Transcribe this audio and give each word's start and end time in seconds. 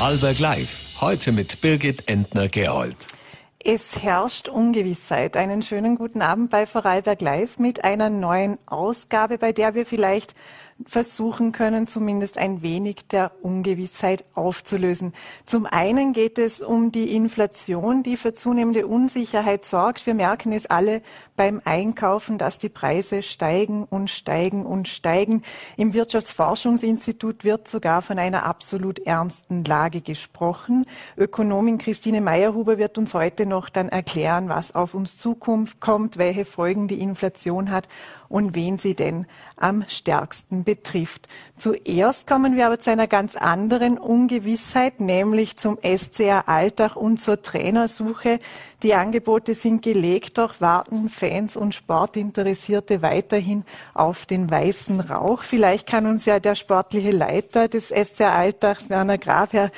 Vorarlberg 0.00 0.38
Live. 0.38 0.98
Heute 1.02 1.30
mit 1.30 1.60
Birgit 1.60 2.08
Entner-Gerold. 2.08 2.96
Es 3.58 4.02
herrscht 4.02 4.48
Ungewissheit. 4.48 5.36
Einen 5.36 5.60
schönen 5.60 5.96
guten 5.96 6.22
Abend 6.22 6.48
bei 6.48 6.64
Vorarlberg 6.64 7.20
Live 7.20 7.58
mit 7.58 7.84
einer 7.84 8.08
neuen 8.08 8.56
Ausgabe, 8.64 9.36
bei 9.36 9.52
der 9.52 9.74
wir 9.74 9.84
vielleicht 9.84 10.34
versuchen 10.86 11.52
können, 11.52 11.86
zumindest 11.86 12.38
ein 12.38 12.62
wenig 12.62 13.08
der 13.08 13.32
Ungewissheit 13.42 14.24
aufzulösen. 14.34 15.12
Zum 15.44 15.66
einen 15.66 16.12
geht 16.12 16.38
es 16.38 16.60
um 16.62 16.92
die 16.92 17.14
Inflation, 17.14 18.02
die 18.02 18.16
für 18.16 18.34
zunehmende 18.34 18.86
Unsicherheit 18.86 19.64
sorgt. 19.64 20.06
Wir 20.06 20.14
merken 20.14 20.52
es 20.52 20.66
alle 20.66 21.02
beim 21.36 21.60
Einkaufen, 21.64 22.38
dass 22.38 22.58
die 22.58 22.68
Preise 22.68 23.22
steigen 23.22 23.84
und 23.84 24.10
steigen 24.10 24.66
und 24.66 24.88
steigen. 24.88 25.42
Im 25.76 25.94
Wirtschaftsforschungsinstitut 25.94 27.44
wird 27.44 27.68
sogar 27.68 28.02
von 28.02 28.18
einer 28.18 28.44
absolut 28.44 28.98
ernsten 29.00 29.64
Lage 29.64 30.00
gesprochen. 30.02 30.84
Ökonomin 31.16 31.78
Christine 31.78 32.20
Meyerhuber 32.20 32.78
wird 32.78 32.98
uns 32.98 33.14
heute 33.14 33.46
noch 33.46 33.68
dann 33.68 33.88
erklären, 33.88 34.48
was 34.48 34.74
auf 34.74 34.94
uns 34.94 35.16
Zukunft 35.16 35.80
kommt, 35.80 36.18
welche 36.18 36.44
Folgen 36.44 36.88
die 36.88 37.00
Inflation 37.00 37.70
hat 37.70 37.88
und 38.30 38.54
wen 38.54 38.78
sie 38.78 38.94
denn 38.94 39.26
am 39.56 39.84
stärksten 39.88 40.64
betrifft. 40.64 41.26
Zuerst 41.58 42.26
kommen 42.26 42.56
wir 42.56 42.66
aber 42.66 42.78
zu 42.78 42.90
einer 42.90 43.08
ganz 43.08 43.36
anderen 43.36 43.98
Ungewissheit, 43.98 45.00
nämlich 45.00 45.56
zum 45.56 45.78
SCR 45.82 46.48
Alltag 46.48 46.96
und 46.96 47.20
zur 47.20 47.42
Trainersuche. 47.42 48.38
Die 48.82 48.94
Angebote 48.94 49.52
sind 49.52 49.82
gelegt, 49.82 50.38
doch 50.38 50.60
warten 50.60 51.08
Fans 51.08 51.56
und 51.56 51.74
Sportinteressierte 51.74 53.02
weiterhin 53.02 53.64
auf 53.92 54.24
den 54.24 54.48
weißen 54.48 55.00
Rauch. 55.00 55.42
Vielleicht 55.42 55.88
kann 55.88 56.06
uns 56.06 56.24
ja 56.24 56.38
der 56.38 56.54
sportliche 56.54 57.10
Leiter 57.10 57.66
des 57.66 57.88
SCR 57.88 58.32
Alltags, 58.32 58.88
Werner 58.88 59.18
Grabherr, 59.18 59.72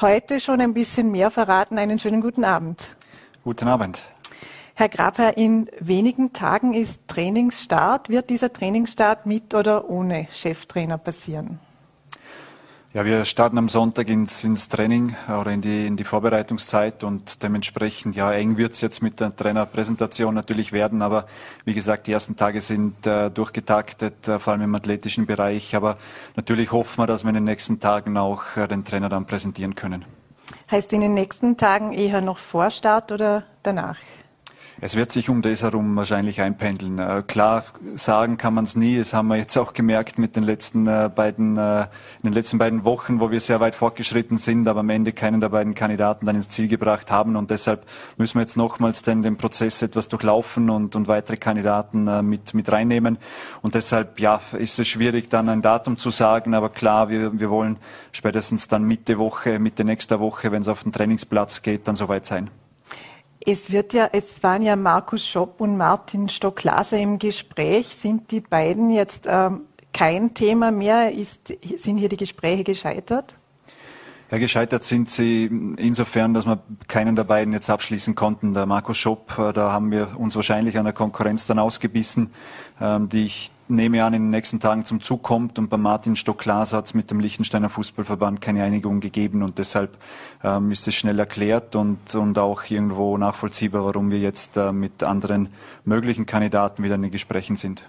heute 0.00 0.40
schon 0.40 0.60
ein 0.60 0.74
bisschen 0.74 1.12
mehr 1.12 1.30
verraten. 1.30 1.78
Einen 1.78 2.00
schönen 2.00 2.20
guten 2.20 2.44
Abend. 2.44 2.82
Guten 3.44 3.68
Abend. 3.68 4.00
Herr 4.74 4.88
Grabherr, 4.88 5.36
in 5.36 5.68
wenigen 5.80 6.32
Tagen 6.32 6.72
ist 6.72 7.06
Trainingsstart. 7.06 8.08
Wird 8.08 8.30
dieser 8.30 8.52
Trainingsstart 8.52 9.26
mit 9.26 9.54
oder 9.54 9.90
ohne 9.90 10.28
Cheftrainer 10.32 10.96
passieren? 10.96 11.58
Ja, 12.94 13.06
wir 13.06 13.24
starten 13.24 13.56
am 13.56 13.70
Sonntag 13.70 14.10
ins, 14.10 14.44
ins 14.44 14.68
Training 14.68 15.14
oder 15.28 15.50
in 15.50 15.62
die, 15.62 15.86
in 15.86 15.96
die 15.96 16.04
Vorbereitungszeit 16.04 17.04
und 17.04 17.42
dementsprechend, 17.42 18.16
ja, 18.16 18.30
eng 18.32 18.58
wird 18.58 18.74
es 18.74 18.82
jetzt 18.82 19.02
mit 19.02 19.18
der 19.18 19.34
Trainerpräsentation 19.34 20.34
natürlich 20.34 20.72
werden, 20.72 21.00
aber 21.00 21.26
wie 21.64 21.72
gesagt, 21.72 22.06
die 22.06 22.12
ersten 22.12 22.36
Tage 22.36 22.60
sind 22.60 23.06
äh, 23.06 23.30
durchgetaktet, 23.30 24.28
äh, 24.28 24.38
vor 24.38 24.52
allem 24.52 24.62
im 24.62 24.74
athletischen 24.74 25.24
Bereich, 25.24 25.74
aber 25.74 25.96
natürlich 26.36 26.70
hoffen 26.72 26.98
wir, 26.98 27.06
dass 27.06 27.24
wir 27.24 27.30
in 27.30 27.36
den 27.36 27.44
nächsten 27.44 27.80
Tagen 27.80 28.18
auch 28.18 28.58
äh, 28.58 28.68
den 28.68 28.84
Trainer 28.84 29.08
dann 29.08 29.24
präsentieren 29.24 29.74
können. 29.74 30.04
Heißt 30.70 30.92
in 30.92 31.00
den 31.00 31.14
nächsten 31.14 31.56
Tagen 31.56 31.94
eher 31.94 32.20
noch 32.20 32.36
vor 32.36 32.70
Start 32.70 33.10
oder 33.10 33.44
danach? 33.62 33.96
Es 34.84 34.96
wird 34.96 35.12
sich 35.12 35.30
um 35.30 35.42
das 35.42 35.62
herum 35.62 35.94
wahrscheinlich 35.94 36.40
einpendeln. 36.40 36.98
Äh, 36.98 37.22
klar 37.24 37.62
sagen 37.94 38.36
kann 38.36 38.52
man 38.52 38.64
es 38.64 38.74
nie. 38.74 38.98
Das 38.98 39.14
haben 39.14 39.28
wir 39.28 39.36
jetzt 39.36 39.56
auch 39.56 39.74
gemerkt 39.74 40.18
mit 40.18 40.34
den 40.34 40.42
letzten 40.42 40.88
äh, 40.88 41.08
beiden, 41.08 41.56
äh, 41.56 41.82
in 41.82 42.24
den 42.24 42.32
letzten 42.32 42.58
beiden 42.58 42.82
Wochen, 42.82 43.20
wo 43.20 43.30
wir 43.30 43.38
sehr 43.38 43.60
weit 43.60 43.76
fortgeschritten 43.76 44.38
sind, 44.38 44.66
aber 44.66 44.80
am 44.80 44.90
Ende 44.90 45.12
keinen 45.12 45.40
der 45.40 45.50
beiden 45.50 45.74
Kandidaten 45.74 46.26
dann 46.26 46.34
ins 46.34 46.48
Ziel 46.48 46.66
gebracht 46.66 47.12
haben. 47.12 47.36
Und 47.36 47.52
deshalb 47.52 47.86
müssen 48.16 48.38
wir 48.38 48.40
jetzt 48.40 48.56
nochmals 48.56 49.02
den, 49.02 49.22
den 49.22 49.36
Prozess 49.36 49.82
etwas 49.82 50.08
durchlaufen 50.08 50.68
und, 50.68 50.96
und 50.96 51.06
weitere 51.06 51.36
Kandidaten 51.36 52.28
mit, 52.28 52.52
mit 52.52 52.72
reinnehmen. 52.72 53.18
Und 53.62 53.76
deshalb, 53.76 54.18
ja, 54.18 54.40
ist 54.58 54.80
es 54.80 54.88
schwierig, 54.88 55.30
dann 55.30 55.48
ein 55.48 55.62
Datum 55.62 55.96
zu 55.96 56.10
sagen. 56.10 56.54
Aber 56.54 56.70
klar, 56.70 57.08
wir, 57.08 57.38
wir 57.38 57.50
wollen 57.50 57.76
spätestens 58.10 58.66
dann 58.66 58.82
Mitte 58.82 59.16
Woche, 59.16 59.60
Mitte 59.60 59.84
nächster 59.84 60.18
Woche, 60.18 60.50
wenn 60.50 60.62
es 60.62 60.68
auf 60.68 60.82
den 60.82 60.90
Trainingsplatz 60.90 61.62
geht, 61.62 61.86
dann 61.86 61.94
soweit 61.94 62.26
sein. 62.26 62.50
Es 63.44 63.72
wird 63.72 63.92
ja, 63.92 64.08
es 64.12 64.42
waren 64.42 64.62
ja 64.62 64.76
Markus 64.76 65.26
Schopp 65.26 65.60
und 65.60 65.76
Martin 65.76 66.28
Stocklaser 66.28 66.98
im 66.98 67.18
Gespräch. 67.18 67.88
Sind 67.88 68.30
die 68.30 68.40
beiden 68.40 68.90
jetzt 68.90 69.26
ähm, 69.28 69.62
kein 69.92 70.34
Thema 70.34 70.70
mehr? 70.70 71.12
Ist, 71.12 71.52
sind 71.76 71.98
hier 71.98 72.08
die 72.08 72.16
Gespräche 72.16 72.64
gescheitert? 72.64 73.34
Ja, 74.32 74.38
gescheitert 74.38 74.82
sind 74.82 75.10
sie 75.10 75.44
insofern, 75.76 76.32
dass 76.32 76.46
wir 76.46 76.58
keinen 76.88 77.16
der 77.16 77.24
beiden 77.24 77.52
jetzt 77.52 77.68
abschließen 77.68 78.14
konnten. 78.14 78.54
Der 78.54 78.64
Markus 78.64 78.96
Schopp, 78.96 79.38
äh, 79.38 79.52
da 79.52 79.72
haben 79.72 79.90
wir 79.90 80.18
uns 80.18 80.36
wahrscheinlich 80.36 80.78
an 80.78 80.84
der 80.84 80.94
Konkurrenz 80.94 81.46
dann 81.46 81.58
ausgebissen, 81.58 82.30
ähm, 82.80 83.10
die 83.10 83.24
ich 83.24 83.51
nehme 83.72 84.04
an, 84.04 84.14
in 84.14 84.22
den 84.22 84.30
nächsten 84.30 84.60
Tagen 84.60 84.84
zum 84.84 85.00
Zug 85.00 85.22
kommt. 85.22 85.58
Und 85.58 85.68
bei 85.68 85.76
Martin 85.76 86.16
Stock-Klaas 86.16 86.72
hat 86.72 86.86
es 86.86 86.94
mit 86.94 87.10
dem 87.10 87.20
Liechtensteiner 87.20 87.68
Fußballverband 87.68 88.40
keine 88.40 88.62
Einigung 88.62 89.00
gegeben. 89.00 89.42
Und 89.42 89.58
deshalb 89.58 89.96
ähm, 90.44 90.70
ist 90.70 90.86
es 90.86 90.94
schnell 90.94 91.18
erklärt 91.18 91.74
und, 91.76 92.14
und 92.14 92.38
auch 92.38 92.62
irgendwo 92.68 93.16
nachvollziehbar, 93.18 93.84
warum 93.84 94.10
wir 94.10 94.18
jetzt 94.18 94.56
äh, 94.56 94.72
mit 94.72 95.02
anderen 95.02 95.48
möglichen 95.84 96.26
Kandidaten 96.26 96.82
wieder 96.82 96.94
in 96.94 97.02
den 97.02 97.10
Gesprächen 97.10 97.56
sind. 97.56 97.88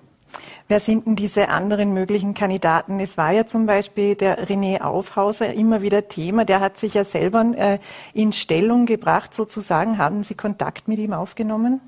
Wer 0.67 0.79
sind 0.79 1.05
denn 1.05 1.15
diese 1.15 1.49
anderen 1.49 1.93
möglichen 1.93 2.33
Kandidaten? 2.33 2.99
Es 2.99 3.17
war 3.17 3.31
ja 3.31 3.45
zum 3.45 3.65
Beispiel 3.65 4.15
der 4.15 4.47
René 4.47 4.81
Aufhauser 4.81 5.53
immer 5.53 5.81
wieder 5.81 6.07
Thema. 6.07 6.45
Der 6.45 6.59
hat 6.61 6.77
sich 6.77 6.93
ja 6.93 7.03
selber 7.03 7.45
äh, 7.55 7.79
in 8.13 8.33
Stellung 8.33 8.85
gebracht, 8.85 9.33
sozusagen. 9.33 9.97
Haben 9.97 10.23
Sie 10.23 10.35
Kontakt 10.35 10.87
mit 10.87 10.99
ihm 10.99 11.13
aufgenommen? 11.13 11.81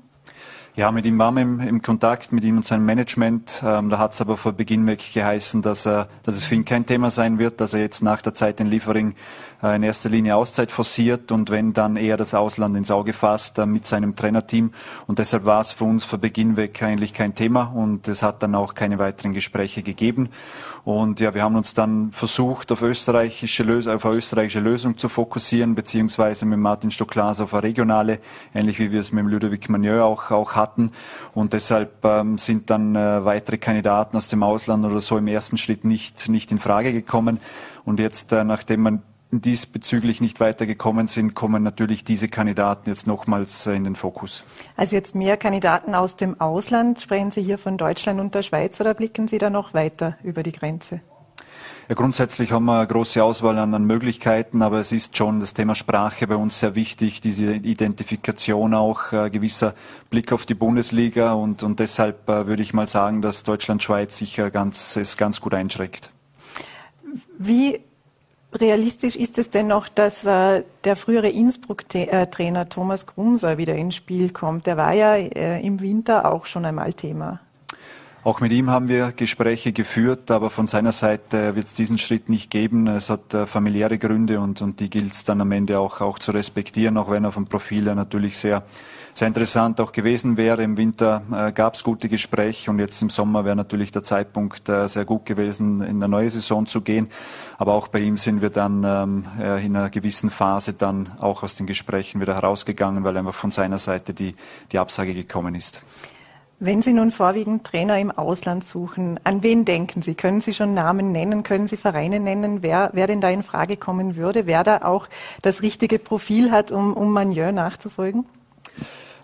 Ja, 0.76 0.90
mit 0.90 1.06
ihm 1.06 1.18
waren 1.18 1.36
wir 1.36 1.40
im, 1.40 1.60
im 1.60 1.80
Kontakt, 1.80 2.32
mit 2.32 2.44
ihm 2.44 2.58
und 2.58 2.66
seinem 2.66 2.84
Management. 2.84 3.62
Ähm, 3.64 3.88
da 3.88 3.96
hat 3.96 4.12
es 4.12 4.20
aber 4.20 4.36
vor 4.36 4.52
Beginn 4.52 4.86
weg 4.86 5.02
geheißen, 5.14 5.62
dass, 5.62 5.86
er, 5.86 6.06
dass 6.22 6.36
es 6.36 6.44
für 6.44 6.54
ihn 6.54 6.66
kein 6.66 6.84
Thema 6.84 7.10
sein 7.10 7.38
wird, 7.38 7.62
dass 7.62 7.72
er 7.72 7.80
jetzt 7.80 8.02
nach 8.02 8.20
der 8.20 8.34
Zeit 8.34 8.60
in 8.60 8.66
Liefering 8.66 9.14
äh, 9.62 9.76
in 9.76 9.82
erster 9.82 10.10
Linie 10.10 10.36
Auszeit 10.36 10.70
forciert 10.70 11.32
und 11.32 11.48
wenn 11.48 11.72
dann 11.72 11.96
eher 11.96 12.18
das 12.18 12.34
Ausland 12.34 12.76
ins 12.76 12.90
Auge 12.90 13.14
fasst 13.14 13.58
äh, 13.58 13.64
mit 13.64 13.86
seinem 13.86 14.16
Trainerteam. 14.16 14.70
Und 15.06 15.18
deshalb 15.18 15.46
war 15.46 15.62
es 15.62 15.72
für 15.72 15.84
uns 15.84 16.04
vor 16.04 16.18
Beginn 16.18 16.58
weg 16.58 16.82
eigentlich 16.82 17.14
kein 17.14 17.34
Thema 17.34 17.72
und 17.74 18.06
es 18.06 18.22
hat 18.22 18.42
dann 18.42 18.54
auch 18.54 18.74
keine 18.74 18.98
weiteren 18.98 19.32
Gespräche 19.32 19.82
gegeben. 19.82 20.28
Und 20.84 21.20
ja, 21.20 21.34
wir 21.34 21.42
haben 21.42 21.56
uns 21.56 21.72
dann 21.72 22.12
versucht, 22.12 22.70
auf 22.70 22.82
österreichische, 22.82 23.62
Lös 23.62 23.88
auf 23.88 24.04
eine 24.04 24.16
österreichische 24.16 24.60
Lösung 24.60 24.98
zu 24.98 25.08
fokussieren, 25.08 25.74
beziehungsweise 25.74 26.44
mit 26.44 26.58
Martin 26.58 26.90
Stocklas 26.90 27.40
auf 27.40 27.54
eine 27.54 27.62
regionale, 27.62 28.20
ähnlich 28.54 28.78
wie 28.78 28.92
wir 28.92 29.00
es 29.00 29.10
mit 29.10 29.24
Ludovic 29.24 29.70
Manieu 29.70 30.02
auch, 30.02 30.30
auch 30.30 30.54
hatten 30.54 30.65
hatten. 30.66 30.90
Und 31.34 31.52
deshalb 31.52 32.04
ähm, 32.04 32.38
sind 32.38 32.70
dann 32.70 32.94
äh, 32.96 33.24
weitere 33.24 33.58
Kandidaten 33.58 34.16
aus 34.16 34.28
dem 34.28 34.42
Ausland 34.42 34.84
oder 34.84 35.00
so 35.00 35.16
im 35.16 35.28
ersten 35.28 35.56
Schritt 35.56 35.84
nicht, 35.84 36.28
nicht 36.28 36.50
in 36.50 36.58
Frage 36.58 36.92
gekommen. 36.92 37.40
Und 37.84 38.00
jetzt, 38.00 38.32
äh, 38.32 38.44
nachdem 38.44 38.82
man 38.82 39.02
diesbezüglich 39.30 40.20
nicht 40.20 40.40
weitergekommen 40.40 41.06
sind, 41.06 41.34
kommen 41.34 41.62
natürlich 41.62 42.04
diese 42.04 42.28
Kandidaten 42.28 42.88
jetzt 42.88 43.06
nochmals 43.06 43.66
äh, 43.66 43.74
in 43.74 43.84
den 43.84 43.96
Fokus. 43.96 44.44
Also 44.76 44.96
jetzt 44.96 45.14
mehr 45.14 45.36
Kandidaten 45.36 45.94
aus 45.94 46.16
dem 46.16 46.40
Ausland. 46.40 47.00
Sprechen 47.00 47.30
Sie 47.30 47.42
hier 47.42 47.58
von 47.58 47.76
Deutschland 47.76 48.20
und 48.20 48.34
der 48.34 48.42
Schweiz 48.42 48.80
oder 48.80 48.94
blicken 48.94 49.28
Sie 49.28 49.38
da 49.38 49.50
noch 49.50 49.74
weiter 49.74 50.16
über 50.22 50.42
die 50.42 50.52
Grenze? 50.52 51.00
Ja, 51.88 51.94
grundsätzlich 51.94 52.50
haben 52.50 52.64
wir 52.64 52.78
eine 52.78 52.86
große 52.88 53.22
Auswahl 53.22 53.58
an, 53.58 53.86
Möglichkeiten, 53.86 54.62
aber 54.62 54.80
es 54.80 54.90
ist 54.90 55.16
schon 55.16 55.38
das 55.40 55.54
Thema 55.54 55.74
Sprache 55.74 56.26
bei 56.26 56.34
uns 56.34 56.58
sehr 56.58 56.74
wichtig, 56.74 57.20
diese 57.20 57.54
Identifikation 57.54 58.74
auch, 58.74 59.12
äh, 59.12 59.30
gewisser 59.30 59.74
Blick 60.10 60.32
auf 60.32 60.46
die 60.46 60.54
Bundesliga 60.54 61.34
und, 61.34 61.62
und 61.62 61.78
deshalb 61.78 62.28
äh, 62.28 62.46
würde 62.48 62.62
ich 62.62 62.74
mal 62.74 62.88
sagen, 62.88 63.22
dass 63.22 63.44
Deutschland-Schweiz 63.44 64.18
sicher 64.18 64.50
ganz, 64.50 64.96
es 64.96 65.16
ganz 65.16 65.40
gut 65.40 65.54
einschreckt. 65.54 66.10
Wie 67.38 67.80
realistisch 68.52 69.16
ist 69.16 69.38
es 69.38 69.50
denn 69.50 69.68
noch, 69.68 69.88
dass 69.88 70.24
äh, 70.24 70.64
der 70.84 70.96
frühere 70.96 71.28
Innsbruck-Trainer 71.28 72.62
äh, 72.62 72.66
Thomas 72.66 73.06
Grumser 73.06 73.58
wieder 73.58 73.74
ins 73.74 73.94
Spiel 73.94 74.30
kommt? 74.30 74.66
Der 74.66 74.76
war 74.76 74.92
ja 74.92 75.14
äh, 75.14 75.64
im 75.64 75.80
Winter 75.80 76.32
auch 76.32 76.46
schon 76.46 76.64
einmal 76.64 76.92
Thema. 76.94 77.40
Auch 78.26 78.40
mit 78.40 78.50
ihm 78.50 78.70
haben 78.70 78.88
wir 78.88 79.12
Gespräche 79.12 79.72
geführt, 79.72 80.32
aber 80.32 80.50
von 80.50 80.66
seiner 80.66 80.90
Seite 80.90 81.54
wird 81.54 81.66
es 81.66 81.74
diesen 81.74 81.96
Schritt 81.96 82.28
nicht 82.28 82.50
geben. 82.50 82.88
Es 82.88 83.08
hat 83.08 83.32
äh, 83.34 83.46
familiäre 83.46 83.98
Gründe 83.98 84.40
und, 84.40 84.62
und 84.62 84.80
die 84.80 84.90
gilt 84.90 85.12
es 85.12 85.22
dann 85.22 85.40
am 85.40 85.52
Ende 85.52 85.78
auch, 85.78 86.00
auch 86.00 86.18
zu 86.18 86.32
respektieren, 86.32 86.96
auch 86.96 87.08
wenn 87.08 87.22
er 87.22 87.30
vom 87.30 87.46
Profil 87.46 87.84
her 87.84 87.94
natürlich 87.94 88.36
sehr, 88.36 88.64
sehr 89.14 89.28
interessant 89.28 89.80
auch 89.80 89.92
gewesen 89.92 90.36
wäre. 90.36 90.64
Im 90.64 90.76
Winter 90.76 91.22
äh, 91.32 91.52
gab 91.52 91.74
es 91.76 91.84
gute 91.84 92.08
Gespräche 92.08 92.68
und 92.68 92.80
jetzt 92.80 93.00
im 93.00 93.10
Sommer 93.10 93.44
wäre 93.44 93.54
natürlich 93.54 93.92
der 93.92 94.02
Zeitpunkt 94.02 94.68
äh, 94.68 94.88
sehr 94.88 95.04
gut 95.04 95.24
gewesen, 95.24 95.80
in 95.82 96.02
eine 96.02 96.08
neue 96.08 96.28
Saison 96.28 96.66
zu 96.66 96.80
gehen. 96.80 97.06
Aber 97.58 97.74
auch 97.74 97.86
bei 97.86 98.00
ihm 98.00 98.16
sind 98.16 98.42
wir 98.42 98.50
dann 98.50 98.82
ähm, 98.82 99.24
äh, 99.38 99.64
in 99.64 99.76
einer 99.76 99.88
gewissen 99.88 100.30
Phase 100.30 100.72
dann 100.72 101.12
auch 101.20 101.44
aus 101.44 101.54
den 101.54 101.68
Gesprächen 101.68 102.20
wieder 102.20 102.34
herausgegangen, 102.34 103.04
weil 103.04 103.16
einfach 103.16 103.34
von 103.34 103.52
seiner 103.52 103.78
Seite 103.78 104.14
die, 104.14 104.34
die 104.72 104.80
Absage 104.80 105.14
gekommen 105.14 105.54
ist. 105.54 105.80
Wenn 106.58 106.80
Sie 106.80 106.94
nun 106.94 107.12
vorwiegend 107.12 107.64
Trainer 107.64 107.98
im 107.98 108.10
Ausland 108.10 108.64
suchen, 108.64 109.20
an 109.24 109.42
wen 109.42 109.66
denken 109.66 110.00
Sie? 110.00 110.14
Können 110.14 110.40
Sie 110.40 110.54
schon 110.54 110.72
Namen 110.72 111.12
nennen? 111.12 111.42
Können 111.42 111.68
Sie 111.68 111.76
Vereine 111.76 112.18
nennen, 112.18 112.62
wer, 112.62 112.88
wer 112.94 113.06
denn 113.06 113.20
da 113.20 113.28
in 113.28 113.42
Frage 113.42 113.76
kommen 113.76 114.16
würde? 114.16 114.46
Wer 114.46 114.64
da 114.64 114.78
auch 114.78 115.06
das 115.42 115.60
richtige 115.60 115.98
Profil 115.98 116.50
hat, 116.50 116.72
um, 116.72 116.94
um 116.94 117.12
Manieu 117.12 117.52
nachzufolgen? 117.52 118.24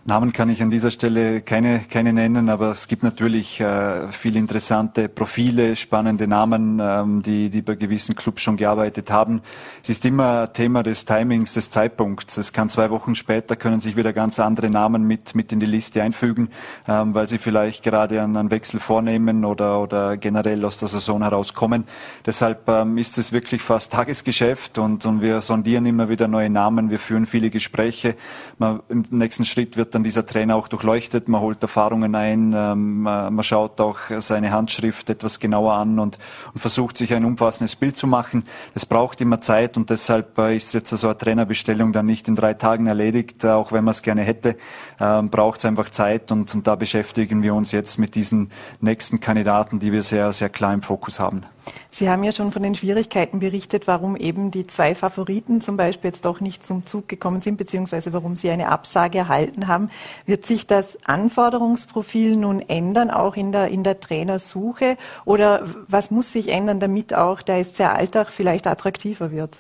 Namen 0.05 0.33
kann 0.33 0.49
ich 0.49 0.61
an 0.61 0.71
dieser 0.71 0.91
Stelle 0.91 1.43
keine, 1.43 1.79
keine 1.79 2.13
nennen, 2.13 2.49
aber 2.49 2.73
es 2.73 2.89
gibt 2.89 3.05
natürlich 3.05 3.61
äh, 3.61 4.09
viele 4.11 4.41
interessante 4.41 5.09
Profile, 5.09 5.77
spannende 5.77 6.27
Namen, 6.27 6.81
ähm, 6.83 7.23
die, 7.23 7.51
die 7.51 7.63
bei 7.63 7.77
gewissen 7.77 8.17
Clubs 8.17 8.43
schon 8.43 8.57
gearbeitet 8.57 9.13
haben. 9.13 9.43
Es 9.81 9.91
ist 9.91 10.05
immer 10.05 10.53
Thema 10.53 10.83
des 10.83 11.05
Timings, 11.05 11.55
des 11.55 11.71
Zeitpunkts. 11.71 12.37
Es 12.37 12.53
kann 12.53 12.69
zwei 12.69 12.91
Wochen 12.91 13.15
später 13.15 13.55
können 13.55 13.79
sich 13.79 13.95
wieder 13.95 14.13
ganz 14.13 14.41
andere 14.41 14.71
Namen 14.71 15.07
mit, 15.07 15.37
mit 15.37 15.53
in 15.53 15.61
die 15.61 15.67
Liste 15.67 16.03
einfügen, 16.03 16.49
ähm, 16.89 17.15
weil 17.15 17.29
sie 17.29 17.39
vielleicht 17.39 17.85
gerade 17.85 18.21
einen, 18.21 18.37
einen 18.37 18.51
Wechsel 18.51 18.81
vornehmen 18.81 19.45
oder, 19.45 19.81
oder 19.81 20.17
generell 20.17 20.65
aus 20.65 20.79
der 20.79 20.89
Saison 20.89 21.23
herauskommen. 21.23 21.85
Deshalb 22.27 22.69
ähm, 22.69 22.99
ist 22.99 23.19
es 23.19 23.31
wirklich 23.31 23.63
fast 23.63 23.93
Tagesgeschäft 23.93 24.79
und, 24.79 25.07
und 25.07 25.23
wir 25.23 25.43
sondieren 25.43 25.87
immer 25.87 26.09
wieder 26.09 26.27
neue 26.27 26.51
Namen. 26.51 26.91
Wir 26.91 26.99
führen 26.99 27.25
viele 27.25 27.51
Gespräche. 27.51 28.17
Man, 28.59 28.81
Im 28.89 29.05
nächsten 29.11 29.45
Schritt 29.45 29.77
wird 29.77 29.92
dann 29.95 30.05
dieser 30.05 30.27
Trainer 30.27 30.57
auch 30.57 30.69
durchleuchtet, 30.69 31.29
man 31.29 31.41
holt 31.41 31.63
Erfahrungen 31.63 32.15
ein, 32.15 32.53
ähm, 32.57 33.03
man 33.03 33.43
schaut 33.43 33.81
auch 33.81 33.99
seine 34.19 34.53
Handschrift 34.53 35.11
etwas 35.11 35.41
genauer 35.41 35.75
an 35.75 35.99
und, 35.99 36.19
und 36.53 36.61
versucht 36.61 36.97
sich 36.97 37.15
ein 37.15 37.25
umfassendes 37.25 37.77
Bild 37.77 37.97
zu 37.97 38.07
machen. 38.07 38.45
Es 38.75 38.87
braucht 38.87 39.21
immer 39.21 39.41
Zeit 39.41 39.77
und 39.77 39.91
deshalb 39.91 40.39
äh, 40.39 40.57
ist 40.57 40.75
jetzt 40.75 40.91
so 40.91 41.07
eine 41.07 41.19
Trainerbestellung 41.19 41.93
dann 41.93 42.07
nicht 42.07 42.29
in 42.29 42.37
drei 42.37 42.55
Tagen 42.55 42.87
erledigt, 42.87 43.45
äh, 43.45 43.49
auch 43.49 43.73
wenn 43.73 43.85
man 43.85 43.93
es 43.93 44.03
gerne 44.03 44.23
hätte, 44.23 44.57
ähm, 45.01 45.31
braucht 45.31 45.59
es 45.59 45.65
einfach 45.65 45.91
Zeit 45.91 46.33
und, 46.33 46.55
und 46.55 46.67
da 46.67 46.75
beschäftigen 46.75 47.43
wir 47.43 47.55
uns 47.55 47.73
jetzt 47.73 47.99
mit 47.99 48.15
diesen 48.15 48.51
nächsten 48.81 49.21
Kandidaten, 49.21 49.79
die 49.79 49.93
wir 49.93 50.03
sehr, 50.03 50.33
sehr 50.33 50.49
klar 50.49 50.75
im 50.75 50.83
Fokus 50.83 51.21
haben. 51.21 51.45
Sie 51.91 52.09
haben 52.09 52.25
ja 52.25 52.33
schon 52.33 52.53
von 52.53 52.63
den 52.63 52.75
Schwierigkeiten 52.75 53.39
berichtet, 53.39 53.87
warum 53.87 54.17
eben 54.17 54.51
die 54.51 54.67
zwei 54.67 54.95
Favoriten 54.95 55.61
zum 55.61 55.77
Beispiel 55.77 56.09
jetzt 56.09 56.25
doch 56.25 56.41
nicht 56.41 56.65
zum 56.65 56.87
Zug 56.87 57.09
gekommen 57.09 57.41
sind, 57.41 57.57
beziehungsweise 57.57 58.13
warum 58.13 58.35
sie 58.35 58.51
eine 58.51 58.69
Absage 58.69 59.19
erhalten 59.19 59.69
haben. 59.69 59.82
Wird 60.27 60.47
sich 60.47 60.67
das 60.67 60.99
Anforderungsprofil 61.05 62.37
nun 62.37 62.61
ändern, 62.61 63.11
auch 63.11 63.37
in 63.37 63.53
der, 63.53 63.69
in 63.69 63.83
der 63.83 64.01
Trainersuche? 64.01 64.97
Oder 65.25 65.65
was 65.89 66.11
muss 66.11 66.33
sich 66.33 66.49
ändern, 66.49 66.81
damit 66.81 67.15
auch 67.15 67.43
der 67.43 67.63
SC 67.65 67.81
Alltag 67.83 68.29
vielleicht 68.31 68.67
attraktiver 68.67 69.31
wird? 69.31 69.59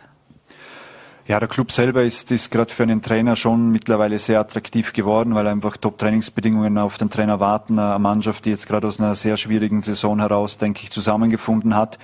Ja, 1.28 1.38
der 1.38 1.48
Club 1.48 1.70
selber 1.70 2.02
ist, 2.02 2.32
ist 2.32 2.50
gerade 2.50 2.72
für 2.72 2.82
einen 2.82 3.00
Trainer 3.00 3.36
schon 3.36 3.70
mittlerweile 3.70 4.18
sehr 4.18 4.40
attraktiv 4.40 4.92
geworden, 4.92 5.36
weil 5.36 5.46
einfach 5.46 5.76
Top-Trainingsbedingungen 5.76 6.78
auf 6.78 6.98
den 6.98 7.10
Trainer 7.10 7.38
warten. 7.38 7.78
Eine 7.78 8.00
Mannschaft, 8.00 8.44
die 8.44 8.50
jetzt 8.50 8.66
gerade 8.66 8.88
aus 8.88 8.98
einer 8.98 9.14
sehr 9.14 9.36
schwierigen 9.36 9.82
Saison 9.82 10.18
heraus, 10.18 10.58
denke 10.58 10.80
ich, 10.82 10.90
zusammengefunden 10.90 11.76
hat. 11.76 12.00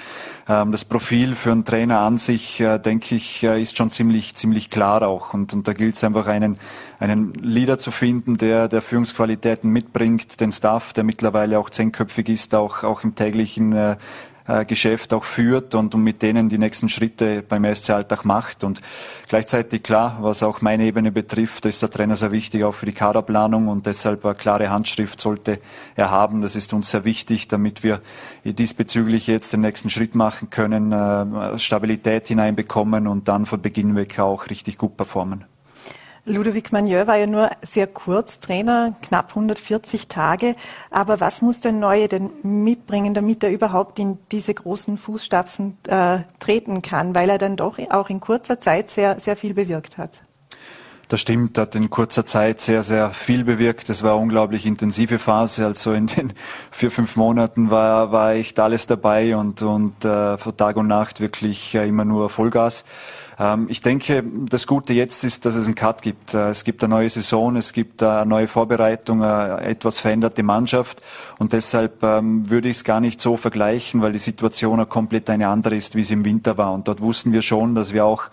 Ähm, 0.49 0.71
das 0.71 0.85
Profil 0.85 1.35
für 1.35 1.51
einen 1.51 1.65
Trainer 1.65 1.99
an 1.99 2.19
sich, 2.19 2.61
äh, 2.61 2.79
denke 2.79 3.17
ich, 3.17 3.43
äh, 3.43 3.61
ist 3.61 3.77
schon 3.77 3.91
ziemlich, 3.91 4.37
ziemlich 4.37 4.71
klar 4.71 5.03
auch. 5.03 5.35
Und, 5.35 5.53
und 5.53 5.67
da 5.67 5.73
gilt 5.73 5.97
es 5.97 6.05
einfach 6.05 6.29
einen, 6.29 6.57
einen 7.01 7.35
Leader 7.35 7.81
zu 7.81 7.91
finden, 7.91 8.39
der, 8.39 8.69
der 8.69 8.83
Führungsqualitäten 8.83 9.69
mitbringt, 9.69 10.41
den 10.41 10.53
Staff, 10.53 10.93
der 10.93 11.03
mittlerweile 11.03 11.59
auch 11.59 11.71
zehnköpfig 11.71 12.29
ist, 12.29 12.55
auch, 12.55 12.85
auch 12.85 13.03
im 13.03 13.17
täglichen 13.17 13.73
äh, 13.73 13.97
Geschäft 14.67 15.13
auch 15.13 15.25
führt 15.25 15.75
und, 15.75 15.95
und 15.95 16.03
mit 16.03 16.23
denen 16.23 16.49
die 16.49 16.59
nächsten 16.59 16.89
Schritte 16.89 17.43
beim 17.43 17.65
SC 17.75 17.91
Alltag 17.91 18.25
macht. 18.25 18.65
Und 18.65 18.81
gleichzeitig 19.29 19.83
klar, 19.83 20.19
was 20.21 20.43
auch 20.43 20.61
meine 20.63 20.85
Ebene 20.85 21.13
betrifft, 21.13 21.67
ist 21.67 21.83
der 21.83 21.91
Trainer 21.91 22.17
sehr 22.17 22.33
wichtig 22.33 22.65
auch 22.65 22.73
für 22.73 22.87
die 22.87 22.93
Kaderplanung 22.93 23.69
und 23.69 23.87
deshalb 23.87 24.25
eine 24.25 24.35
klare 24.35 24.71
Handschrift 24.71 25.21
sollte 25.21 25.61
er 25.97 26.11
haben. 26.11 26.41
Das 26.43 26.57
ist 26.57 26.73
uns 26.73 26.91
sehr 26.91 27.05
wichtig, 27.05 27.49
damit 27.49 27.83
wir 27.83 28.01
diesbezüglich 28.45 29.27
jetzt 29.27 29.53
den 29.53 29.61
nächsten 29.61 29.91
Schritt 29.91 30.15
machen 30.15 30.51
können, 30.51 30.93
äh, 30.93 31.59
Stabilität 31.59 32.29
hineinbekommen 32.29 33.07
und 33.07 33.29
dann 33.29 33.47
von 33.47 33.61
Beginn 33.61 33.97
weg 33.97 34.19
auch 34.19 34.49
richtig 34.51 34.79
gut 34.79 34.97
performen. 34.97 35.45
Ludovic 36.25 36.73
Magneux 36.73 37.07
war 37.07 37.17
ja 37.17 37.27
nur 37.27 37.51
sehr 37.63 37.87
kurz 37.87 38.41
Trainer, 38.41 38.95
knapp 39.03 39.31
140 39.31 40.09
Tage. 40.09 40.57
Aber 40.91 41.21
was 41.21 41.43
muss 41.43 41.61
der 41.61 41.73
Neue 41.73 42.09
denn 42.09 42.31
mitbringen, 42.43 43.15
damit 43.15 43.43
er 43.43 43.51
überhaupt 43.51 43.99
in 43.99 44.19
diese 44.31 44.55
großen 44.55 44.99
Fußstapfen 44.99 45.79
äh, 45.89 46.21
treten 46.39 46.83
kann? 46.83 47.15
Weil 47.15 47.31
er 47.31 47.39
dann 47.39 47.57
doch 47.57 47.79
auch 47.91 48.11
in 48.11 48.21
kurzer 48.21 48.61
Zeit 48.61 48.91
sehr, 48.91 49.19
sehr 49.19 49.37
viel 49.37 49.55
bewirkt 49.55 49.99
hat. 49.99 50.23
Das 51.09 51.23
stimmt, 51.23 51.57
hat 51.57 51.75
in 51.75 51.89
kurzer 51.89 52.27
Zeit 52.27 52.61
sehr, 52.61 52.83
sehr 52.83 53.13
viel 53.13 53.43
bewirkt. 53.43 53.89
Es 53.89 54.03
war 54.03 54.13
eine 54.13 54.21
unglaublich 54.21 54.67
intensive 54.67 55.19
Phase. 55.19 55.65
Also 55.65 55.95
in 55.95 56.07
den 56.07 56.35
vier, 56.71 56.91
fünf 56.91 57.17
Monaten 57.17 57.71
war, 57.71 58.13
war 58.13 58.33
echt 58.33 58.61
alles 58.61 58.87
dabei 58.87 59.35
und, 59.35 59.63
und 59.63 60.05
äh, 60.05 60.37
von 60.37 60.57
Tag 60.59 60.77
und 60.77 60.87
Nacht 60.87 61.21
wirklich 61.21 61.75
äh, 61.75 61.89
immer 61.89 62.05
nur 62.05 62.29
Vollgas. 62.29 62.85
Ähm, 63.39 63.69
ich 63.71 63.81
denke, 63.81 64.23
das 64.51 64.67
Gute 64.67 64.93
jetzt 64.93 65.25
ist, 65.25 65.47
dass 65.47 65.55
es 65.55 65.65
einen 65.65 65.75
Cut 65.75 66.03
gibt. 66.03 66.35
Äh, 66.35 66.51
es 66.51 66.65
gibt 66.65 66.85
eine 66.85 66.95
neue 66.95 67.09
Saison, 67.09 67.57
es 67.57 67.73
gibt 67.73 68.03
eine 68.03 68.27
neue 68.27 68.47
Vorbereitung, 68.47 69.23
eine 69.23 69.63
etwas 69.63 69.99
veränderte 70.01 70.43
Mannschaft 70.43 71.01
und 71.39 71.55
deshalb 71.55 72.03
ähm, 72.03 72.51
würde 72.51 72.69
ich 72.69 72.79
es 72.79 72.85
gar 72.85 73.01
nicht 73.01 73.21
so 73.21 73.39
vergleichen, 73.39 74.03
weil 74.03 74.13
die 74.13 74.19
Situation 74.19 74.87
komplett 74.89 75.31
eine 75.31 75.49
andere 75.49 75.75
ist, 75.75 75.95
wie 75.95 76.03
sie 76.03 76.15
im 76.15 76.25
Winter 76.27 76.59
war. 76.59 76.73
Und 76.73 76.87
dort 76.87 77.01
wussten 77.01 77.33
wir 77.33 77.41
schon, 77.43 77.75
dass 77.75 77.95
wir 77.95 78.05
auch 78.05 78.25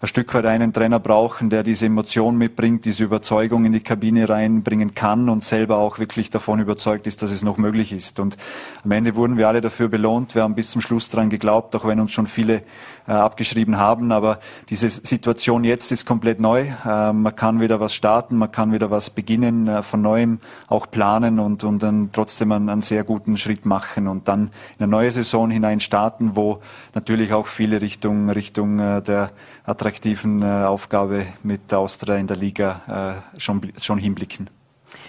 ein 0.00 0.06
Stück 0.06 0.34
weit 0.34 0.46
einen 0.46 0.72
Trainer 0.72 1.00
brauchen, 1.00 1.50
der 1.50 1.62
diese 1.62 1.86
Emotion 1.86 2.36
mitbringt, 2.36 2.84
diese 2.84 3.04
Überzeugung 3.04 3.64
in 3.64 3.72
die 3.72 3.80
Kabine 3.80 4.28
reinbringen 4.28 4.94
kann 4.94 5.28
und 5.28 5.42
selber 5.42 5.78
auch 5.78 5.98
wirklich 5.98 6.30
davon 6.30 6.60
überzeugt 6.60 7.06
ist, 7.06 7.22
dass 7.22 7.30
es 7.30 7.42
noch 7.42 7.56
möglich 7.56 7.92
ist. 7.92 8.20
Und 8.20 8.36
am 8.84 8.90
Ende 8.90 9.14
wurden 9.14 9.36
wir 9.36 9.48
alle 9.48 9.60
dafür 9.60 9.88
belohnt. 9.88 10.34
Wir 10.34 10.42
haben 10.42 10.54
bis 10.54 10.70
zum 10.70 10.80
Schluss 10.80 11.08
dran 11.08 11.30
geglaubt, 11.30 11.74
auch 11.76 11.86
wenn 11.86 12.00
uns 12.00 12.12
schon 12.12 12.26
viele 12.26 12.62
äh, 13.08 13.12
abgeschrieben 13.12 13.78
haben. 13.78 14.12
Aber 14.12 14.40
diese 14.68 14.88
Situation 14.88 15.64
jetzt 15.64 15.92
ist 15.92 16.04
komplett 16.04 16.40
neu. 16.40 16.66
Äh, 16.84 17.12
man 17.12 17.34
kann 17.34 17.60
wieder 17.60 17.80
was 17.80 17.94
starten, 17.94 18.36
man 18.36 18.50
kann 18.50 18.72
wieder 18.72 18.90
was 18.90 19.10
beginnen, 19.10 19.68
äh, 19.68 19.82
von 19.82 20.02
neuem 20.02 20.40
auch 20.68 20.90
planen 20.90 21.38
und, 21.38 21.64
und 21.64 21.82
dann 21.82 22.10
trotzdem 22.12 22.52
einen, 22.52 22.68
einen 22.68 22.82
sehr 22.82 23.04
guten 23.04 23.36
Schritt 23.36 23.64
machen 23.64 24.08
und 24.08 24.28
dann 24.28 24.50
in 24.78 24.84
eine 24.84 24.88
neue 24.88 25.10
Saison 25.10 25.50
hinein 25.50 25.80
starten, 25.80 26.32
wo 26.34 26.60
natürlich 26.94 27.32
auch 27.32 27.46
viele 27.46 27.80
Richtung, 27.80 28.28
Richtung 28.30 28.78
äh, 28.78 29.02
der 29.02 29.30
attraktiven 29.66 30.42
äh, 30.42 30.64
Aufgabe 30.64 31.26
mit 31.42 31.74
Austria 31.74 32.16
in 32.16 32.26
der 32.26 32.36
Liga 32.36 33.22
äh, 33.34 33.40
schon, 33.40 33.72
schon 33.78 33.98
hinblicken. 33.98 34.48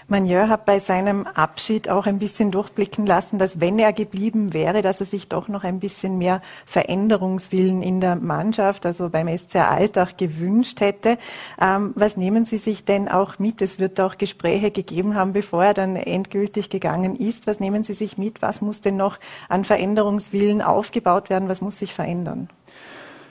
Manier 0.08 0.50
hat 0.50 0.66
bei 0.66 0.80
seinem 0.80 1.28
Abschied 1.28 1.90
auch 1.90 2.08
ein 2.08 2.20
bisschen 2.20 2.52
durchblicken 2.52 3.06
lassen, 3.06 3.40
dass 3.40 3.60
wenn 3.60 3.80
er 3.80 3.94
geblieben 3.94 4.54
wäre, 4.54 4.82
dass 4.82 5.00
er 5.00 5.06
sich 5.06 5.28
doch 5.30 5.48
noch 5.48 5.64
ein 5.64 5.80
bisschen 5.80 6.18
mehr 6.18 6.42
Veränderungswillen 6.66 7.82
in 7.82 8.02
der 8.02 8.16
Mannschaft, 8.16 8.86
also 8.86 9.10
beim 9.10 9.28
SC 9.36 9.58
Alltag 9.58 10.18
gewünscht 10.18 10.82
hätte. 10.82 11.18
Ähm, 11.62 11.94
was 11.96 12.18
nehmen 12.18 12.46
Sie 12.46 12.58
sich 12.58 12.86
denn 12.86 13.08
auch 13.08 13.40
mit? 13.40 13.62
Es 13.62 13.80
wird 13.80 14.00
auch 14.00 14.18
Gespräche 14.18 14.72
gegeben 14.72 15.16
haben, 15.16 15.34
bevor 15.34 15.64
er 15.66 15.74
dann 15.74 15.96
endgültig 15.96 16.70
gegangen 16.70 17.16
ist. 17.16 17.48
Was 17.48 17.60
nehmen 17.60 17.84
Sie 17.84 17.94
sich 17.94 18.18
mit? 18.18 18.42
Was 18.42 18.62
muss 18.62 18.82
denn 18.82 18.98
noch 18.98 19.20
an 19.50 19.64
Veränderungswillen 19.64 20.62
aufgebaut 20.62 21.30
werden? 21.30 21.50
Was 21.50 21.62
muss 21.62 21.80
sich 21.80 21.94
verändern? 21.94 22.50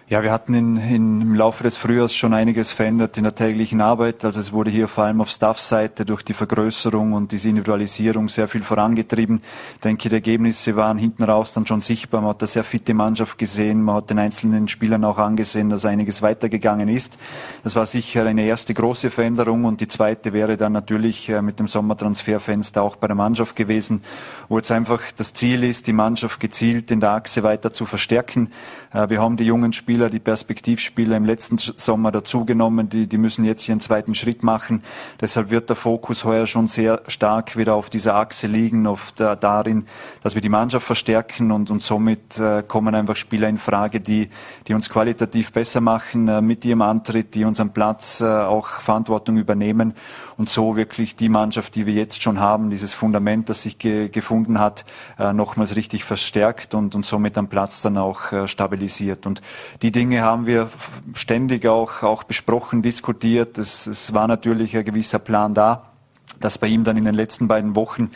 Ja, 0.08 0.22
wir 0.22 0.30
hatten 0.30 0.54
in, 0.54 0.76
in, 0.76 1.20
im 1.20 1.34
Laufe 1.34 1.64
des 1.64 1.76
Frühjahrs 1.76 2.14
schon 2.14 2.32
einiges 2.32 2.70
verändert 2.70 3.16
in 3.16 3.24
der 3.24 3.34
täglichen 3.34 3.80
Arbeit. 3.80 4.24
Also 4.24 4.38
es 4.38 4.52
wurde 4.52 4.70
hier 4.70 4.86
vor 4.86 5.02
allem 5.02 5.20
auf 5.20 5.28
Staff-Seite 5.28 6.04
durch 6.04 6.22
die 6.22 6.32
Vergrößerung 6.32 7.12
und 7.12 7.32
diese 7.32 7.48
Individualisierung 7.48 8.28
sehr 8.28 8.46
viel 8.46 8.62
vorangetrieben. 8.62 9.40
Ich 9.74 9.80
denke, 9.80 10.08
die 10.08 10.14
Ergebnisse 10.14 10.76
waren 10.76 10.96
hinten 10.96 11.24
raus 11.24 11.54
dann 11.54 11.66
schon 11.66 11.80
sichtbar. 11.80 12.20
Man 12.20 12.30
hat 12.30 12.40
eine 12.40 12.46
sehr 12.46 12.62
fitte 12.62 12.94
Mannschaft 12.94 13.36
gesehen. 13.36 13.82
Man 13.82 13.96
hat 13.96 14.08
den 14.08 14.20
einzelnen 14.20 14.68
Spielern 14.68 15.04
auch 15.04 15.18
angesehen, 15.18 15.70
dass 15.70 15.84
einiges 15.84 16.22
weitergegangen 16.22 16.88
ist. 16.88 17.18
Das 17.64 17.74
war 17.74 17.84
sicher 17.84 18.24
eine 18.26 18.44
erste 18.44 18.74
große 18.74 19.10
Veränderung 19.10 19.64
und 19.64 19.80
die 19.80 19.88
zweite 19.88 20.32
wäre 20.32 20.56
dann 20.56 20.70
natürlich 20.70 21.30
äh, 21.30 21.42
mit 21.42 21.58
dem 21.58 21.66
Sommertransferfenster 21.66 22.80
auch 22.80 22.94
bei 22.94 23.08
der 23.08 23.16
Mannschaft 23.16 23.56
gewesen, 23.56 24.02
wo 24.48 24.58
jetzt 24.58 24.70
einfach 24.70 25.02
das 25.16 25.34
Ziel 25.34 25.64
ist, 25.64 25.88
die 25.88 25.92
Mannschaft 25.92 26.38
gezielt 26.38 26.92
in 26.92 27.00
der 27.00 27.10
Achse 27.10 27.42
weiter 27.42 27.72
zu 27.72 27.86
verstärken. 27.86 28.52
Äh, 28.92 29.10
wir 29.10 29.20
haben 29.20 29.36
die 29.36 29.42
jungen 29.42 29.72
Spieler 29.72 29.95
Spieler, 29.96 30.10
die 30.10 30.18
Perspektivspieler 30.18 31.16
im 31.16 31.24
letzten 31.24 31.56
Sommer 31.56 32.12
dazugenommen, 32.12 32.90
die, 32.90 33.06
die 33.06 33.16
müssen 33.16 33.46
jetzt 33.46 33.66
ihren 33.66 33.80
zweiten 33.80 34.14
Schritt 34.14 34.42
machen. 34.42 34.82
Deshalb 35.22 35.48
wird 35.48 35.70
der 35.70 35.76
Fokus 35.76 36.26
heuer 36.26 36.46
schon 36.46 36.68
sehr 36.68 37.00
stark 37.08 37.56
wieder 37.56 37.74
auf 37.74 37.88
dieser 37.88 38.14
Achse 38.14 38.46
liegen, 38.46 38.86
auf 38.86 39.12
der, 39.12 39.36
darin, 39.36 39.86
dass 40.22 40.34
wir 40.34 40.42
die 40.42 40.50
Mannschaft 40.50 40.84
verstärken 40.84 41.50
und, 41.50 41.70
und 41.70 41.82
somit 41.82 42.38
äh, 42.38 42.62
kommen 42.62 42.94
einfach 42.94 43.16
Spieler 43.16 43.48
in 43.48 43.56
Frage, 43.56 44.02
die, 44.02 44.28
die 44.68 44.74
uns 44.74 44.90
qualitativ 44.90 45.50
besser 45.50 45.80
machen 45.80 46.28
äh, 46.28 46.42
mit 46.42 46.66
ihrem 46.66 46.82
Antritt, 46.82 47.34
die 47.34 47.46
unseren 47.46 47.70
Platz 47.70 48.20
äh, 48.20 48.26
auch 48.26 48.66
Verantwortung 48.66 49.38
übernehmen 49.38 49.94
und 50.36 50.50
so 50.50 50.76
wirklich 50.76 51.16
die 51.16 51.30
Mannschaft, 51.30 51.74
die 51.74 51.86
wir 51.86 51.94
jetzt 51.94 52.22
schon 52.22 52.38
haben, 52.38 52.68
dieses 52.68 52.92
Fundament, 52.92 53.48
das 53.48 53.62
sich 53.62 53.78
ge 53.78 54.10
gefunden 54.10 54.58
hat, 54.58 54.84
äh, 55.18 55.32
nochmals 55.32 55.74
richtig 55.74 56.04
verstärkt 56.04 56.74
und, 56.74 56.94
und 56.94 57.06
somit 57.06 57.38
am 57.38 57.48
Platz 57.48 57.80
dann 57.80 57.96
auch 57.96 58.32
äh, 58.32 58.46
stabilisiert. 58.46 59.26
Und 59.26 59.40
die 59.82 59.85
die 59.86 59.92
Dinge 59.92 60.22
haben 60.22 60.46
wir 60.46 60.68
ständig 61.14 61.64
auch, 61.64 62.02
auch 62.02 62.24
besprochen, 62.24 62.82
diskutiert. 62.82 63.56
Es, 63.56 63.86
es 63.86 64.12
war 64.12 64.26
natürlich 64.26 64.76
ein 64.76 64.84
gewisser 64.84 65.20
Plan 65.20 65.54
da. 65.54 65.92
dass 66.40 66.58
bei 66.58 66.66
ihm 66.66 66.82
dann 66.82 66.96
in 66.96 67.04
den 67.04 67.14
letzten 67.14 67.46
beiden 67.46 67.76
Wochen 67.76 68.10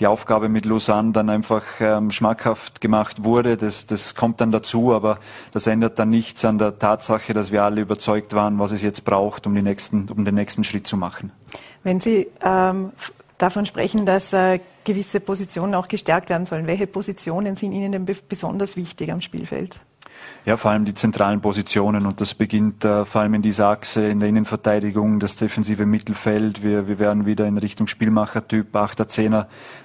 die 0.00 0.08
Aufgabe 0.08 0.48
mit 0.48 0.64
Lausanne 0.64 1.12
dann 1.12 1.30
einfach 1.30 1.62
ähm, 1.78 2.10
schmackhaft 2.10 2.80
gemacht 2.80 3.22
wurde. 3.22 3.56
Das, 3.56 3.86
das 3.86 4.16
kommt 4.16 4.40
dann 4.40 4.50
dazu, 4.50 4.92
aber 4.92 5.20
das 5.52 5.68
ändert 5.68 5.96
dann 6.00 6.10
nichts 6.10 6.44
an 6.44 6.58
der 6.58 6.80
Tatsache, 6.80 7.34
dass 7.34 7.52
wir 7.52 7.62
alle 7.62 7.80
überzeugt 7.82 8.34
waren, 8.34 8.58
was 8.58 8.72
es 8.72 8.82
jetzt 8.82 9.04
braucht, 9.04 9.46
um, 9.46 9.54
die 9.54 9.62
nächsten, 9.62 10.08
um 10.08 10.24
den 10.24 10.34
nächsten 10.34 10.64
Schritt 10.64 10.88
zu 10.88 10.96
machen. 10.96 11.30
Wenn 11.84 12.00
Sie 12.00 12.26
ähm, 12.42 12.90
davon 13.38 13.64
sprechen, 13.64 14.06
dass 14.06 14.32
äh, 14.32 14.58
gewisse 14.82 15.20
Positionen 15.20 15.76
auch 15.76 15.86
gestärkt 15.86 16.30
werden 16.30 16.46
sollen, 16.46 16.66
welche 16.66 16.88
Positionen 16.88 17.54
sind 17.54 17.70
Ihnen 17.70 17.92
denn 17.92 18.08
besonders 18.28 18.76
wichtig 18.76 19.12
am 19.12 19.20
Spielfeld? 19.20 19.80
Ja, 20.44 20.56
vor 20.56 20.72
allem 20.72 20.84
die 20.84 20.94
zentralen 20.94 21.40
Positionen 21.40 22.04
und 22.04 22.20
das 22.20 22.34
beginnt 22.34 22.84
äh, 22.84 23.04
vor 23.04 23.20
allem 23.20 23.34
in 23.34 23.42
dieser 23.42 23.68
Achse 23.68 24.04
in 24.06 24.18
der 24.18 24.28
Innenverteidigung, 24.28 25.20
das 25.20 25.36
defensive 25.36 25.86
Mittelfeld. 25.86 26.64
Wir, 26.64 26.88
wir 26.88 26.98
werden 26.98 27.26
wieder 27.26 27.46
in 27.46 27.58
Richtung 27.58 27.86
Spielmachertyp, 27.86 28.74
8er, 28.74 29.06
10er 29.06 29.42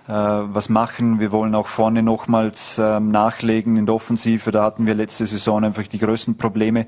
äh, 0.07 0.47
was 0.51 0.69
machen. 0.69 1.19
Wir 1.19 1.31
wollen 1.31 1.53
auch 1.53 1.67
vorne 1.67 2.01
nochmals 2.01 2.79
äh, 2.79 2.99
nachlegen 2.99 3.77
in 3.77 3.85
der 3.85 3.93
Offensive. 3.93 4.49
Da 4.49 4.63
hatten 4.63 4.87
wir 4.87 4.95
letzte 4.95 5.27
Saison 5.27 5.63
einfach 5.63 5.85
die 5.87 5.99
größten 5.99 6.37
Probleme. 6.37 6.87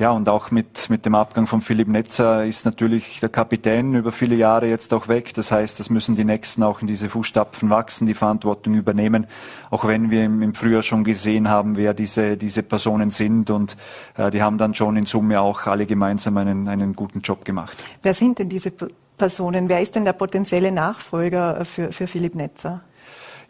Ja, 0.00 0.12
und 0.12 0.30
auch 0.30 0.50
mit, 0.50 0.88
mit 0.88 1.04
dem 1.04 1.14
Abgang 1.14 1.46
von 1.46 1.60
Philipp 1.60 1.86
Netzer 1.86 2.46
ist 2.46 2.64
natürlich 2.64 3.20
der 3.20 3.28
Kapitän 3.28 3.94
über 3.94 4.12
viele 4.12 4.34
Jahre 4.34 4.66
jetzt 4.66 4.94
auch 4.94 5.08
weg. 5.08 5.34
Das 5.34 5.52
heißt, 5.52 5.78
das 5.78 5.90
müssen 5.90 6.16
die 6.16 6.24
Nächsten 6.24 6.62
auch 6.62 6.80
in 6.80 6.86
diese 6.86 7.10
Fußstapfen 7.10 7.68
wachsen, 7.68 8.06
die 8.06 8.14
Verantwortung 8.14 8.72
übernehmen. 8.72 9.26
Auch 9.68 9.86
wenn 9.86 10.10
wir 10.10 10.24
im, 10.24 10.54
Frühjahr 10.54 10.82
schon 10.82 11.04
gesehen 11.04 11.50
haben, 11.50 11.76
wer 11.76 11.92
diese, 11.92 12.38
diese 12.38 12.62
Personen 12.62 13.10
sind. 13.10 13.50
Und 13.50 13.76
äh, 14.16 14.30
die 14.30 14.40
haben 14.40 14.56
dann 14.56 14.74
schon 14.74 14.96
in 14.96 15.04
Summe 15.04 15.38
auch 15.38 15.66
alle 15.66 15.84
gemeinsam 15.84 16.38
einen, 16.38 16.66
einen 16.66 16.94
guten 16.94 17.20
Job 17.20 17.44
gemacht. 17.44 17.76
Wer 18.00 18.14
sind 18.14 18.38
denn 18.38 18.48
diese 18.48 18.72
Personen? 19.18 19.68
Wer 19.68 19.82
ist 19.82 19.96
denn 19.96 20.06
der 20.06 20.14
potenzielle 20.14 20.72
Nachfolger 20.72 21.66
für, 21.66 21.92
für 21.92 22.06
Philipp 22.06 22.34
Netzer? 22.34 22.80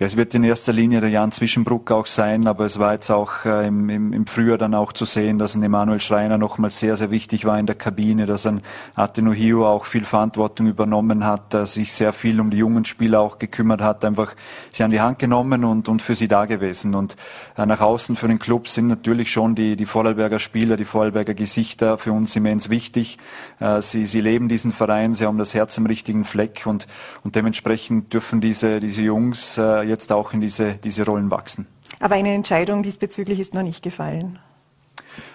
Ja, 0.01 0.07
es 0.07 0.17
wird 0.17 0.35
in 0.35 0.45
erster 0.45 0.73
Linie 0.73 1.03
der 1.03 1.11
Jan 1.11 1.31
Zwischenbruck 1.31 1.91
auch 1.91 2.07
sein, 2.07 2.47
aber 2.47 2.65
es 2.65 2.79
war 2.79 2.95
jetzt 2.95 3.11
auch 3.11 3.45
äh, 3.45 3.67
im, 3.67 3.91
im, 3.91 4.15
im 4.15 4.27
Frühjahr 4.27 4.57
dann 4.57 4.75
auch 4.75 4.95
zu 4.95 5.05
sehen, 5.05 5.39
dass 5.39 5.55
ein 5.55 5.63
Emanuel 5.63 6.01
Schreiner 6.01 6.39
nochmal 6.39 6.71
sehr, 6.71 6.97
sehr 6.97 7.11
wichtig 7.11 7.45
war 7.45 7.59
in 7.59 7.67
der 7.67 7.75
Kabine, 7.75 8.25
dass 8.25 8.47
ein 8.47 8.63
Atenuhio 8.95 9.69
auch 9.69 9.85
viel 9.85 10.07
Verantwortung 10.07 10.69
übernommen 10.69 11.27
hat, 11.27 11.53
dass 11.53 11.75
sich 11.75 11.93
sehr 11.93 12.15
viel 12.15 12.41
um 12.41 12.49
die 12.49 12.57
jungen 12.57 12.87
Spieler 12.87 13.21
auch 13.21 13.37
gekümmert 13.37 13.83
hat, 13.83 14.03
einfach 14.07 14.35
sie 14.71 14.85
an 14.85 14.91
die 14.91 15.03
Hand 15.03 15.19
genommen 15.19 15.65
und, 15.67 15.87
und 15.87 16.01
für 16.01 16.15
sie 16.15 16.29
da 16.29 16.47
gewesen. 16.47 16.95
Und 16.95 17.17
äh, 17.59 17.67
nach 17.67 17.83
außen 17.83 18.17
für 18.17 18.27
den 18.27 18.39
Club 18.39 18.69
sind 18.69 18.89
natürlich 18.89 19.31
schon 19.31 19.55
die, 19.55 19.77
die 19.77 19.85
Vorarlberger 19.85 20.39
Spieler, 20.39 20.79
die 20.79 20.87
Vorarlberger 20.87 21.35
Gesichter 21.35 21.99
für 21.99 22.13
uns 22.13 22.35
immens 22.37 22.71
wichtig. 22.71 23.19
Äh, 23.59 23.83
sie, 23.83 24.07
sie 24.07 24.23
leben 24.23 24.49
diesen 24.49 24.73
Verein, 24.73 25.13
sie 25.13 25.27
haben 25.27 25.37
das 25.37 25.53
Herz 25.53 25.77
am 25.77 25.85
richtigen 25.85 26.25
Fleck 26.25 26.63
und, 26.65 26.87
und 27.23 27.37
dementsprechend 27.37 28.15
dürfen 28.15 28.41
diese, 28.41 28.81
diese 28.81 29.03
Jungs 29.03 29.59
äh, 29.59 29.90
jetzt 29.91 30.11
auch 30.13 30.33
in 30.33 30.41
diese, 30.41 30.77
diese 30.77 31.05
Rollen 31.05 31.31
wachsen. 31.31 31.67
Aber 32.01 32.15
eine 32.15 32.33
Entscheidung 32.33 32.83
diesbezüglich 32.83 33.39
ist 33.39 33.53
noch 33.53 33.63
nicht 33.63 33.83
gefallen. 33.83 34.39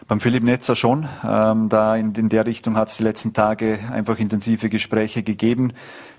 Beim 0.07 0.19
Philipp 0.19 0.43
Netzer 0.43 0.75
schon. 0.75 1.07
Ähm, 1.27 1.69
da 1.69 1.95
in, 1.95 2.13
in 2.13 2.29
der 2.29 2.45
Richtung 2.45 2.77
hat 2.77 2.89
es 2.89 2.97
die 2.97 3.03
letzten 3.03 3.33
Tage 3.33 3.79
einfach 3.91 4.19
intensive 4.19 4.69
Gespräche 4.69 5.23
gegeben. 5.23 5.73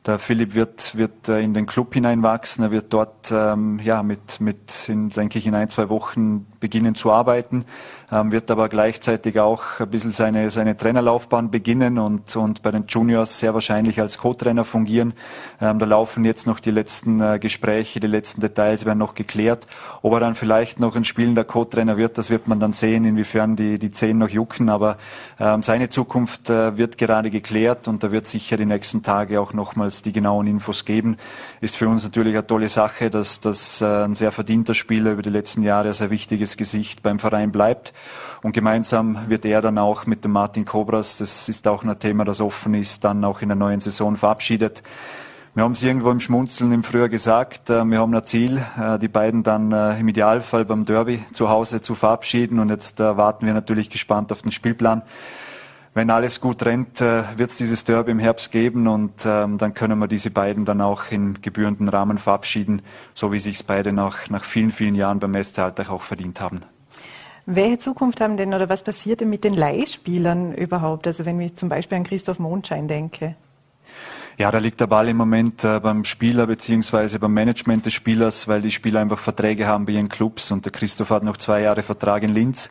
Der 0.05 0.19
Philipp 0.19 0.55
wird, 0.55 0.97
wird 0.97 1.29
äh, 1.29 1.41
in 1.41 1.55
den 1.55 1.67
Club 1.67 1.95
hineinwachsen. 1.95 2.63
Er 2.65 2.71
wird 2.71 2.93
dort 2.93 3.33
ähm, 3.33 3.81
ja, 3.83 4.03
mit, 4.03 4.41
mit 4.41 4.89
in, 4.89 5.11
denke 5.11 5.39
ich, 5.39 5.47
in 5.47 5.55
ein, 5.55 5.69
zwei 5.69 5.89
Wochen 5.89 6.47
beginnen 6.61 6.95
zu 6.95 7.13
arbeiten, 7.13 7.65
ähm, 8.11 8.33
wird 8.33 8.51
aber 8.51 8.69
gleichzeitig 8.69 9.39
auch 9.39 9.81
ein 9.81 9.89
bisschen 9.89 10.13
seine, 10.13 10.51
seine 10.51 10.77
Trainerlaufbahn 10.77 11.51
beginnen 11.51 11.99
und, 11.99 12.35
und 12.37 12.63
bei 12.63 12.71
den 12.71 12.87
Juniors 12.89 13.39
sehr 13.39 13.55
wahrscheinlich 13.55 14.01
als 14.01 14.19
Co-Trainer 14.19 14.65
fungieren. 14.65 15.15
Ähm, 15.61 15.79
da 15.79 15.87
laufen 15.87 16.25
jetzt 16.25 16.47
noch 16.47 16.61
die 16.61 16.71
letzten 16.71 17.21
äh, 17.21 17.39
Gespräche, 17.39 18.01
die 18.01 18.07
letzten 18.07 18.41
Details 18.41 18.85
werden 18.85 18.99
noch 18.99 19.15
geklärt. 19.15 19.67
Ob 20.03 20.13
er 20.15 20.21
dann 20.21 20.35
vielleicht 20.35 20.81
noch 20.81 20.97
ein 20.97 21.05
spielender 21.05 21.45
Co-Trainer 21.45 21.97
wird, 21.97 22.19
das 22.19 22.31
wird 22.31 22.49
man 22.49 22.61
dann 22.61 22.73
sehen, 22.73 23.05
inwiefern 23.05 23.57
die, 23.57 23.79
die 23.79 23.91
Zehen 23.91 24.19
noch 24.19 24.29
jucken. 24.29 24.69
Aber 24.69 24.99
ähm, 25.39 25.63
seine 25.63 25.89
Zukunft 25.89 26.51
äh, 26.51 26.77
wird 26.77 26.99
gerade 26.99 27.31
geklärt 27.31 27.89
und 27.89 28.03
da 28.03 28.11
wird 28.13 28.27
sicher 28.27 28.57
die 28.57 28.67
nächsten 28.67 29.03
Tage 29.03 29.41
auch 29.41 29.53
nochmals 29.53 29.96
jetzt 29.97 30.07
die 30.07 30.13
genauen 30.13 30.47
Infos 30.47 30.85
geben. 30.85 31.17
Ist 31.61 31.77
für 31.77 31.89
uns 31.89 32.05
natürlich 32.05 32.35
eine 32.35 32.47
tolle 32.47 32.69
Sache, 32.69 33.11
dass, 33.11 33.41
dass 33.41 33.81
äh, 33.81 34.05
ein 34.05 34.15
sehr 34.15 34.33
verdienter 34.33 34.75
Spieler 34.75 35.13
über 35.13 35.23
die 35.23 35.31
letzten 35.31 35.63
Jahre 35.63 35.89
ein 35.89 35.95
sehr 35.95 36.11
wichtiges 36.11 36.57
Gesicht 36.57 37.03
beim 37.03 37.19
Verein 37.19 37.53
bleibt. 37.53 37.93
Und 38.43 38.53
gemeinsam 38.53 39.19
wird 39.29 39.45
er 39.45 39.63
dann 39.63 39.79
auch 39.79 40.07
mit 40.07 40.25
dem 40.25 40.33
Martin 40.33 40.65
Cobras, 40.65 41.19
das 41.19 41.49
ist 41.49 41.67
auch 41.67 41.85
ein 41.85 41.99
Thema, 41.99 42.25
das 42.25 42.41
offen 42.41 42.75
ist, 42.75 43.05
dann 43.05 43.25
auch 43.25 43.41
in 43.41 43.49
der 43.49 43.57
neuen 43.57 43.81
Saison 43.81 44.17
verabschiedet. 44.17 44.83
Wir 45.55 45.65
haben 45.65 45.73
es 45.73 45.83
irgendwo 45.83 46.11
im 46.11 46.21
Schmunzeln 46.21 46.71
im 46.73 46.83
Frühjahr 46.83 47.09
gesagt, 47.09 47.71
äh, 47.71 47.85
wir 47.85 47.99
haben 47.99 48.15
ein 48.15 48.25
Ziel, 48.25 48.63
äh, 48.79 48.99
die 48.99 49.09
beiden 49.09 49.43
dann 49.43 49.73
im 49.73 50.09
Idealfall 50.09 50.65
beim 50.67 50.85
Derby 50.85 51.25
zu 51.33 51.49
Hause 51.49 51.81
zu 51.81 51.95
verabschieden 51.95 52.59
und 52.59 52.69
jetzt 52.69 52.99
warten 52.99 53.47
wir 53.47 53.55
natürlich 53.55 53.89
gespannt 53.89 54.33
auf 54.33 54.43
den 54.43 54.53
Spielplan 54.53 55.03
wenn 55.97 56.11
alles 56.11 56.43
gut 56.43 56.63
rennt, 56.67 57.01
äh, 57.01 57.23
wird 57.39 57.49
es 57.49 57.57
dieses 57.57 57.85
Derby 57.85 58.11
im 58.11 58.19
Herbst 58.19 58.53
geben 58.53 58.87
und 58.87 59.25
ähm, 59.25 59.57
dann 59.57 59.73
können 59.73 59.99
wir 59.99 60.09
diese 60.09 60.31
beiden 60.31 60.67
dann 60.67 60.83
auch 60.83 61.11
in 61.11 61.41
gebührenden 61.41 61.89
Rahmen 61.89 62.19
verabschieden, 62.19 62.83
so 63.15 63.33
wie 63.33 63.39
sich 63.39 63.65
beide 63.65 63.95
nach, 63.95 64.29
nach 64.29 64.45
vielen, 64.45 64.73
vielen 64.73 64.95
Jahren 64.95 65.21
beim 65.21 65.43
SC 65.43 65.61
Alltag 65.61 65.89
auch 65.89 66.03
verdient 66.03 66.43
haben. 66.43 66.61
Welche 67.47 67.79
Zukunft 67.79 68.21
haben 68.21 68.37
denn 68.37 68.53
oder 68.53 68.69
was 68.69 68.83
passiert 68.83 69.23
denn 69.23 69.31
mit 69.31 69.43
den 69.43 69.55
Leihspielern 69.55 70.53
überhaupt? 70.53 71.07
Also 71.07 71.25
wenn 71.25 71.41
ich 71.41 71.57
zum 71.57 71.71
Beispiel 71.71 71.97
an 71.97 72.05
Christoph 72.05 72.41
Mondschein 72.41 72.89
denke. 72.89 73.35
Ja, 74.39 74.51
da 74.51 74.59
liegt 74.59 74.81
der 74.81 74.87
Ball 74.87 75.09
im 75.09 75.17
Moment 75.17 75.65
äh, 75.65 75.81
beim 75.81 76.05
Spieler 76.05 76.47
beziehungsweise 76.47 77.19
beim 77.19 77.33
Management 77.33 77.87
des 77.87 77.95
Spielers, 77.95 78.47
weil 78.47 78.61
die 78.61 78.71
Spieler 78.71 79.01
einfach 79.01 79.19
Verträge 79.19 79.67
haben 79.67 79.87
bei 79.87 79.93
ihren 79.93 80.11
Clubs 80.11 80.51
und 80.51 80.67
der 80.67 80.73
Christoph 80.73 81.09
hat 81.09 81.23
noch 81.23 81.39
zwei 81.39 81.63
Jahre 81.63 81.83
Vertrag 81.83 82.23
in 82.23 82.35
Linz. 82.35 82.69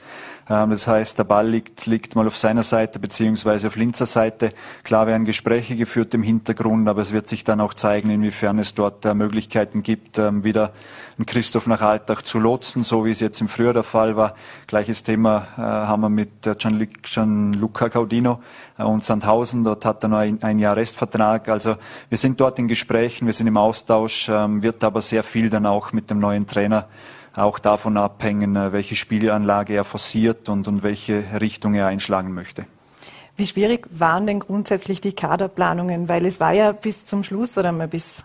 Ähm, 0.50 0.70
das 0.70 0.88
heißt, 0.88 1.18
der 1.18 1.24
Ball 1.24 1.48
liegt, 1.48 1.86
liegt 1.86 2.16
mal 2.16 2.28
auf 2.28 2.38
seiner 2.38 2.64
Seite 2.64 3.00
beziehungsweise 3.00 3.68
auf 3.68 3.76
Linzer 3.76 4.06
Seite. 4.06 4.54
Klar 4.84 5.08
werden 5.08 5.26
Gespräche 5.26 5.76
geführt 5.76 6.14
im 6.14 6.24
Hintergrund, 6.24 6.88
aber 6.88 7.02
es 7.02 7.12
wird 7.12 7.28
sich 7.28 7.44
dann 7.44 7.62
auch 7.62 7.74
zeigen, 7.74 8.10
inwiefern 8.10 8.60
es 8.60 8.76
dort 8.76 9.06
äh, 9.06 9.14
Möglichkeiten 9.14 9.84
gibt, 9.84 10.20
ähm, 10.20 10.44
wieder 10.44 10.72
einen 11.18 11.26
Christoph 11.26 11.66
nach 11.68 11.82
Alltag 11.82 12.26
zu 12.26 12.40
lotsen, 12.40 12.84
so 12.84 13.06
wie 13.06 13.12
es 13.12 13.22
jetzt 13.22 13.40
im 13.42 13.48
Frühjahr 13.48 13.74
der 13.74 13.84
Fall 13.84 14.16
war. 14.16 14.36
Gleiches 14.68 15.04
Thema 15.04 15.48
äh, 15.58 15.62
haben 15.62 16.02
wir 16.02 16.10
mit 16.10 16.46
äh, 16.46 16.56
Gianluca 16.56 17.90
Caudino 17.90 18.42
und 18.78 19.04
Sandhausen. 19.04 19.64
Dort 19.64 19.86
hat 19.86 20.04
er 20.04 20.10
noch 20.10 20.18
ein, 20.18 20.44
ein 20.44 20.60
Jahr 20.60 20.76
Restvertrag. 20.76 21.48
Also 21.50 21.78
wir 22.10 22.18
sind 22.18 22.40
dort 22.40 22.60
in 22.60 22.68
Gesprächen, 22.68 23.26
wir 23.26 23.34
sind 23.34 23.48
im 23.48 23.58
Austausch, 23.58 24.30
ähm, 24.30 24.62
wird 24.62 24.84
aber 24.84 25.02
sehr 25.02 25.24
viel 25.24 25.50
dann 25.50 25.66
auch 25.66 25.94
mit 25.94 26.10
dem 26.10 26.20
neuen 26.20 26.48
Trainer 26.48 26.88
auch 27.36 27.60
davon 27.60 27.98
abhängen, 27.98 28.56
äh, 28.56 28.72
welche 28.72 28.96
Spielanlage 28.96 29.74
er 29.74 29.84
forciert 29.84 30.50
und, 30.50 30.68
und 30.68 30.84
welche 30.84 31.24
Richtung 31.40 31.74
er 31.74 31.88
einschlagen 31.88 32.34
möchte. 32.34 32.66
Wie 33.38 33.48
schwierig 33.48 33.88
waren 33.92 34.28
denn 34.28 34.40
grundsätzlich 34.40 35.02
die 35.02 35.14
Kaderplanungen? 35.14 36.08
Weil 36.08 36.26
es 36.26 36.40
war 36.40 36.54
ja 36.54 36.72
bis 36.72 37.04
zum 37.04 37.24
Schluss 37.24 37.58
oder 37.58 37.72
mal 37.74 37.88
bis 37.88 38.24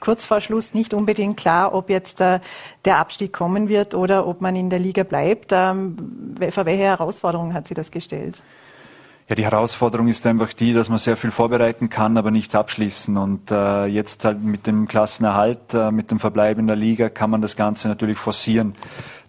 kurz 0.00 0.26
vor 0.26 0.42
Schluss 0.42 0.74
nicht 0.74 0.92
unbedingt 0.92 1.38
klar, 1.38 1.74
ob 1.74 1.88
jetzt 1.88 2.20
äh, 2.20 2.40
der 2.84 2.98
Abstieg 2.98 3.32
kommen 3.32 3.68
wird 3.68 3.94
oder 3.94 4.26
ob 4.26 4.42
man 4.42 4.54
in 4.54 4.68
der 4.68 4.78
Liga 4.78 5.02
bleibt. 5.02 5.50
Ähm, 5.52 5.96
vor 6.50 6.66
welche 6.66 6.82
Herausforderungen 6.82 7.54
hat 7.54 7.66
sie 7.66 7.74
das 7.74 7.90
gestellt? 7.90 8.42
Ja, 9.26 9.36
die 9.36 9.44
Herausforderung 9.44 10.08
ist 10.08 10.26
einfach 10.26 10.52
die, 10.52 10.74
dass 10.74 10.90
man 10.90 10.98
sehr 10.98 11.16
viel 11.16 11.30
vorbereiten 11.30 11.88
kann, 11.88 12.18
aber 12.18 12.30
nichts 12.30 12.54
abschließen. 12.54 13.16
Und 13.16 13.50
äh, 13.50 13.86
jetzt 13.86 14.22
halt 14.26 14.42
mit 14.42 14.66
dem 14.66 14.86
Klassenerhalt, 14.86 15.72
äh, 15.72 15.90
mit 15.90 16.10
dem 16.10 16.20
Verbleib 16.20 16.58
in 16.58 16.66
der 16.66 16.76
Liga 16.76 17.08
kann 17.08 17.30
man 17.30 17.40
das 17.40 17.56
Ganze 17.56 17.88
natürlich 17.88 18.18
forcieren. 18.18 18.74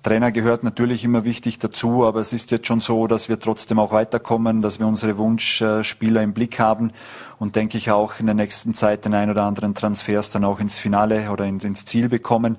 Trainer 0.04 0.34
gehört 0.34 0.64
natürlich 0.64 1.06
immer 1.06 1.24
wichtig 1.24 1.60
dazu, 1.60 2.06
aber 2.06 2.20
es 2.20 2.34
ist 2.34 2.52
jetzt 2.52 2.68
schon 2.68 2.82
so, 2.82 3.08
dass 3.08 3.30
wir 3.30 3.40
trotzdem 3.40 3.80
auch 3.80 3.94
weiterkommen, 3.94 4.62
dass 4.62 4.80
wir 4.80 4.86
unsere 4.86 5.18
Wunschspieler 5.18 6.22
im 6.22 6.34
Blick 6.34 6.60
haben 6.60 6.92
und 7.40 7.56
denke 7.56 7.78
ich 7.78 7.90
auch 7.90 8.20
in 8.20 8.26
der 8.26 8.36
nächsten 8.36 8.74
Zeit 8.74 9.06
den 9.06 9.14
ein 9.14 9.30
oder 9.30 9.44
anderen 9.44 9.76
Transfers 9.76 10.30
dann 10.30 10.44
auch 10.44 10.60
ins 10.60 10.78
Finale 10.78 11.32
oder 11.32 11.46
ins 11.46 11.86
Ziel 11.86 12.10
bekommen. 12.10 12.58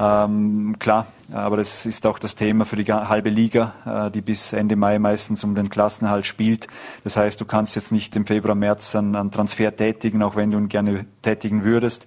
Ähm, 0.00 0.76
klar, 0.78 1.06
aber 1.30 1.58
das 1.58 1.84
ist 1.84 2.06
auch 2.06 2.18
das 2.18 2.34
Thema 2.34 2.64
für 2.64 2.76
die 2.76 2.90
halbe 2.90 3.28
Liga, 3.28 3.74
äh, 3.84 4.10
die 4.10 4.22
bis 4.22 4.54
Ende 4.54 4.74
Mai 4.74 4.98
meistens 4.98 5.44
um 5.44 5.54
den 5.54 5.68
Klassenerhalt 5.68 6.24
spielt. 6.24 6.68
Das 7.04 7.18
heißt, 7.18 7.38
du 7.38 7.44
kannst 7.44 7.76
jetzt 7.76 7.92
nicht 7.92 8.16
im 8.16 8.24
Februar, 8.24 8.54
März 8.54 8.96
einen, 8.96 9.14
einen 9.14 9.30
Transfer 9.30 9.76
tätigen, 9.76 10.22
auch 10.22 10.36
wenn 10.36 10.52
du 10.52 10.58
ihn 10.58 10.70
gerne 10.70 11.04
tätigen 11.20 11.64
würdest. 11.64 12.06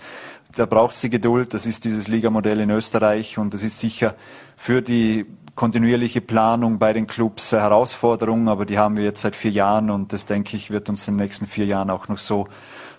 Da 0.55 0.65
braucht 0.65 0.95
sie 0.95 1.11
Geduld. 1.11 1.53
Das 1.53 1.67
ist 1.67 1.85
dieses 1.85 2.07
Ligamodell 2.07 2.59
in 2.61 2.71
Österreich 2.71 3.37
und 3.37 3.53
das 3.53 3.61
ist 3.61 3.79
sicher 3.79 4.15
für 4.55 4.81
die 4.81 5.27
kontinuierliche 5.55 6.21
Planung 6.21 6.79
bei 6.79 6.93
den 6.93 7.05
Clubs 7.05 7.51
Herausforderung, 7.51 8.49
aber 8.49 8.65
die 8.65 8.79
haben 8.79 8.97
wir 8.97 9.03
jetzt 9.03 9.21
seit 9.21 9.35
vier 9.35 9.51
Jahren 9.51 9.91
und 9.91 10.11
das 10.11 10.25
denke 10.25 10.57
ich 10.57 10.71
wird 10.71 10.89
uns 10.89 11.07
in 11.07 11.13
den 11.15 11.23
nächsten 11.23 11.45
vier 11.45 11.65
Jahren 11.65 11.91
auch 11.91 12.07
noch 12.07 12.17
so 12.17 12.47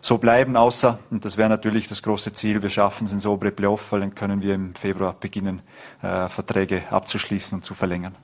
so 0.04 0.18
bleiben, 0.18 0.54
außer, 0.54 0.98
und 1.10 1.24
das 1.24 1.38
wäre 1.38 1.48
natürlich 1.48 1.88
das 1.88 2.02
große 2.02 2.34
Ziel, 2.34 2.62
wir 2.62 2.68
schaffen 2.68 3.06
es 3.06 3.12
ins 3.14 3.24
obere 3.24 3.50
Playoff, 3.50 3.90
weil 3.90 4.00
dann 4.00 4.14
können 4.14 4.42
wir 4.42 4.54
im 4.54 4.74
Februar 4.74 5.16
beginnen, 5.18 5.62
äh, 6.02 6.28
Verträge 6.28 6.82
abzuschließen 6.90 7.56
und 7.56 7.62
zu 7.64 7.72
verlängern. 7.72 8.14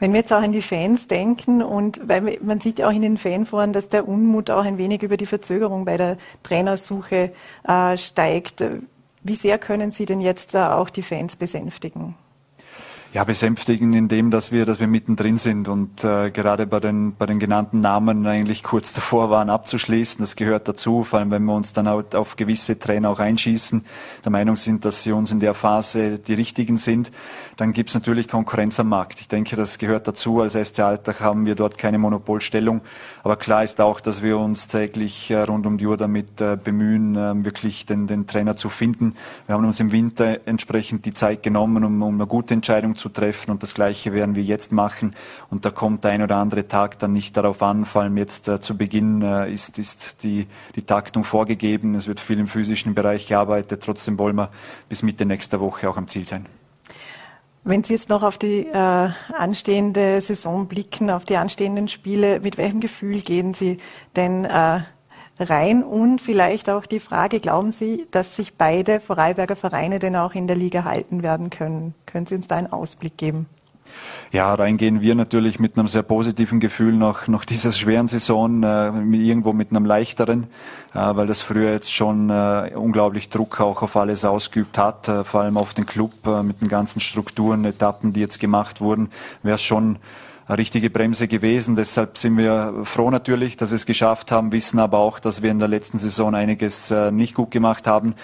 Wenn 0.00 0.12
wir 0.12 0.20
jetzt 0.20 0.32
auch 0.32 0.42
an 0.42 0.50
die 0.50 0.60
Fans 0.60 1.06
denken 1.06 1.62
und 1.62 2.08
weil 2.08 2.38
man 2.42 2.60
sieht 2.60 2.80
ja 2.80 2.88
auch 2.88 2.92
in 2.92 3.02
den 3.02 3.16
Fanforen, 3.16 3.72
dass 3.72 3.88
der 3.88 4.08
Unmut 4.08 4.50
auch 4.50 4.64
ein 4.64 4.76
wenig 4.76 5.04
über 5.04 5.16
die 5.16 5.26
Verzögerung 5.26 5.84
bei 5.84 5.96
der 5.96 6.18
Trainersuche 6.42 7.32
äh, 7.62 7.96
steigt. 7.96 8.64
Wie 9.22 9.36
sehr 9.36 9.58
können 9.58 9.92
Sie 9.92 10.06
denn 10.06 10.20
jetzt 10.20 10.54
äh, 10.54 10.58
auch 10.58 10.90
die 10.90 11.02
Fans 11.02 11.36
besänftigen? 11.36 12.16
Ja, 13.14 13.22
besänftigen 13.22 13.92
in 13.92 14.08
dem, 14.08 14.32
dass 14.32 14.50
wir, 14.50 14.66
dass 14.66 14.80
wir 14.80 14.88
mittendrin 14.88 15.38
sind 15.38 15.68
und 15.68 16.02
äh, 16.02 16.32
gerade 16.32 16.66
bei 16.66 16.80
den, 16.80 17.14
bei 17.14 17.26
den 17.26 17.38
genannten 17.38 17.80
Namen 17.80 18.26
eigentlich 18.26 18.64
kurz 18.64 18.92
davor 18.92 19.30
waren 19.30 19.50
abzuschließen. 19.50 20.20
Das 20.20 20.34
gehört 20.34 20.66
dazu, 20.66 21.04
vor 21.04 21.20
allem 21.20 21.30
wenn 21.30 21.44
wir 21.44 21.54
uns 21.54 21.72
dann 21.72 21.86
auch 21.86 22.02
auf 22.14 22.34
gewisse 22.34 22.76
Trainer 22.76 23.10
auch 23.10 23.20
einschießen, 23.20 23.84
der 24.24 24.32
Meinung 24.32 24.56
sind, 24.56 24.84
dass 24.84 25.04
sie 25.04 25.12
uns 25.12 25.30
in 25.30 25.38
der 25.38 25.54
Phase 25.54 26.18
die 26.18 26.34
richtigen 26.34 26.76
sind, 26.76 27.12
dann 27.56 27.72
gibt 27.72 27.90
es 27.90 27.94
natürlich 27.94 28.26
Konkurrenz 28.26 28.80
am 28.80 28.88
Markt. 28.88 29.20
Ich 29.20 29.28
denke, 29.28 29.54
das 29.54 29.78
gehört 29.78 30.08
dazu. 30.08 30.40
Als 30.40 30.54
SC 30.54 30.80
Alltag 30.80 31.20
haben 31.20 31.46
wir 31.46 31.54
dort 31.54 31.78
keine 31.78 31.98
Monopolstellung. 31.98 32.80
Aber 33.22 33.36
klar 33.36 33.62
ist 33.62 33.80
auch, 33.80 34.00
dass 34.00 34.24
wir 34.24 34.38
uns 34.38 34.66
täglich 34.66 35.30
äh, 35.30 35.42
rund 35.42 35.66
um 35.66 35.78
die 35.78 35.86
Uhr 35.86 35.96
damit 35.96 36.40
äh, 36.40 36.58
bemühen, 36.62 37.14
äh, 37.14 37.44
wirklich 37.44 37.86
den, 37.86 38.08
den 38.08 38.26
Trainer 38.26 38.56
zu 38.56 38.70
finden. 38.70 39.14
Wir 39.46 39.54
haben 39.54 39.64
uns 39.64 39.78
im 39.78 39.92
Winter 39.92 40.40
entsprechend 40.46 41.06
die 41.06 41.14
Zeit 41.14 41.44
genommen, 41.44 41.84
um, 41.84 42.02
um 42.02 42.14
eine 42.14 42.26
gute 42.26 42.54
Entscheidung 42.54 42.96
zu 42.96 43.03
zu 43.04 43.10
treffen 43.10 43.50
und 43.50 43.62
das 43.62 43.74
Gleiche 43.74 44.14
werden 44.14 44.34
wir 44.34 44.42
jetzt 44.42 44.72
machen. 44.72 45.14
Und 45.50 45.66
da 45.66 45.70
kommt 45.70 46.04
der 46.04 46.12
ein 46.12 46.22
oder 46.22 46.36
andere 46.36 46.66
Tag 46.68 46.98
dann 46.98 47.12
nicht 47.12 47.36
darauf 47.36 47.62
an, 47.62 47.84
vor 47.84 48.00
allem 48.00 48.16
jetzt 48.16 48.48
äh, 48.48 48.60
zu 48.60 48.78
Beginn 48.78 49.20
äh, 49.20 49.52
ist, 49.52 49.78
ist 49.78 50.22
die, 50.22 50.46
die 50.74 50.82
Taktung 50.82 51.22
vorgegeben. 51.22 51.94
Es 51.94 52.08
wird 52.08 52.18
viel 52.18 52.38
im 52.38 52.46
physischen 52.46 52.94
Bereich 52.94 53.26
gearbeitet. 53.26 53.82
Trotzdem 53.82 54.18
wollen 54.18 54.36
wir 54.36 54.48
bis 54.88 55.02
Mitte 55.02 55.26
nächster 55.26 55.60
Woche 55.60 55.90
auch 55.90 55.98
am 55.98 56.08
Ziel 56.08 56.24
sein. 56.24 56.46
Wenn 57.62 57.84
Sie 57.84 57.92
jetzt 57.92 58.08
noch 58.08 58.22
auf 58.22 58.38
die 58.38 58.66
äh, 58.66 59.08
anstehende 59.36 60.20
Saison 60.22 60.66
blicken, 60.66 61.10
auf 61.10 61.24
die 61.24 61.36
anstehenden 61.36 61.88
Spiele, 61.88 62.40
mit 62.40 62.56
welchem 62.56 62.80
Gefühl 62.80 63.20
gehen 63.20 63.52
Sie 63.52 63.78
denn 64.16 64.46
äh, 64.46 64.80
rein? 65.38 65.82
Und 65.82 66.20
vielleicht 66.20 66.70
auch 66.70 66.86
die 66.86 67.00
Frage, 67.00 67.40
glauben 67.40 67.70
Sie, 67.70 68.06
dass 68.10 68.36
sich 68.36 68.54
beide 68.54 69.00
Vorarlberger 69.00 69.56
Vereine 69.56 69.98
denn 69.98 70.16
auch 70.16 70.34
in 70.34 70.46
der 70.46 70.56
Liga 70.56 70.84
halten 70.84 71.22
werden 71.22 71.50
können? 71.50 71.94
Können 72.06 72.26
Sie 72.26 72.34
uns 72.34 72.46
da 72.46 72.56
einen 72.56 72.72
Ausblick 72.72 73.16
geben? 73.16 73.46
Ja, 74.32 74.54
reingehen 74.54 75.00
wir 75.00 75.14
natürlich 75.14 75.60
mit 75.60 75.78
einem 75.78 75.88
sehr 75.88 76.02
positiven 76.02 76.58
Gefühl 76.58 76.94
nach, 76.94 77.28
nach 77.28 77.44
dieser 77.44 77.70
schweren 77.70 78.08
Saison, 78.08 78.62
äh, 78.62 78.88
irgendwo 78.88 79.52
mit 79.52 79.70
einem 79.70 79.84
leichteren, 79.84 80.44
äh, 80.94 80.98
weil 80.98 81.26
das 81.26 81.42
früher 81.42 81.70
jetzt 81.70 81.92
schon 81.92 82.30
äh, 82.30 82.72
unglaublich 82.74 83.28
Druck 83.28 83.60
auch 83.60 83.82
auf 83.82 83.96
alles 83.96 84.24
ausgeübt 84.24 84.78
hat, 84.78 85.08
äh, 85.08 85.24
vor 85.24 85.42
allem 85.42 85.56
auf 85.56 85.74
den 85.74 85.86
Club 85.86 86.12
äh, 86.26 86.42
mit 86.42 86.60
den 86.60 86.68
ganzen 86.68 87.00
Strukturen, 87.00 87.64
Etappen, 87.64 88.12
die 88.12 88.20
jetzt 88.20 88.40
gemacht 88.40 88.80
wurden, 88.80 89.10
wäre 89.42 89.58
schon 89.58 89.98
eine 90.46 90.58
richtige 90.58 90.90
Bremse 90.90 91.26
gewesen. 91.26 91.74
Deshalb 91.74 92.18
sind 92.18 92.36
wir 92.36 92.74
froh 92.84 93.10
natürlich, 93.10 93.56
dass 93.56 93.70
wir 93.70 93.76
es 93.76 93.86
geschafft 93.86 94.30
haben, 94.30 94.52
wissen 94.52 94.78
aber 94.78 94.98
auch, 94.98 95.18
dass 95.18 95.42
wir 95.42 95.50
in 95.50 95.58
der 95.58 95.68
letzten 95.68 95.98
Saison 95.98 96.34
einiges 96.34 96.90
äh, 96.90 97.10
nicht 97.10 97.34
gut 97.34 97.50
gemacht 97.50 97.86
haben. 97.86 98.14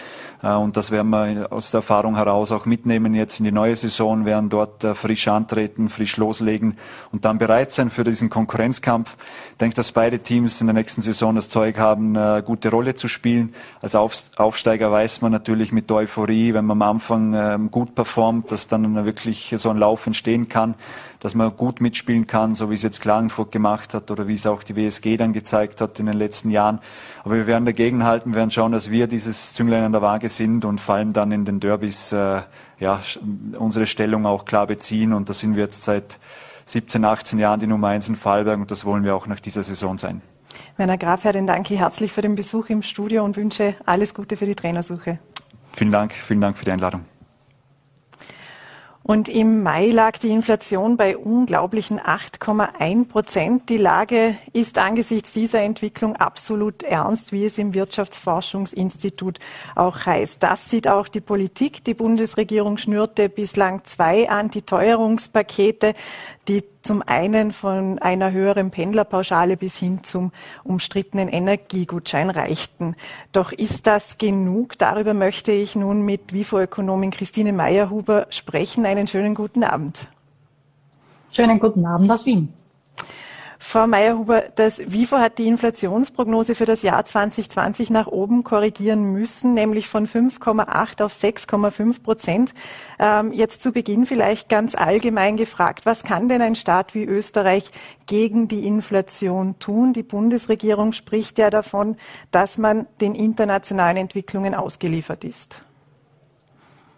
Äh, 0.43 0.53
und 0.53 0.77
das 0.77 0.91
werden 0.91 1.11
wir 1.11 1.51
aus 1.51 1.71
der 1.71 1.79
Erfahrung 1.79 2.17
heraus 2.17 2.53
auch 2.53 2.67
mitnehmen 2.67 3.15
jetzt 3.15 3.41
in 3.41 3.45
die 3.45 3.53
neue 3.53 3.75
Saison, 3.75 4.27
werden 4.27 4.51
dort 4.51 4.85
äh, 4.85 4.95
frisch 4.95 5.29
antreten, 5.29 5.89
frisch 5.89 6.19
loslegen 6.19 6.77
und 7.11 7.25
dann 7.25 7.39
bereit 7.39 7.73
sein 7.73 7.89
für 7.89 8.05
diesen 8.05 8.29
Konkurrenzkampf. 8.29 9.17
Ich 9.53 9.59
denke, 9.59 9.77
dass 9.77 9.93
beide 9.93 10.19
Teams 10.19 10.61
in 10.61 10.67
der 10.67 10.75
nächsten 10.75 11.01
Saison 11.01 11.35
das 11.35 11.49
Zeug 11.49 11.79
haben, 11.79 12.17
eine 12.17 12.43
gute 12.43 12.71
Rolle 12.71 12.95
zu 12.95 13.09
spielen. 13.09 13.55
Als 13.81 13.95
Aufsteiger 13.95 14.93
weiß 14.93 15.23
man 15.23 15.33
natürlich 15.33 15.73
mit 15.73 15.89
der 15.89 15.99
Euphorie, 15.99 16.53
wenn 16.53 16.67
man 16.67 16.83
am 16.83 16.97
Anfang 16.97 17.35
ähm, 17.35 17.71
gut 17.71 17.95
performt, 17.95 18.53
dass 18.53 18.69
dann 18.69 19.07
wirklich 19.07 19.55
so 19.57 19.71
ein 19.71 19.79
Lauf 19.79 20.07
entstehen 20.07 20.49
kann 20.49 20.75
dass 21.21 21.35
man 21.35 21.55
gut 21.57 21.81
mitspielen 21.81 22.27
kann, 22.27 22.55
so 22.55 22.71
wie 22.71 22.75
es 22.75 22.83
jetzt 22.83 23.01
Klagenfurt 23.01 23.53
gemacht 23.53 23.95
hat 23.95 24.11
oder 24.11 24.27
wie 24.27 24.35
es 24.35 24.47
auch 24.47 24.63
die 24.63 24.75
WSG 24.75 25.17
dann 25.19 25.33
gezeigt 25.33 25.81
hat 25.81 26.01
in 26.01 26.07
den 26.07 26.17
letzten 26.17 26.51
Jahren. 26.51 26.81
Aber 27.25 27.37
wir 27.37 27.47
werden 27.47 27.67
dagegen 27.67 28.05
halten, 28.05 28.35
werden 28.35 28.51
schauen, 28.51 28.73
dass 28.73 28.91
wir 28.91 29.07
dieses 29.07 29.53
Zünglein 29.53 29.85
an 29.85 29.93
der 29.93 30.03
Waage 30.03 30.29
sind 30.29 30.65
und 30.65 30.81
vor 30.81 30.97
allem 30.97 31.13
dann 31.13 31.31
in 31.31 31.45
den 31.45 31.61
Derbys 31.61 32.13
äh, 32.13 32.41
ja, 32.79 33.01
unsere 33.59 33.87
Stellung 33.87 34.27
auch 34.27 34.47
klar 34.47 34.67
beziehen. 34.67 35.13
Und 35.13 35.29
da 35.29 35.35
sind 35.35 35.57
wir 35.57 35.65
jetzt 35.65 35.85
seit 35.85 36.19
17, 36.65 37.05
18 37.05 37.39
Jahren 37.39 37.61
die 37.61 37.67
Nummer 37.67 37.89
eins 37.89 38.09
in 38.09 38.17
Fallberg 38.17 38.59
und 38.59 38.71
das 38.71 38.85
wollen 38.85 39.05
wir 39.05 39.15
auch 39.15 39.27
nach 39.27 39.41
dieser 39.41 39.63
Saison 39.63 39.99
sein. 39.99 40.23
Werner 40.77 40.99
Graf, 40.99 41.25
Herr, 41.25 41.33
danke 41.33 41.75
ich 41.75 41.81
herzlich 41.81 42.13
für 42.13 42.23
den 42.23 42.35
Besuch 42.35 42.71
im 42.71 42.83
Studio 42.83 43.25
und 43.25 43.37
wünsche 43.37 43.75
alles 43.87 44.15
Gute 44.15 44.37
für 44.37 44.47
die 44.47 44.55
Trainersuche. 44.55 45.19
Vielen 45.73 45.93
Dank, 45.93 46.13
vielen 46.13 46.41
Dank 46.41 46.57
für 46.57 46.65
die 46.65 46.73
Einladung. 46.73 47.05
Und 49.03 49.31
im 49.31 49.63
Mai 49.63 49.87
lag 49.87 50.19
die 50.19 50.29
Inflation 50.29 50.97
bei 50.99 51.17
unglaublichen 51.17 51.99
8,1 51.99 53.09
Prozent. 53.09 53.69
Die 53.71 53.79
Lage 53.79 54.37
ist 54.53 54.77
angesichts 54.77 55.33
dieser 55.33 55.63
Entwicklung 55.63 56.17
absolut 56.17 56.83
ernst, 56.83 57.33
wie 57.33 57.47
es 57.47 57.57
im 57.57 57.73
Wirtschaftsforschungsinstitut 57.73 59.39
auch 59.75 60.05
heißt. 60.05 60.43
Das 60.43 60.69
sieht 60.69 60.87
auch 60.87 61.09
die 61.09 61.23
Politik. 61.23 61.83
Die 61.85 61.95
Bundesregierung 61.95 62.77
schnürte 62.77 63.31
bislang 63.31 63.85
zwei 63.85 64.29
Antiteuerungspakete, 64.29 65.95
die 66.47 66.63
zum 66.83 67.03
einen 67.03 67.53
von 67.53 67.99
einer 67.99 68.33
höheren 68.33 68.71
Pendlerpauschale 68.71 69.57
bis 69.57 69.77
hin 69.77 70.03
zum 70.05 70.33
umstrittenen 70.65 71.29
Energiegutschein 71.29 72.31
reichten. 72.31 72.97
Doch 73.33 73.53
ist 73.53 73.87
das 73.87 74.19
genug? 74.19 74.79
Darüber 74.79 75.15
möchte 75.15 75.53
ich 75.53 75.77
nun 75.77 76.03
mit 76.03 76.33
WIFO-Ökonomin 76.33 77.11
Christine 77.11 77.53
Meyerhuber 77.53 78.27
sprechen. 78.31 78.87
Einen 78.87 79.07
schönen 79.07 79.35
guten 79.35 79.65
Abend. 79.65 80.09
Schönen 81.31 81.61
guten 81.61 81.85
Abend 81.87 82.11
aus 82.11 82.27
Wien. 82.27 82.53
Frau 83.63 83.87
Meyerhuber, 83.87 84.45
das 84.57 84.79
WIFO 84.79 85.19
hat 85.19 85.39
die 85.39 85.47
Inflationsprognose 85.47 86.55
für 86.55 86.65
das 86.65 86.81
Jahr 86.81 87.05
2020 87.05 87.91
nach 87.91 88.07
oben 88.07 88.43
korrigieren 88.43 89.13
müssen, 89.13 89.53
nämlich 89.53 89.87
von 89.87 90.09
5,8 90.09 91.05
auf 91.05 91.13
6,5 91.13 92.03
Prozent. 92.03 92.55
Ähm, 92.99 93.33
jetzt 93.33 93.61
zu 93.61 93.71
Beginn 93.71 94.07
vielleicht 94.07 94.49
ganz 94.49 94.75
allgemein 94.75 95.37
gefragt, 95.37 95.85
was 95.85 96.03
kann 96.03 96.31
denn 96.31 96.41
ein 96.41 96.55
Staat 96.55 96.95
wie 96.95 97.05
Österreich 97.05 97.71
gegen 98.07 98.49
die 98.49 98.67
Inflation 98.67 99.59
tun? 99.59 99.93
Die 99.93 100.03
Bundesregierung 100.03 100.93
spricht 100.93 101.39
ja 101.39 101.51
davon, 101.51 101.97
dass 102.31 102.57
man 102.57 102.87
den 103.03 103.15
internationalen 103.15 103.99
Entwicklungen 103.99 104.55
ausgeliefert 104.55 105.23
ist. 105.23 105.61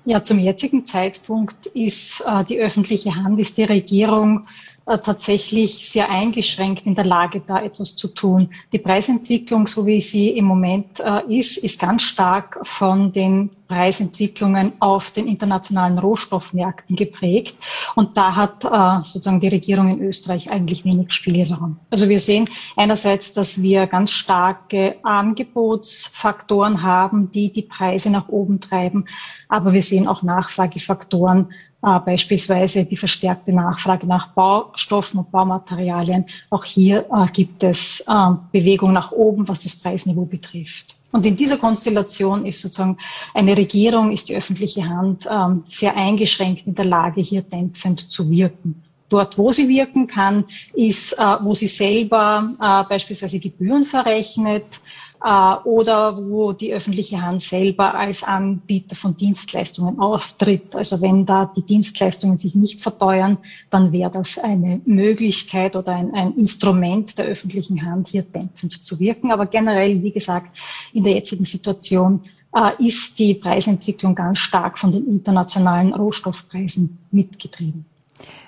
Ja, 0.05 0.23
zum 0.23 0.39
jetzigen 0.39 0.85
Zeitpunkt 0.85 1.67
ist 1.67 2.25
äh, 2.27 2.45
die 2.45 2.59
öffentliche 2.59 3.15
Hand, 3.17 3.39
ist 3.39 3.57
die 3.57 3.65
Regierung 3.65 4.47
tatsächlich 4.87 5.89
sehr 5.89 6.11
eingeschränkt 6.11 6.87
in 6.87 6.95
der 6.95 7.05
Lage, 7.05 7.43
da 7.47 7.63
etwas 7.63 7.97
zu 7.97 8.09
tun. 8.09 8.51
Die 8.73 8.79
Preisentwicklung, 8.79 9.67
so 9.67 9.87
wie 9.87 10.01
sie 10.01 10.31
im 10.31 10.45
Moment 10.45 11.01
äh, 11.01 11.23
ist, 11.29 11.57
ist 11.57 11.81
ganz 11.81 12.03
stark 12.03 12.59
von 12.67 13.13
den 13.13 13.51
Preisentwicklungen 13.73 14.75
auf 14.81 15.13
den 15.13 15.27
internationalen 15.27 15.99
Rohstoffmärkten 15.99 16.95
geprägt. 16.95 17.57
Und 17.95 18.19
da 18.19 18.37
hat 18.37 18.65
äh, 18.65 19.03
sozusagen 19.03 19.41
die 19.41 19.49
Regierung 19.49 19.89
in 19.89 20.03
Österreich 20.03 20.51
eigentlich 20.51 20.85
wenig 20.85 21.11
Spielraum. 21.11 21.79
Also 21.89 22.11
wir 22.11 22.21
sehen 22.21 22.51
einerseits, 22.77 23.33
dass 23.33 23.63
wir 23.63 23.87
ganz 23.87 24.11
starke 24.11 24.97
Angebotsfaktoren 25.03 26.83
haben, 26.83 27.31
die 27.31 27.51
die 27.51 27.63
Preise 27.63 28.11
nach 28.11 28.29
oben 28.29 28.61
treiben. 28.61 29.07
Aber 29.49 29.73
wir 29.73 29.83
sehen 29.83 30.07
auch 30.07 30.23
Nachfragefaktoren, 30.23 31.53
äh, 31.83 31.99
beispielsweise 32.01 32.85
die 32.85 32.99
verstärkte 32.99 33.55
Nachfrage 33.55 34.07
nach 34.07 34.35
Baustoffen 34.35 35.21
und 35.21 35.31
Baumaterialien. 35.31 36.27
Auch 36.51 36.65
hier 36.65 37.07
äh, 37.11 37.27
gibt 37.33 37.63
es 37.63 38.05
äh, 38.07 38.13
Bewegung 38.53 38.93
nach 38.93 39.13
oben, 39.13 39.49
was 39.49 39.63
das 39.63 39.77
Preisniveau 39.77 40.27
betrifft. 40.27 40.97
Und 41.13 41.27
in 41.27 41.37
dieser 41.37 41.59
Konstellation 41.59 42.47
ist 42.47 42.61
sozusagen 42.61 42.97
eine 43.35 43.57
Regierung, 43.57 44.11
ist 44.11 44.31
die 44.31 44.37
öffentliche 44.37 44.89
Hand 44.89 45.27
ähm, 45.31 45.63
sehr 45.69 45.97
eingeschränkt 45.97 46.67
in 46.67 46.75
der 46.75 46.87
Lage, 46.87 47.21
hier 47.21 47.43
dämpfend 47.43 48.11
zu 48.11 48.31
wirken. 48.31 48.83
Dort, 49.11 49.37
wo 49.37 49.53
sie 49.53 49.69
wirken 49.69 50.07
kann, 50.07 50.47
ist, 50.73 51.13
äh, 51.13 51.37
wo 51.43 51.53
sie 51.53 51.67
selber 51.67 52.55
äh, 52.59 52.89
beispielsweise 52.89 53.41
Gebühren 53.41 53.85
verrechnet, 53.85 54.81
äh, 55.25 55.55
oder 55.65 56.17
wo 56.17 56.53
die 56.53 56.73
öffentliche 56.73 57.23
Hand 57.23 57.43
selber 57.43 57.95
als 57.95 58.25
Anbieter 58.25 58.97
von 58.97 59.17
Dienstleistungen 59.17 59.99
auftritt. 60.01 60.75
Also 60.75 61.01
wenn 61.01 61.27
da 61.27 61.51
die 61.55 61.63
Dienstleistungen 61.63 62.39
sich 62.39 62.55
nicht 62.55 62.83
verteuern, 62.83 63.39
dann 63.71 63.93
wäre 63.93 64.11
das 64.11 64.39
eine 64.39 64.81
Möglichkeit 64.85 65.77
oder 65.77 65.95
ein, 65.95 66.15
ein 66.15 66.35
Instrument 66.37 67.19
der 67.19 67.27
öffentlichen 67.27 67.85
Hand, 67.85 68.09
hier 68.09 68.23
dämpfend 68.23 68.85
zu 68.85 68.99
wirken. 68.99 69.31
Aber 69.31 69.47
generell, 69.47 70.03
wie 70.03 70.13
gesagt, 70.13 70.59
in 70.93 71.05
der 71.05 71.15
jetzigen 71.15 71.45
Situation 71.45 72.23
äh, 72.55 72.85
ist 72.85 73.19
die 73.19 73.35
Preisentwicklung 73.35 74.15
ganz 74.15 74.39
stark 74.39 74.79
von 74.79 74.93
den 74.93 75.07
internationalen 75.07 75.95
Rohstoffpreisen 75.95 76.99
mitgetrieben. 77.11 77.87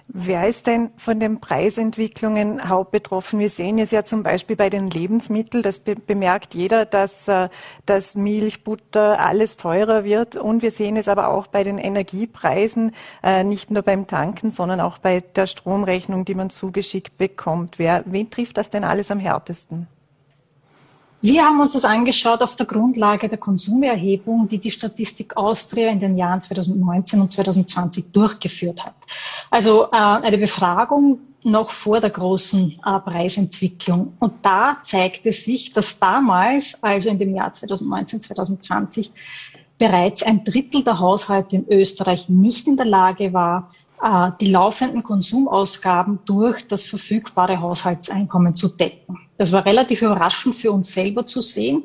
Wer 0.06 0.46
ist 0.46 0.66
denn 0.66 0.90
von 0.98 1.18
den 1.18 1.40
Preisentwicklungen 1.40 2.68
hauptbetroffen? 2.68 3.40
Wir 3.40 3.48
sehen 3.48 3.78
es 3.78 3.90
ja 3.90 4.04
zum 4.04 4.22
Beispiel 4.22 4.54
bei 4.54 4.68
den 4.68 4.90
Lebensmitteln, 4.90 5.62
das 5.62 5.80
be 5.80 5.94
bemerkt 5.94 6.54
jeder, 6.54 6.84
dass, 6.84 7.26
äh, 7.26 7.48
dass 7.86 8.14
Milch, 8.14 8.64
Butter, 8.64 9.18
alles 9.18 9.56
teurer 9.56 10.04
wird. 10.04 10.36
Und 10.36 10.60
wir 10.62 10.70
sehen 10.70 10.96
es 10.96 11.08
aber 11.08 11.28
auch 11.28 11.46
bei 11.46 11.64
den 11.64 11.78
Energiepreisen, 11.78 12.92
äh, 13.22 13.44
nicht 13.44 13.70
nur 13.70 13.82
beim 13.82 14.06
Tanken, 14.06 14.50
sondern 14.50 14.80
auch 14.80 14.98
bei 14.98 15.20
der 15.20 15.46
Stromrechnung, 15.46 16.24
die 16.26 16.34
man 16.34 16.50
zugeschickt 16.50 17.16
bekommt. 17.16 17.78
Wer, 17.78 18.04
wen 18.06 18.30
trifft 18.30 18.58
das 18.58 18.68
denn 18.68 18.84
alles 18.84 19.10
am 19.10 19.18
härtesten? 19.18 19.88
Wir 21.24 21.42
haben 21.42 21.58
uns 21.58 21.72
das 21.72 21.86
angeschaut 21.86 22.42
auf 22.42 22.54
der 22.54 22.66
Grundlage 22.66 23.30
der 23.30 23.38
Konsumerhebung, 23.38 24.46
die 24.46 24.58
die 24.58 24.70
Statistik 24.70 25.38
Austria 25.38 25.88
in 25.88 25.98
den 25.98 26.18
Jahren 26.18 26.42
2019 26.42 27.18
und 27.18 27.32
2020 27.32 28.12
durchgeführt 28.12 28.84
hat. 28.84 28.94
Also 29.50 29.84
äh, 29.84 29.96
eine 29.96 30.36
Befragung 30.36 31.20
noch 31.42 31.70
vor 31.70 32.00
der 32.00 32.10
großen 32.10 32.78
äh, 32.84 33.00
Preisentwicklung. 33.00 34.12
Und 34.20 34.34
da 34.42 34.76
zeigte 34.82 35.32
sich, 35.32 35.72
dass 35.72 35.98
damals, 35.98 36.82
also 36.82 37.08
in 37.08 37.18
dem 37.18 37.34
Jahr 37.34 37.54
2019, 37.54 38.20
2020, 38.20 39.10
bereits 39.78 40.22
ein 40.22 40.44
Drittel 40.44 40.84
der 40.84 40.98
Haushalte 40.98 41.56
in 41.56 41.66
Österreich 41.70 42.28
nicht 42.28 42.68
in 42.68 42.76
der 42.76 42.84
Lage 42.84 43.32
war, 43.32 43.70
äh, 44.02 44.30
die 44.42 44.50
laufenden 44.50 45.02
Konsumausgaben 45.02 46.18
durch 46.26 46.68
das 46.68 46.84
verfügbare 46.84 47.62
Haushaltseinkommen 47.62 48.56
zu 48.56 48.68
decken. 48.68 49.23
Das 49.36 49.52
war 49.52 49.66
relativ 49.66 50.02
überraschend 50.02 50.54
für 50.54 50.70
uns 50.70 50.92
selber 50.92 51.26
zu 51.26 51.40
sehen. 51.40 51.84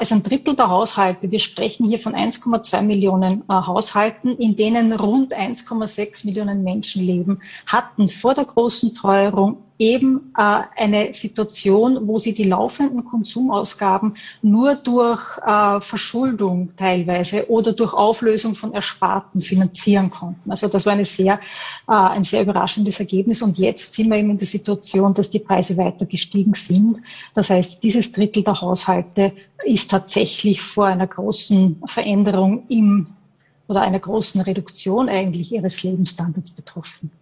Es 0.00 0.10
ein 0.10 0.22
Drittel 0.22 0.56
der 0.56 0.68
Haushalte, 0.68 1.30
wir 1.30 1.38
sprechen 1.38 1.86
hier 1.86 2.00
von 2.00 2.14
1,2 2.14 2.82
Millionen 2.82 3.42
äh, 3.48 3.52
Haushalten, 3.52 4.36
in 4.36 4.56
denen 4.56 4.92
rund 4.92 5.32
1,6 5.32 6.26
Millionen 6.26 6.64
Menschen 6.64 7.02
leben, 7.02 7.40
hatten 7.66 8.08
vor 8.08 8.34
der 8.34 8.44
großen 8.44 8.94
Teuerung 8.94 9.58
eben 9.80 10.32
äh, 10.36 10.60
eine 10.76 11.14
Situation, 11.14 12.06
wo 12.06 12.18
sie 12.18 12.34
die 12.34 12.44
laufenden 12.44 13.04
Konsumausgaben 13.06 14.16
nur 14.42 14.76
durch 14.76 15.22
äh, 15.38 15.80
Verschuldung 15.80 16.76
teilweise 16.76 17.50
oder 17.50 17.72
durch 17.72 17.94
Auflösung 17.94 18.54
von 18.54 18.74
Ersparten 18.74 19.40
finanzieren 19.40 20.10
konnten. 20.10 20.50
Also 20.50 20.68
das 20.68 20.84
war 20.84 20.92
eine 20.92 21.06
sehr, 21.06 21.40
äh, 21.88 21.92
ein 21.92 22.24
sehr 22.24 22.42
überraschendes 22.42 23.00
Ergebnis. 23.00 23.40
Und 23.40 23.58
jetzt 23.58 23.94
sind 23.94 24.10
wir 24.10 24.18
eben 24.18 24.30
in 24.30 24.38
der 24.38 24.46
Situation, 24.46 25.14
dass 25.14 25.30
die 25.30 25.38
Preise 25.38 25.78
weiter 25.78 26.04
gestiegen 26.04 26.52
sind. 26.52 26.98
Das 27.32 27.48
heißt, 27.48 27.82
dieses 27.82 28.12
Drittel 28.12 28.44
der 28.44 28.60
Haushalte 28.60 29.32
ist 29.64 29.90
tatsächlich 29.90 30.60
vor 30.60 30.86
einer 30.86 31.06
großen 31.06 31.82
Veränderung 31.86 32.64
im 32.68 33.06
oder 33.66 33.82
einer 33.82 34.00
großen 34.00 34.40
Reduktion 34.40 35.08
eigentlich 35.08 35.52
ihres 35.52 35.82
Lebensstandards 35.84 36.50
betroffen. 36.50 37.12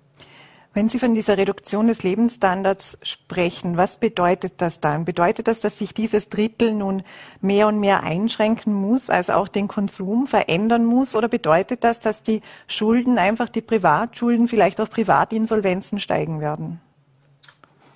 Wenn 0.78 0.88
Sie 0.88 1.00
von 1.00 1.12
dieser 1.12 1.36
Reduktion 1.36 1.88
des 1.88 2.04
Lebensstandards 2.04 2.98
sprechen, 3.02 3.76
was 3.76 3.96
bedeutet 3.96 4.52
das 4.58 4.78
dann? 4.78 5.04
Bedeutet 5.04 5.48
das, 5.48 5.58
dass 5.58 5.76
sich 5.76 5.92
dieses 5.92 6.28
Drittel 6.28 6.72
nun 6.72 7.02
mehr 7.40 7.66
und 7.66 7.80
mehr 7.80 8.04
einschränken 8.04 8.72
muss, 8.72 9.10
also 9.10 9.32
auch 9.32 9.48
den 9.48 9.66
Konsum 9.66 10.28
verändern 10.28 10.84
muss? 10.84 11.16
Oder 11.16 11.26
bedeutet 11.26 11.82
das, 11.82 11.98
dass 11.98 12.22
die 12.22 12.42
Schulden, 12.68 13.18
einfach 13.18 13.48
die 13.48 13.60
Privatschulden, 13.60 14.46
vielleicht 14.46 14.80
auch 14.80 14.88
Privatinsolvenzen 14.88 15.98
steigen 15.98 16.40
werden? 16.40 16.80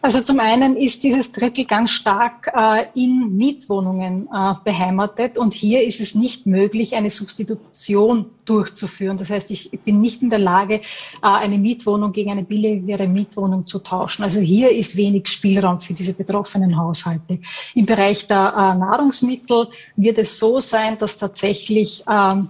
Also 0.05 0.21
zum 0.21 0.41
einen 0.41 0.77
ist 0.77 1.05
dieses 1.05 1.31
Drittel 1.31 1.65
ganz 1.65 1.93
stark 1.93 2.51
äh, 2.57 2.87
in 3.01 3.37
Mietwohnungen 3.37 4.29
äh, 4.35 4.55
beheimatet 4.65 5.39
und 5.39 5.55
hier 5.55 5.85
ist 5.85 6.01
es 6.01 6.17
nicht 6.17 6.45
möglich, 6.45 6.97
eine 6.97 7.09
Substitution 7.09 8.27
durchzuführen. 8.45 9.17
Das 9.17 9.31
heißt, 9.31 9.53
ich 9.53 9.71
bin 9.85 10.01
nicht 10.01 10.21
in 10.21 10.29
der 10.29 10.41
Lage, 10.41 10.75
äh, 10.75 10.81
eine 11.23 11.57
Mietwohnung 11.57 12.11
gegen 12.11 12.33
eine 12.33 12.43
billigere 12.43 13.07
Mietwohnung 13.07 13.65
zu 13.65 13.79
tauschen. 13.79 14.25
Also 14.25 14.41
hier 14.41 14.73
ist 14.73 14.97
wenig 14.97 15.29
Spielraum 15.29 15.79
für 15.79 15.95
diese 15.95 16.15
betroffenen 16.15 16.77
Haushalte. 16.77 17.39
Im 17.77 17.87
Bereich 17.87 18.27
der 18.27 18.55
äh, 18.57 18.79
Nahrungsmittel 18.79 19.69
wird 19.95 20.19
es 20.19 20.37
so 20.37 20.59
sein, 20.59 20.99
dass 20.99 21.17
tatsächlich, 21.17 22.03
ähm, 22.11 22.49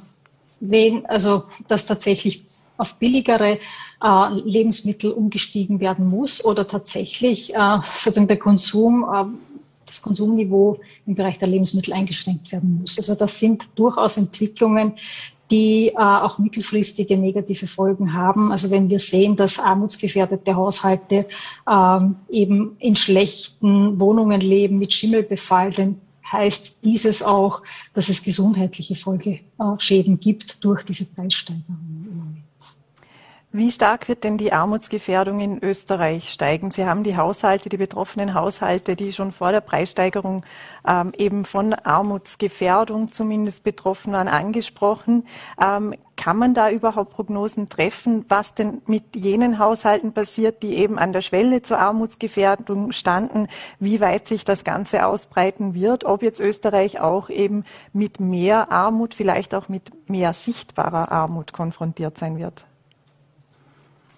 wen, 0.61 1.05
also 1.05 1.43
dass 1.69 1.85
tatsächlich 1.85 2.45
auf 2.83 2.99
billigere 2.99 3.59
äh, 4.03 4.29
Lebensmittel 4.45 5.13
umgestiegen 5.13 5.79
werden 5.81 6.09
muss 6.09 6.45
oder 6.45 6.67
tatsächlich 6.67 7.55
äh, 7.55 7.79
sozusagen 7.81 8.27
der 8.27 8.39
Konsum, 8.39 9.05
äh, 9.05 9.25
das 9.87 10.03
Konsumniveau 10.03 10.81
im 11.07 11.15
Bereich 11.15 11.39
der 11.39 11.49
Lebensmittel 11.49 11.95
eingeschränkt 11.95 12.51
werden 12.51 12.79
muss. 12.81 12.99
Also 12.99 13.15
das 13.15 13.39
sind 13.39 13.69
durchaus 13.77 14.17
Entwicklungen, 14.17 14.95
die 15.51 15.89
äh, 15.89 15.95
auch 15.97 16.39
mittelfristige 16.39 17.17
negative 17.17 17.67
Folgen 17.69 18.15
haben. 18.15 18.51
Also 18.51 18.71
wenn 18.71 18.91
wir 18.91 18.99
sehen, 18.99 19.37
dass 19.37 19.61
armutsgefährdete 19.61 20.57
Haushalte 20.57 21.27
ähm, 21.71 22.17
eben 22.31 22.77
in 22.81 22.97
schlechten 22.97 24.01
Wohnungen 24.01 24.41
leben, 24.41 24.79
mit 24.79 24.93
Schimmelbefall, 24.93 25.71
dann 25.71 26.01
heißt 26.33 26.79
dieses 26.83 27.23
auch, 27.23 27.63
dass 27.95 28.09
es 28.09 28.25
gesundheitliche 28.25 28.97
Folgeschäden 28.97 30.19
gibt 30.19 30.65
durch 30.65 30.83
diese 30.85 31.05
Preissteigerungen. 31.05 32.42
Wie 33.55 33.71
stark 33.71 34.09
wird 34.09 34.25
denn 34.25 34.39
die 34.39 34.55
Armutsgefährdung 34.55 35.41
in 35.41 35.63
Österreich 35.63 36.33
steigen? 36.33 36.71
Sie 36.71 36.87
haben 36.87 37.03
die 37.03 37.19
Haushalte, 37.19 37.69
die 37.69 37.77
betroffenen 37.77 38.33
Haushalte, 38.33 38.97
die 38.97 39.13
schon 39.13 39.31
vor 39.31 39.53
der 39.53 39.61
Preissteigerung 39.61 40.43
ähm, 40.89 41.13
eben 41.19 41.45
von 41.45 41.75
Armutsgefährdung 41.75 43.09
zumindest 43.09 43.63
betroffen 43.63 44.15
waren, 44.15 44.29
angesprochen. 44.29 45.27
Ähm, 45.63 45.95
kann 46.17 46.39
man 46.39 46.55
da 46.55 46.71
überhaupt 46.71 47.11
Prognosen 47.11 47.69
treffen, 47.69 48.25
was 48.31 48.55
denn 48.55 48.81
mit 48.87 49.17
jenen 49.17 49.59
Haushalten 49.59 50.15
passiert, 50.15 50.63
die 50.63 50.77
eben 50.77 50.99
an 50.99 51.13
der 51.13 51.21
Schwelle 51.21 51.61
zur 51.61 51.79
Armutsgefährdung 51.79 52.93
standen, 52.93 53.49
wie 53.79 54.01
weit 54.01 54.27
sich 54.27 54.47
das 54.47 54.65
Ganze 54.65 55.05
ausbreiten 55.05 55.75
wird, 55.75 56.07
ob 56.07 56.23
jetzt 56.23 56.41
Österreich 56.41 57.01
auch 57.01 57.29
eben 57.29 57.65
mit 57.93 58.19
mehr 58.19 58.73
Armut, 58.73 59.13
vielleicht 59.13 59.55
auch 59.55 59.69
mit 59.69 60.09
mehr 60.09 60.33
sichtbarer 60.33 61.13
Armut 61.13 61.53
konfrontiert 61.53 62.17
sein 62.17 62.39
wird? 62.39 62.65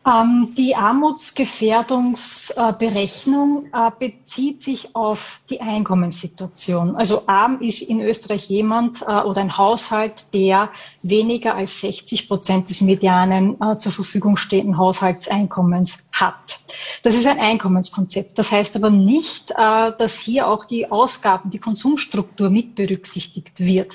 Ähm, 0.07 0.53
die 0.55 0.77
Armutsgefährdungsberechnung 0.77 3.69
äh, 3.73 3.91
bezieht 3.99 4.61
sich 4.61 4.95
auf 4.95 5.41
die 5.49 5.63
Einkommenssituation. 5.63 6.95
Also 6.95 7.23
arm 7.27 7.63
ist 7.63 7.81
in 7.81 8.03
Österreich 8.03 8.51
jemand 8.51 9.01
äh, 9.01 9.23
oder 9.23 9.41
ein 9.41 9.57
Haushalt, 9.57 10.35
der 10.35 10.69
weniger 11.03 11.55
als 11.55 11.81
60 11.81 12.29
Prozent 12.29 12.69
des 12.69 12.83
medianen 12.83 13.59
äh, 13.63 13.79
zur 13.79 13.93
Verfügung 13.93 14.37
stehenden 14.37 14.77
Haushaltseinkommens 14.77 16.05
hat. 16.13 16.61
Das 17.03 17.15
ist 17.15 17.27
ein 17.27 17.41
Einkommenskonzept. 17.41 18.39
Das 18.39 18.53
heißt 18.53 18.77
aber 18.77 18.91
nicht, 18.91 19.51
dass 19.51 20.19
hier 20.19 20.49
auch 20.49 20.65
die 20.65 20.91
Ausgaben, 20.91 21.51
die 21.51 21.59
Konsumstruktur 21.59 22.49
mit 22.51 22.75
berücksichtigt 22.75 23.61
wird. 23.61 23.95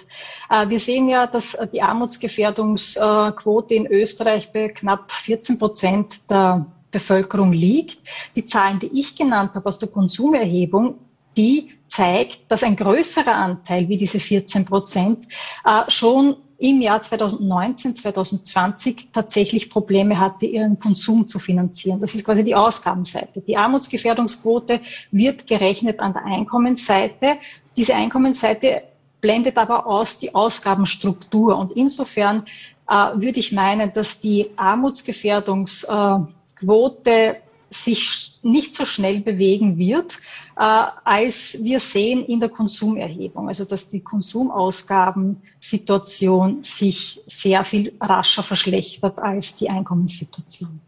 Wir 0.68 0.80
sehen 0.80 1.10
ja, 1.10 1.28
dass 1.28 1.58
die 1.72 1.82
Armutsgefährdungsquote 1.82 3.76
in 3.76 3.86
Österreich 3.86 4.52
bei 4.52 4.70
knapp 4.70 5.12
14 5.12 5.60
Prozent 5.60 5.70
Prozent 5.80 6.30
der 6.30 6.66
Bevölkerung 6.92 7.54
liegt. 7.54 8.00
Die 8.36 8.46
Zahlen, 8.46 8.80
die 8.80 9.00
ich 9.00 9.16
genannt 9.16 9.52
habe 9.56 9.68
aus 9.70 9.80
der 9.80 9.90
Konsumerhebung, 9.90 10.96
die 11.38 11.72
zeigt, 11.88 12.52
dass 12.52 12.64
ein 12.64 12.76
größerer 12.76 13.34
Anteil 13.34 13.88
wie 13.88 13.98
diese 13.98 14.20
14 14.20 14.66
Prozent 14.66 15.26
äh, 15.66 15.90
schon 15.90 16.36
im 16.58 16.82
Jahr 16.82 17.02
2019, 17.02 17.96
2020 17.96 19.10
tatsächlich 19.14 19.70
Probleme 19.70 20.20
hatte, 20.20 20.46
ihren 20.46 20.78
Konsum 20.78 21.28
zu 21.28 21.40
finanzieren. 21.40 22.02
Das 22.02 22.14
ist 22.14 22.26
quasi 22.26 22.44
die 22.44 22.56
Ausgabenseite. 22.56 23.42
Die 23.42 23.56
Armutsgefährdungsquote 23.56 24.82
wird 25.12 25.48
gerechnet 25.48 26.02
an 26.02 26.14
der 26.14 26.26
Einkommensseite. 26.26 27.38
Diese 27.78 27.96
Einkommensseite 27.96 28.82
blendet 29.22 29.58
aber 29.58 29.86
aus 29.86 30.20
die 30.20 30.36
Ausgabenstruktur. 30.36 31.58
Und 31.58 31.74
insofern 31.74 32.46
äh, 32.90 32.94
würde 33.16 33.40
ich 33.40 33.52
meinen, 33.52 33.94
dass 33.94 34.20
die 34.20 34.50
Armutsgefährdungsquote 34.56 37.38
sich 37.72 38.40
nicht 38.42 38.74
so 38.76 38.84
schnell 38.86 39.22
bewegen 39.22 39.78
wird, 39.78 40.18
äh, 40.58 40.86
als 41.04 41.64
wir 41.64 41.80
sehen 41.80 42.26
in 42.26 42.40
der 42.40 42.50
Konsumerhebung. 42.50 43.48
Also 43.48 43.66
dass 43.66 43.90
die 43.90 44.02
Konsumausgabensituation 44.02 46.64
sich 46.64 47.22
sehr 47.28 47.64
viel 47.66 47.94
rascher 48.02 48.42
verschlechtert 48.44 49.20
als 49.20 49.56
die 49.56 49.70
Einkommenssituation. 49.70 50.82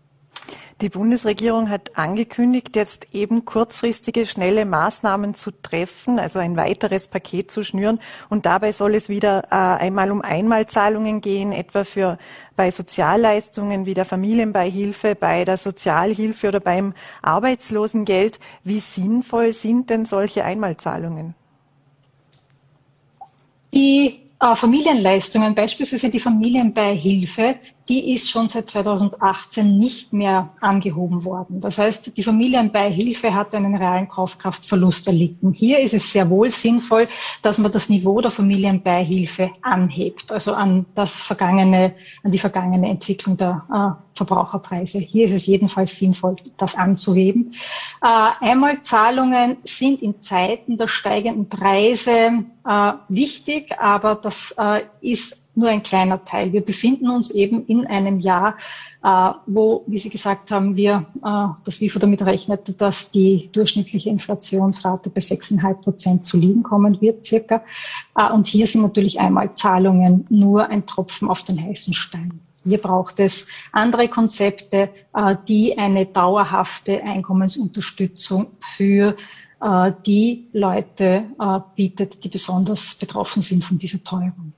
Die 0.81 0.89
Bundesregierung 0.89 1.69
hat 1.69 1.95
angekündigt, 1.95 2.75
jetzt 2.75 3.13
eben 3.13 3.45
kurzfristige, 3.45 4.25
schnelle 4.25 4.65
Maßnahmen 4.65 5.35
zu 5.35 5.51
treffen, 5.51 6.17
also 6.17 6.39
ein 6.39 6.57
weiteres 6.57 7.07
Paket 7.07 7.51
zu 7.51 7.63
schnüren. 7.63 7.99
Und 8.29 8.47
dabei 8.47 8.71
soll 8.71 8.95
es 8.95 9.07
wieder 9.07 9.43
äh, 9.51 9.55
einmal 9.55 10.09
um 10.09 10.21
Einmalzahlungen 10.21 11.21
gehen, 11.21 11.51
etwa 11.51 11.83
für 11.83 12.17
bei 12.55 12.71
Sozialleistungen 12.71 13.85
wie 13.85 13.93
der 13.93 14.05
Familienbeihilfe, 14.05 15.13
bei 15.13 15.45
der 15.45 15.57
Sozialhilfe 15.57 16.47
oder 16.47 16.59
beim 16.59 16.95
Arbeitslosengeld. 17.21 18.39
Wie 18.63 18.79
sinnvoll 18.79 19.53
sind 19.53 19.91
denn 19.91 20.05
solche 20.05 20.43
Einmalzahlungen? 20.43 21.35
Die 23.71 24.19
äh, 24.39 24.55
Familienleistungen, 24.55 25.53
beispielsweise 25.53 26.09
die 26.09 26.19
Familienbeihilfe, 26.19 27.57
die 27.91 28.13
ist 28.13 28.29
schon 28.29 28.47
seit 28.47 28.69
2018 28.69 29.77
nicht 29.77 30.13
mehr 30.13 30.51
angehoben 30.61 31.25
worden. 31.25 31.59
Das 31.59 31.77
heißt, 31.77 32.15
die 32.15 32.23
Familienbeihilfe 32.23 33.33
hat 33.33 33.53
einen 33.53 33.75
realen 33.75 34.07
Kaufkraftverlust 34.07 35.07
erlitten. 35.07 35.51
Hier 35.51 35.79
ist 35.79 35.93
es 35.93 36.09
sehr 36.13 36.29
wohl 36.29 36.51
sinnvoll, 36.51 37.09
dass 37.41 37.57
man 37.57 37.69
das 37.69 37.89
Niveau 37.89 38.21
der 38.21 38.31
Familienbeihilfe 38.31 39.51
anhebt, 39.61 40.31
also 40.31 40.53
an 40.53 40.85
das 40.95 41.19
vergangene, 41.19 41.93
an 42.23 42.31
die 42.31 42.39
vergangene 42.39 42.87
Entwicklung 42.89 43.35
der 43.35 43.65
äh, 43.69 44.15
Verbraucherpreise. 44.15 44.99
Hier 44.99 45.25
ist 45.25 45.33
es 45.33 45.45
jedenfalls 45.45 45.97
sinnvoll, 45.97 46.37
das 46.55 46.75
anzuheben. 46.75 47.55
Äh, 48.01 48.45
Einmalzahlungen 48.45 49.57
sind 49.65 50.01
in 50.01 50.21
Zeiten 50.21 50.77
der 50.77 50.87
steigenden 50.87 51.49
Preise 51.49 52.45
äh, 52.65 52.93
wichtig, 53.09 53.77
aber 53.79 54.15
das 54.15 54.55
äh, 54.57 54.83
ist 55.01 55.40
nur 55.55 55.69
ein 55.69 55.83
kleiner 55.83 56.23
Teil. 56.23 56.53
Wir 56.53 56.61
befinden 56.61 57.09
uns 57.09 57.29
eben 57.31 57.65
in 57.65 57.85
einem 57.85 58.19
Jahr, 58.19 58.57
äh, 59.03 59.31
wo, 59.47 59.83
wie 59.87 59.97
Sie 59.97 60.09
gesagt 60.09 60.51
haben, 60.51 60.77
wir, 60.77 61.07
äh, 61.23 61.47
das 61.65 61.81
WIFO 61.81 61.99
damit 61.99 62.21
rechnet, 62.23 62.79
dass 62.79 63.11
die 63.11 63.49
durchschnittliche 63.51 64.09
Inflationsrate 64.09 65.09
bei 65.09 65.21
6,5 65.21 65.73
Prozent 65.81 66.25
zu 66.25 66.37
liegen 66.37 66.63
kommen 66.63 67.01
wird, 67.01 67.25
circa. 67.25 67.63
Äh, 68.15 68.31
und 68.31 68.47
hier 68.47 68.67
sind 68.67 68.81
natürlich 68.81 69.19
einmal 69.19 69.53
Zahlungen 69.53 70.25
nur 70.29 70.69
ein 70.69 70.85
Tropfen 70.85 71.29
auf 71.29 71.43
den 71.43 71.61
heißen 71.61 71.93
Stein. 71.93 72.39
Hier 72.63 72.77
braucht 72.77 73.19
es 73.19 73.49
andere 73.71 74.07
Konzepte, 74.07 74.89
die 75.47 75.79
eine 75.79 76.05
dauerhafte 76.05 77.01
Einkommensunterstützung 77.01 78.51
für 78.59 79.17
die 80.05 80.47
Leute 80.53 81.25
bietet, 81.75 82.23
die 82.23 82.29
besonders 82.29 82.93
betroffen 82.99 83.41
sind 83.41 83.63
von 83.63 83.79
dieser 83.79 84.03
Teuerung. 84.03 84.53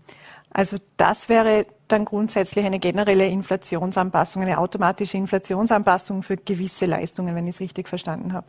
Also 0.53 0.77
das 0.97 1.29
wäre 1.29 1.65
dann 1.87 2.05
grundsätzlich 2.05 2.63
eine 2.63 2.79
generelle 2.79 3.27
Inflationsanpassung, 3.27 4.43
eine 4.43 4.59
automatische 4.59 5.17
Inflationsanpassung 5.17 6.21
für 6.21 6.37
gewisse 6.37 6.85
Leistungen, 6.85 7.35
wenn 7.35 7.47
ich 7.47 7.55
es 7.55 7.59
richtig 7.59 7.89
verstanden 7.89 8.33
habe. 8.33 8.47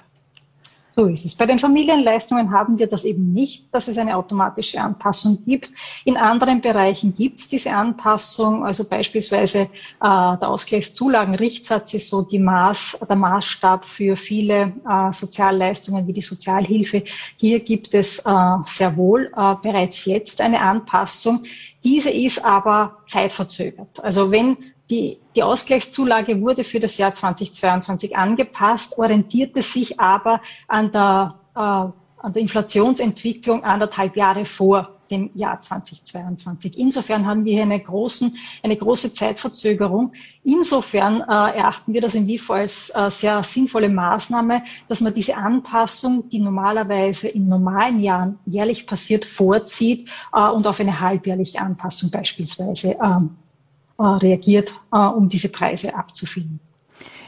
So 0.96 1.06
ist 1.06 1.24
es. 1.24 1.34
Bei 1.34 1.44
den 1.44 1.58
Familienleistungen 1.58 2.52
haben 2.52 2.78
wir 2.78 2.86
das 2.86 3.04
eben 3.04 3.32
nicht, 3.32 3.74
dass 3.74 3.88
es 3.88 3.98
eine 3.98 4.16
automatische 4.16 4.80
Anpassung 4.80 5.44
gibt. 5.44 5.70
In 6.04 6.16
anderen 6.16 6.60
Bereichen 6.60 7.14
gibt 7.14 7.40
es 7.40 7.48
diese 7.48 7.72
Anpassung, 7.72 8.64
also 8.64 8.88
beispielsweise 8.88 9.62
äh, 9.62 9.66
der 10.00 10.48
Ausgleichszulagenrichtsatz 10.48 11.94
ist 11.94 12.10
so 12.10 12.22
die 12.22 12.38
Maß, 12.38 13.00
der 13.08 13.16
Maßstab 13.16 13.84
für 13.84 14.14
viele 14.14 14.72
äh, 14.88 15.12
Sozialleistungen 15.12 16.06
wie 16.06 16.12
die 16.12 16.22
Sozialhilfe. 16.22 17.02
Hier 17.40 17.58
gibt 17.58 17.92
es 17.92 18.20
äh, 18.20 18.32
sehr 18.64 18.96
wohl 18.96 19.32
äh, 19.36 19.56
bereits 19.60 20.04
jetzt 20.04 20.40
eine 20.40 20.60
Anpassung. 20.60 21.42
Diese 21.84 22.10
ist 22.10 22.44
aber 22.44 22.98
zeitverzögert. 23.06 24.02
Also 24.02 24.30
wenn 24.30 24.56
die, 24.90 25.18
die 25.34 25.42
Ausgleichszulage 25.42 26.40
wurde 26.40 26.64
für 26.64 26.80
das 26.80 26.98
Jahr 26.98 27.14
2022 27.14 28.16
angepasst, 28.16 28.98
orientierte 28.98 29.62
sich 29.62 30.00
aber 30.00 30.40
an 30.66 30.90
der, 30.90 31.38
äh, 31.54 31.58
an 31.58 32.32
der 32.32 32.42
Inflationsentwicklung 32.42 33.64
anderthalb 33.64 34.16
Jahre 34.16 34.46
vor 34.46 34.93
dem 35.10 35.30
Jahr 35.34 35.60
2022. 35.60 36.78
Insofern 36.78 37.26
haben 37.26 37.44
wir 37.44 37.54
hier 37.54 37.62
eine, 37.62 37.80
großen, 37.80 38.36
eine 38.62 38.76
große 38.76 39.12
Zeitverzögerung. 39.12 40.12
Insofern 40.42 41.20
äh, 41.20 41.56
erachten 41.56 41.92
wir 41.92 42.00
das 42.00 42.14
in 42.14 42.26
WIFO 42.26 42.54
als 42.54 42.90
äh, 42.94 43.10
sehr 43.10 43.42
sinnvolle 43.42 43.88
Maßnahme, 43.88 44.62
dass 44.88 45.00
man 45.00 45.14
diese 45.14 45.36
Anpassung, 45.36 46.28
die 46.28 46.40
normalerweise 46.40 47.28
in 47.28 47.48
normalen 47.48 48.00
Jahren 48.00 48.38
jährlich 48.46 48.86
passiert, 48.86 49.24
vorzieht 49.24 50.08
äh, 50.32 50.48
und 50.48 50.66
auf 50.66 50.80
eine 50.80 51.00
halbjährliche 51.00 51.60
Anpassung 51.60 52.10
beispielsweise 52.10 52.96
ähm, 53.02 53.36
äh, 53.98 54.02
reagiert, 54.02 54.74
äh, 54.92 54.98
um 54.98 55.28
diese 55.28 55.50
Preise 55.50 55.94
abzufinden. 55.94 56.60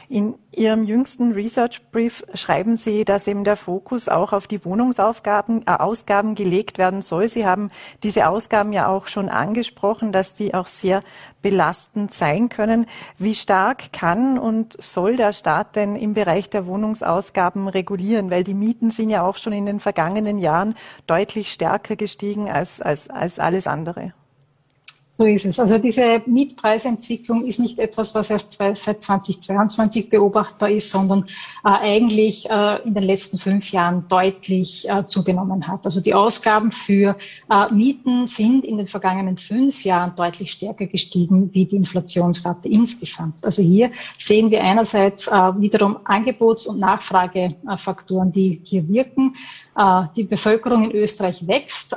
In 0.09 0.35
Ihrem 0.53 0.85
jüngsten 0.85 1.33
Research 1.33 1.81
Brief 1.91 2.23
schreiben 2.33 2.77
Sie, 2.77 3.03
dass 3.03 3.27
eben 3.27 3.43
der 3.43 3.57
Fokus 3.57 4.07
auch 4.07 4.31
auf 4.31 4.47
die 4.47 4.63
Wohnungsausgaben 4.63 5.63
äh, 5.67 5.71
Ausgaben 5.71 6.33
gelegt 6.33 6.77
werden 6.77 7.01
soll. 7.01 7.27
Sie 7.27 7.45
haben 7.45 7.71
diese 8.03 8.29
Ausgaben 8.29 8.71
ja 8.71 8.87
auch 8.87 9.07
schon 9.07 9.27
angesprochen, 9.27 10.13
dass 10.13 10.33
die 10.33 10.53
auch 10.53 10.67
sehr 10.67 11.01
belastend 11.41 12.13
sein 12.13 12.47
können. 12.47 12.85
Wie 13.17 13.35
stark 13.35 13.91
kann 13.91 14.39
und 14.39 14.81
soll 14.81 15.17
der 15.17 15.33
Staat 15.33 15.75
denn 15.75 15.97
im 15.97 16.13
Bereich 16.13 16.49
der 16.49 16.65
Wohnungsausgaben 16.67 17.67
regulieren? 17.67 18.31
Weil 18.31 18.45
die 18.45 18.53
Mieten 18.53 18.91
sind 18.91 19.09
ja 19.09 19.23
auch 19.23 19.35
schon 19.35 19.51
in 19.51 19.65
den 19.65 19.81
vergangenen 19.81 20.39
Jahren 20.39 20.75
deutlich 21.05 21.51
stärker 21.51 21.97
gestiegen 21.97 22.49
als, 22.49 22.81
als, 22.81 23.09
als 23.09 23.39
alles 23.39 23.67
andere. 23.67 24.13
So 25.17 25.25
ist 25.25 25.45
es. 25.45 25.59
Also 25.59 25.79
diese 25.79 26.21
Mietpreisentwicklung 26.27 27.43
ist 27.47 27.59
nicht 27.59 27.79
etwas, 27.79 28.13
was 28.13 28.29
erst 28.29 28.51
seit 28.51 29.03
2022 29.03 30.11
beobachtbar 30.11 30.69
ist, 30.69 30.91
sondern 30.91 31.23
äh, 31.65 31.69
eigentlich 31.69 32.47
äh, 32.47 32.83
in 32.83 32.93
den 32.93 33.01
letzten 33.01 33.39
fünf 33.39 33.71
Jahren 33.71 34.07
deutlich 34.09 34.87
äh, 34.87 35.07
zugenommen 35.07 35.67
hat. 35.67 35.85
Also 35.85 36.01
die 36.01 36.13
Ausgaben 36.13 36.69
für 36.69 37.17
äh, 37.49 37.73
Mieten 37.73 38.27
sind 38.27 38.63
in 38.63 38.77
den 38.77 38.85
vergangenen 38.85 39.37
fünf 39.37 39.83
Jahren 39.83 40.15
deutlich 40.15 40.51
stärker 40.51 40.85
gestiegen 40.85 41.51
wie 41.51 41.65
die 41.65 41.77
Inflationsrate 41.77 42.67
insgesamt. 42.67 43.43
Also 43.43 43.63
hier 43.63 43.89
sehen 44.19 44.51
wir 44.51 44.63
einerseits 44.63 45.25
äh, 45.25 45.31
wiederum 45.31 45.97
Angebots- 46.05 46.67
und 46.67 46.77
Nachfragefaktoren, 46.77 48.31
die 48.31 48.61
hier 48.63 48.87
wirken. 48.87 49.35
Äh, 49.75 50.03
die 50.15 50.25
Bevölkerung 50.25 50.91
in 50.91 50.91
Österreich 50.91 51.47
wächst 51.47 51.95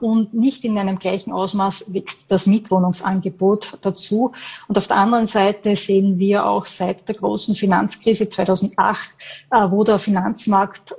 und 0.00 0.34
nicht 0.34 0.64
in 0.64 0.78
einem 0.78 0.98
gleichen 0.98 1.32
Ausmaß 1.32 1.92
wächst 1.92 2.30
das 2.30 2.46
Mietwohnungsangebot 2.60 3.78
dazu. 3.82 4.32
Und 4.68 4.78
auf 4.78 4.88
der 4.88 4.96
anderen 4.96 5.26
Seite 5.26 5.76
sehen 5.76 6.18
wir 6.18 6.46
auch 6.46 6.64
seit 6.64 7.08
der 7.08 7.14
großen 7.14 7.54
Finanzkrise 7.54 8.28
2008, 8.28 9.10
äh, 9.50 9.70
wo 9.70 9.84
der 9.84 9.98
Finanzmarkt 9.98 10.94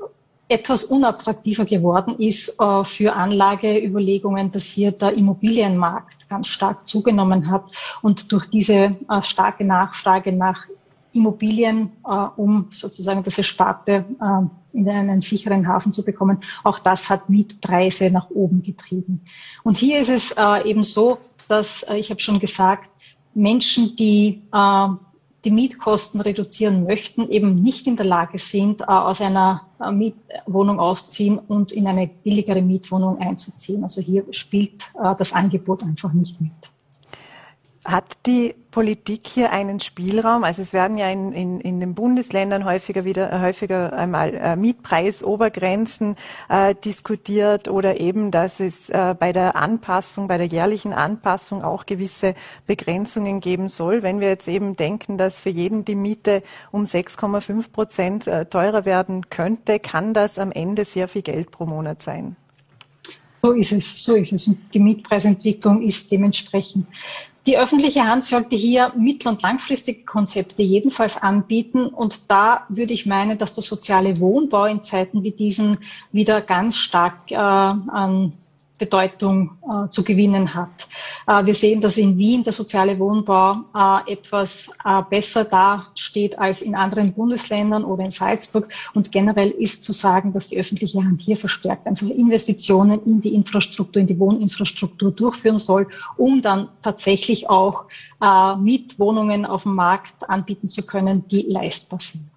etwas 0.47 0.84
unattraktiver 0.84 1.63
geworden 1.63 2.19
ist 2.19 2.58
für 2.84 3.13
Anlageüberlegungen, 3.13 4.52
dass 4.52 4.65
hier 4.65 4.91
der 4.91 5.13
Immobilienmarkt 5.13 6.28
ganz 6.28 6.47
stark 6.47 6.86
zugenommen 6.89 7.50
hat 7.50 7.63
und 8.02 8.34
durch 8.34 8.47
diese 8.47 8.97
starke 9.21 9.63
Nachfrage 9.63 10.34
nach 10.34 10.67
Immobilien, 11.13 11.91
äh, 12.06 12.28
um 12.36 12.67
sozusagen 12.71 13.24
das 13.24 13.38
Ersparte 13.38 14.06
äh, 14.21 14.78
in 14.78 14.88
einen 14.88 15.21
sicheren 15.21 15.67
Hafen 15.67 15.91
zu 15.91 16.04
bekommen. 16.04 16.43
Auch 16.63 16.80
das 16.80 17.10
hat 17.10 17.30
Mietpreise 17.30 18.12
nach 18.12 18.30
oben 18.30 18.62
getrieben. 18.62 19.21
Und 19.63 19.78
hier 19.78 20.00
ist 20.00 20.10
es 20.10 20.32
äh, 20.32 20.69
eben 20.69 20.84
so, 20.84 21.17
dass, 21.52 21.84
äh, 21.84 21.98
ich 21.98 22.10
habe 22.10 22.22
schon 22.22 22.40
gesagt, 22.40 22.90
Menschen, 23.34 23.96
die 23.96 24.42
äh, 24.52 24.88
die 25.44 25.52
Mietkosten 25.52 26.22
reduzieren 26.22 26.84
möchten, 26.84 27.28
eben 27.30 27.56
nicht 27.56 27.88
in 27.88 27.96
der 27.96 28.06
Lage 28.06 28.38
sind, 28.38 28.82
äh, 28.82 28.86
aus 28.86 29.22
einer 29.22 29.68
äh, 29.80 29.92
Mietwohnung 29.92 30.80
ausziehen 30.80 31.40
und 31.40 31.72
in 31.72 31.88
eine 31.88 32.08
billigere 32.08 32.62
Mietwohnung 32.62 33.20
einzuziehen. 33.20 33.84
Also 33.84 34.02
hier 34.02 34.24
spielt 34.32 34.92
das 35.18 35.34
Angebot 35.34 35.84
einfach 35.84 36.14
nicht 36.14 36.40
mit. 36.40 36.52
Hat 37.84 38.06
die 38.28 38.54
Politik 38.71 39.27
hier 39.27 39.51
einen 39.51 39.81
Spielraum? 39.81 40.45
Also 40.45 40.62
es 40.62 40.71
werden 40.71 40.97
ja 40.97 41.10
in, 41.10 41.34
in, 41.34 41.60
in 41.60 41.79
den 41.81 41.93
Bundesländern 41.93 42.63
häufiger 42.63 43.03
wieder 43.03 43.41
häufiger 43.41 43.91
einmal 43.93 44.34
äh, 44.34 44.55
Mietpreisobergrenzen 44.55 46.15
äh, 46.47 46.73
diskutiert 46.73 47.67
oder 47.67 47.99
eben, 47.99 48.31
dass 48.31 48.62
es 48.62 48.89
äh, 48.89 49.13
bei 49.19 49.34
der 49.34 49.57
Anpassung, 49.57 50.27
bei 50.27 50.38
der 50.38 50.47
jährlichen 50.47 50.93
Anpassung 50.93 51.63
auch 51.63 51.86
gewisse 51.86 52.34
Begrenzungen 52.65 53.41
geben 53.41 53.67
soll. 53.67 54.03
Wenn 54.03 54.21
wir 54.21 54.29
jetzt 54.29 54.47
eben 54.47 54.75
denken, 54.77 55.17
dass 55.17 55.39
für 55.39 55.49
jeden 55.49 55.84
die 55.84 55.95
Miete 55.95 56.41
um 56.71 56.86
6,5 56.86 57.71
Prozent 57.71 58.27
äh, 58.27 58.45
teurer 58.45 58.86
werden 58.86 59.29
könnte, 59.29 59.79
kann 59.79 60.13
das 60.13 60.39
am 60.39 60.51
Ende 60.51 60.86
sehr 60.86 61.10
viel 61.10 61.23
Geld 61.23 61.51
pro 61.51 61.65
Monat 61.65 62.01
sein. 62.01 62.38
So 63.36 63.53
ist 63.53 63.71
es, 63.71 64.03
so 64.03 64.15
ist 64.15 64.31
es. 64.34 64.47
Und 64.47 64.60
die 64.73 64.79
Mietpreisentwicklung 64.79 65.81
ist 65.81 66.12
dementsprechend. 66.12 66.86
Die 67.47 67.58
öffentliche 67.58 68.04
Hand 68.04 68.23
sollte 68.23 68.56
hier 68.56 68.93
mittel- 68.95 69.30
und 69.30 69.41
langfristige 69.41 70.04
Konzepte 70.06 70.62
jedenfalls 70.62 71.17
anbieten. 71.17 71.88
Und 71.88 72.30
da 72.30 72.65
würde 72.69 72.93
ich 72.93 73.08
meinen, 73.08 73.38
dass 73.39 73.56
der 73.56 73.63
soziale 73.63 74.19
Wohnbau 74.19 74.65
in 74.65 74.84
Zeiten 74.84 75.23
wie 75.23 75.32
diesen 75.32 75.80
wieder 76.12 76.41
ganz 76.41 76.77
stark 76.77 77.32
äh, 77.32 77.36
an 77.36 78.34
Bedeutung 78.82 79.52
äh, 79.62 79.89
zu 79.91 80.04
gewinnen 80.04 80.56
hat. 80.56 80.88
Äh, 81.28 81.46
wir 81.46 81.54
sehen, 81.54 81.82
dass 81.82 81.98
in 81.98 82.17
Wien 82.17 82.44
der 82.44 82.52
soziale 82.52 82.98
Wohnbau 82.98 83.58
äh, 83.76 84.13
etwas 84.13 84.72
äh, 84.84 85.04
besser 85.08 85.46
dasteht 85.46 86.39
als 86.39 86.63
in 86.63 86.74
anderen 86.74 87.13
Bundesländern 87.13 87.86
oder 87.86 88.04
in 88.04 88.10
Salzburg. 88.10 88.70
Und 88.96 89.12
generell 89.12 89.52
ist 89.52 89.84
zu 89.84 89.94
sagen, 89.94 90.34
dass 90.34 90.50
die 90.50 90.58
öffentliche 90.58 91.04
Hand 91.04 91.22
hier 91.22 91.38
verstärkt 91.38 91.86
einfach 91.86 92.08
Investitionen 92.08 93.06
in 93.06 93.22
die 93.22 93.36
Infrastruktur, 93.36 94.02
in 94.02 94.08
die 94.08 94.17
Wohninfrastruktur 94.17 95.12
durchführen 95.12 95.60
soll, 95.60 95.88
um 96.17 96.41
dann 96.41 96.70
tatsächlich 96.82 97.52
auch 97.52 97.86
äh, 98.20 98.56
Mietwohnungen 98.56 99.46
auf 99.46 99.63
dem 99.63 99.76
Markt 99.76 100.28
anbieten 100.28 100.70
zu 100.70 100.84
können, 100.88 101.28
die 101.28 101.44
leistbar 101.44 102.00
sind. 102.00 102.31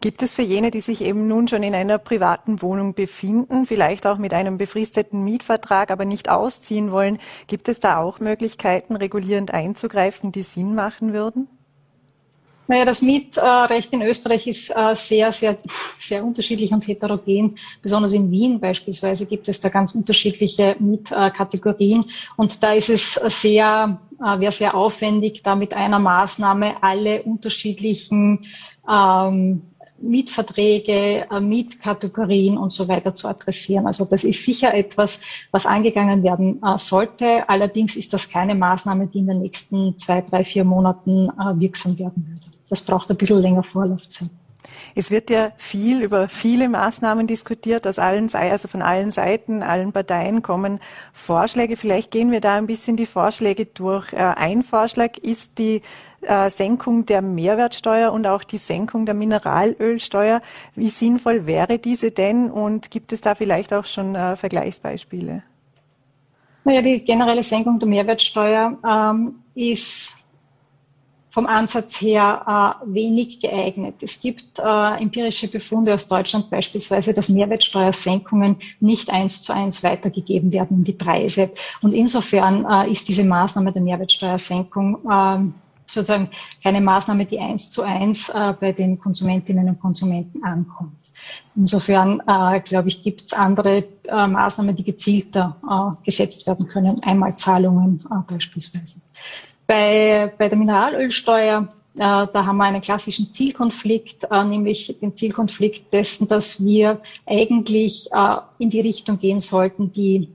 Gibt 0.00 0.22
es 0.22 0.34
für 0.34 0.42
jene, 0.42 0.70
die 0.70 0.80
sich 0.80 1.00
eben 1.02 1.28
nun 1.28 1.48
schon 1.48 1.62
in 1.62 1.74
einer 1.74 1.98
privaten 1.98 2.62
Wohnung 2.62 2.94
befinden, 2.94 3.66
vielleicht 3.66 4.06
auch 4.06 4.18
mit 4.18 4.32
einem 4.32 4.58
befristeten 4.58 5.24
Mietvertrag, 5.24 5.90
aber 5.90 6.04
nicht 6.04 6.28
ausziehen 6.28 6.90
wollen, 6.90 7.18
gibt 7.46 7.68
es 7.68 7.80
da 7.80 7.98
auch 7.98 8.20
Möglichkeiten, 8.20 8.96
regulierend 8.96 9.52
einzugreifen, 9.52 10.32
die 10.32 10.42
Sinn 10.42 10.74
machen 10.74 11.12
würden? 11.12 11.48
Naja, 12.70 12.84
das 12.84 13.02
Mietrecht 13.02 13.92
in 13.92 14.00
Österreich 14.00 14.46
ist 14.46 14.70
äh, 14.70 14.94
sehr, 14.94 15.32
sehr, 15.32 15.56
sehr 15.98 16.24
unterschiedlich 16.24 16.70
und 16.70 16.86
heterogen. 16.86 17.58
Besonders 17.82 18.12
in 18.12 18.30
Wien 18.30 18.60
beispielsweise 18.60 19.26
gibt 19.26 19.48
es 19.48 19.60
da 19.60 19.70
ganz 19.70 19.92
unterschiedliche 19.92 20.76
Mietkategorien. 20.78 22.04
Und 22.36 22.62
da 22.62 22.72
ist 22.74 22.88
es 22.88 23.14
sehr, 23.14 23.98
äh, 24.20 24.38
wäre 24.38 24.52
sehr 24.52 24.76
aufwendig, 24.76 25.42
da 25.42 25.56
mit 25.56 25.74
einer 25.74 25.98
Maßnahme 25.98 26.80
alle 26.80 27.24
unterschiedlichen 27.24 28.46
ähm, 28.88 29.62
Mietverträge, 30.00 31.26
äh, 31.30 31.40
Mietkategorien 31.40 32.56
und 32.58 32.72
so 32.72 32.88
weiter 32.88 33.14
zu 33.14 33.28
adressieren. 33.28 33.86
Also 33.86 34.04
das 34.04 34.24
ist 34.24 34.44
sicher 34.44 34.74
etwas, 34.74 35.20
was 35.50 35.66
angegangen 35.66 36.22
werden 36.22 36.60
sollte. 36.76 37.48
Allerdings 37.48 37.96
ist 37.96 38.12
das 38.12 38.28
keine 38.28 38.54
Maßnahme, 38.54 39.06
die 39.06 39.18
in 39.18 39.26
den 39.26 39.40
nächsten 39.40 39.96
zwei, 39.98 40.22
drei, 40.22 40.44
vier 40.44 40.64
Monaten 40.64 41.28
wirksam 41.58 41.98
werden 41.98 42.26
würde 42.28 42.60
das 42.70 42.82
braucht 42.82 43.10
ein 43.10 43.16
bisschen 43.18 43.42
länger 43.42 43.62
Vorlaufzeit. 43.62 44.30
Es 44.94 45.10
wird 45.10 45.30
ja 45.30 45.52
viel 45.56 46.00
über 46.00 46.28
viele 46.28 46.68
Maßnahmen 46.68 47.26
diskutiert, 47.26 47.86
aus 47.86 47.98
allen, 47.98 48.32
also 48.32 48.68
von 48.68 48.82
allen 48.82 49.10
Seiten, 49.10 49.62
allen 49.62 49.92
Parteien 49.92 50.42
kommen 50.42 50.80
Vorschläge. 51.12 51.76
Vielleicht 51.76 52.10
gehen 52.10 52.30
wir 52.30 52.40
da 52.40 52.54
ein 52.54 52.66
bisschen 52.66 52.96
die 52.96 53.06
Vorschläge 53.06 53.66
durch. 53.66 54.12
Äh, 54.12 54.18
ein 54.18 54.62
Vorschlag 54.62 55.16
ist 55.18 55.58
die 55.58 55.82
äh, 56.22 56.50
Senkung 56.50 57.06
der 57.06 57.22
Mehrwertsteuer 57.22 58.12
und 58.12 58.26
auch 58.26 58.44
die 58.44 58.58
Senkung 58.58 59.06
der 59.06 59.14
Mineralölsteuer. 59.14 60.42
Wie 60.74 60.90
sinnvoll 60.90 61.46
wäre 61.46 61.78
diese 61.78 62.10
denn 62.10 62.50
und 62.50 62.90
gibt 62.90 63.12
es 63.12 63.20
da 63.20 63.34
vielleicht 63.34 63.72
auch 63.72 63.84
schon 63.84 64.14
äh, 64.14 64.36
Vergleichsbeispiele? 64.36 65.42
Naja, 66.64 66.82
die 66.82 67.00
generelle 67.00 67.42
Senkung 67.42 67.78
der 67.78 67.88
Mehrwertsteuer 67.88 68.78
ähm, 68.86 69.36
ist 69.54 70.20
vom 71.30 71.46
Ansatz 71.46 72.00
her 72.00 72.78
äh, 72.84 72.92
wenig 72.92 73.40
geeignet. 73.40 74.02
Es 74.02 74.20
gibt 74.20 74.58
äh, 74.58 75.00
empirische 75.00 75.48
Befunde 75.48 75.94
aus 75.94 76.08
Deutschland 76.08 76.50
beispielsweise, 76.50 77.14
dass 77.14 77.28
Mehrwertsteuersenkungen 77.28 78.56
nicht 78.80 79.10
eins 79.10 79.42
zu 79.42 79.54
eins 79.54 79.82
weitergegeben 79.82 80.52
werden 80.52 80.78
in 80.78 80.84
die 80.84 80.92
Preise. 80.92 81.50
Und 81.82 81.94
insofern 81.94 82.66
äh, 82.66 82.90
ist 82.90 83.08
diese 83.08 83.24
Maßnahme 83.24 83.72
der 83.72 83.82
Mehrwertsteuersenkung 83.82 84.98
äh, 85.08 85.69
sozusagen 85.92 86.30
keine 86.62 86.80
Maßnahme, 86.80 87.26
die 87.26 87.38
eins 87.38 87.70
zu 87.70 87.82
eins 87.82 88.28
äh, 88.28 88.54
bei 88.58 88.72
den 88.72 88.98
Konsumentinnen 88.98 89.68
und 89.68 89.80
Konsumenten 89.80 90.44
ankommt. 90.44 91.00
Insofern, 91.56 92.22
äh, 92.26 92.60
glaube 92.60 92.88
ich, 92.88 93.02
gibt 93.02 93.22
es 93.22 93.32
andere 93.32 93.84
äh, 94.04 94.28
Maßnahmen, 94.28 94.76
die 94.76 94.84
gezielter 94.84 95.56
äh, 95.68 96.04
gesetzt 96.04 96.46
werden 96.46 96.68
können, 96.68 97.02
Einmalzahlungen 97.02 98.04
äh, 98.10 98.32
beispielsweise. 98.32 99.00
Bei, 99.66 100.32
bei 100.38 100.48
der 100.48 100.58
Mineralölsteuer, 100.58 101.68
äh, 101.94 101.98
da 101.98 102.46
haben 102.46 102.56
wir 102.56 102.64
einen 102.64 102.80
klassischen 102.80 103.32
Zielkonflikt, 103.32 104.30
nämlich 104.30 104.96
den 105.00 105.14
Zielkonflikt 105.16 105.92
dessen, 105.92 106.28
dass 106.28 106.64
wir 106.64 107.00
eigentlich 107.26 108.08
in 108.58 108.70
die 108.70 108.80
Richtung 108.80 109.18
gehen 109.18 109.40
sollten, 109.40 109.92
die, 109.92 110.28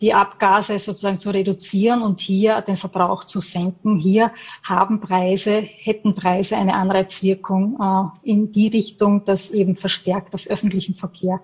die 0.00 0.14
Abgase 0.14 0.78
sozusagen 0.78 1.18
zu 1.18 1.30
reduzieren 1.30 2.02
und 2.02 2.20
hier 2.20 2.62
den 2.62 2.76
Verbrauch 2.76 3.24
zu 3.24 3.40
senken. 3.40 3.98
Hier 3.98 4.32
haben 4.62 5.00
Preise, 5.00 5.60
hätten 5.60 6.14
Preise 6.14 6.56
eine 6.56 6.74
Anreizwirkung 6.74 7.78
äh, 7.80 8.30
in 8.30 8.52
die 8.52 8.68
Richtung, 8.68 9.24
dass 9.24 9.50
eben 9.50 9.76
verstärkt 9.76 10.34
auf 10.34 10.46
öffentlichen 10.46 10.94
Verkehr 10.94 11.40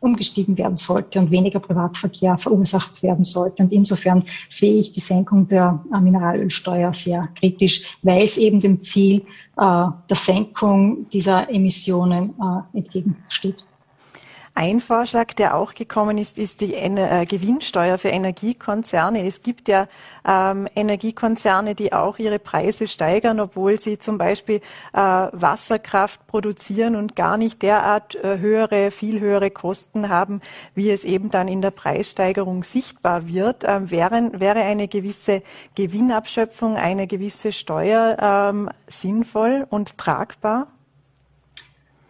umgestiegen 0.00 0.56
werden 0.58 0.76
sollte 0.76 1.18
und 1.18 1.30
weniger 1.30 1.60
Privatverkehr 1.60 2.38
verursacht 2.38 3.02
werden 3.02 3.24
sollte. 3.24 3.64
Und 3.64 3.72
insofern 3.72 4.24
sehe 4.48 4.78
ich 4.78 4.92
die 4.92 5.00
Senkung 5.00 5.48
der 5.48 5.84
äh, 5.92 6.00
Mineralölsteuer 6.00 6.92
sehr 6.92 7.28
kritisch, 7.38 7.98
weil 8.02 8.22
es 8.22 8.36
eben 8.36 8.60
dem 8.60 8.80
Ziel 8.80 9.22
äh, 9.56 9.86
der 10.08 10.16
Senkung 10.16 11.08
dieser 11.10 11.50
Emissionen 11.50 12.34
äh, 12.40 12.78
entgegensteht. 12.78 13.64
Ein 14.60 14.80
Vorschlag, 14.80 15.32
der 15.32 15.56
auch 15.56 15.72
gekommen 15.72 16.18
ist, 16.18 16.36
ist 16.36 16.60
die 16.60 16.74
äh, 16.74 17.24
Gewinnsteuer 17.24 17.96
für 17.96 18.08
Energiekonzerne. 18.08 19.26
Es 19.26 19.40
gibt 19.40 19.68
ja 19.68 19.88
ähm, 20.28 20.68
Energiekonzerne, 20.76 21.74
die 21.74 21.94
auch 21.94 22.18
ihre 22.18 22.38
Preise 22.38 22.86
steigern, 22.86 23.40
obwohl 23.40 23.80
sie 23.80 23.98
zum 23.98 24.18
Beispiel 24.18 24.56
äh, 24.92 24.98
Wasserkraft 25.00 26.26
produzieren 26.26 26.94
und 26.94 27.16
gar 27.16 27.38
nicht 27.38 27.62
derart 27.62 28.16
äh, 28.16 28.36
höhere, 28.36 28.90
viel 28.90 29.18
höhere 29.18 29.50
Kosten 29.50 30.10
haben, 30.10 30.42
wie 30.74 30.90
es 30.90 31.04
eben 31.04 31.30
dann 31.30 31.48
in 31.48 31.62
der 31.62 31.70
Preissteigerung 31.70 32.62
sichtbar 32.62 33.26
wird. 33.28 33.64
Ähm, 33.66 33.90
wäre, 33.90 34.30
wäre 34.34 34.60
eine 34.60 34.88
gewisse 34.88 35.42
Gewinnabschöpfung, 35.74 36.76
eine 36.76 37.06
gewisse 37.06 37.52
Steuer 37.52 38.18
ähm, 38.20 38.68
sinnvoll 38.88 39.66
und 39.70 39.96
tragbar? 39.96 40.66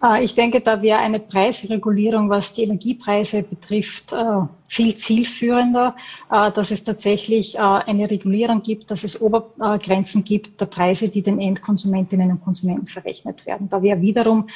Äh, 0.03 0.25
ich 0.25 0.35
denke, 0.35 0.61
da 0.61 0.83
wäre 0.83 0.99
eine 0.99 1.21
Preisregulierung, 1.21 2.31
was 2.31 2.55
die 2.55 2.65
Energiepreise 2.65 3.43
betrifft, 3.43 4.13
äh, 4.13 4.43
viel 4.70 4.94
zielführender, 4.94 5.96
äh, 6.30 6.52
dass 6.52 6.70
es 6.70 6.85
tatsächlich 6.85 7.59
eine 7.59 8.09
Regulierung 8.09 8.62
gibt, 8.62 8.90
dass 8.90 9.02
es 9.02 9.20
Obergrenzen 9.20 10.22
gibt 10.22 10.61
der 10.61 10.66
Preise, 10.66 11.09
die 11.09 11.22
den 11.22 11.40
Endkonsumentinnen 11.40 12.30
und 12.30 12.44
Konsumenten 12.44 12.87
verrechnet 12.87 13.44
werden. 13.46 13.68
Da 13.68 13.83
wäre 13.83 14.00
wiederum 14.00 14.48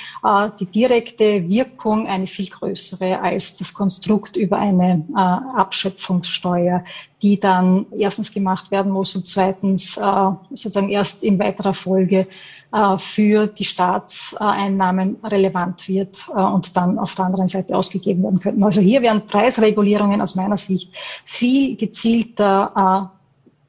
die 0.61 0.66
direkte 0.66 1.48
Wirkung 1.48 2.07
eine 2.07 2.27
viel 2.27 2.48
größere 2.48 3.20
als 3.20 3.57
das 3.57 3.74
Konstrukt 3.74 4.37
über 4.37 4.59
eine 4.59 5.05
Abschöpfungssteuer, 5.14 6.85
die 7.20 7.40
dann 7.40 7.87
erstens 7.96 8.33
gemacht 8.33 8.70
werden 8.70 8.92
muss 8.92 9.16
und 9.16 9.27
zweitens 9.27 9.94
sozusagen 9.94 10.90
erst 10.90 11.24
in 11.24 11.38
weiterer 11.38 11.74
Folge 11.74 12.29
äh, 12.74 12.98
für 12.98 13.46
die 13.46 13.64
Staatseinnahmen 13.64 15.18
relevant 15.22 15.88
wird 15.88 16.27
äh, 16.35 16.40
und 16.40 16.77
dann 16.77 16.98
auf 16.98 17.14
der 17.14 17.27
anderen 17.27 17.46
Seite 17.46 17.77
ausgegeben 17.77 18.24
werden 18.24 18.40
könnten. 18.40 18.64
Also 18.64 18.81
hier 18.81 19.00
wären 19.00 19.27
Preisregulierungen 19.27 20.04
aus 20.21 20.35
meiner 20.35 20.57
Sicht 20.57 20.93
viel 21.25 21.77
gezielter 21.77 23.11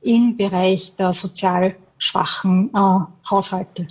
äh, 0.04 0.10
im 0.10 0.38
Bereich 0.38 0.96
der 0.96 1.14
sozial 1.14 1.76
schwachen 1.98 2.72
Haushalte. 3.30 3.88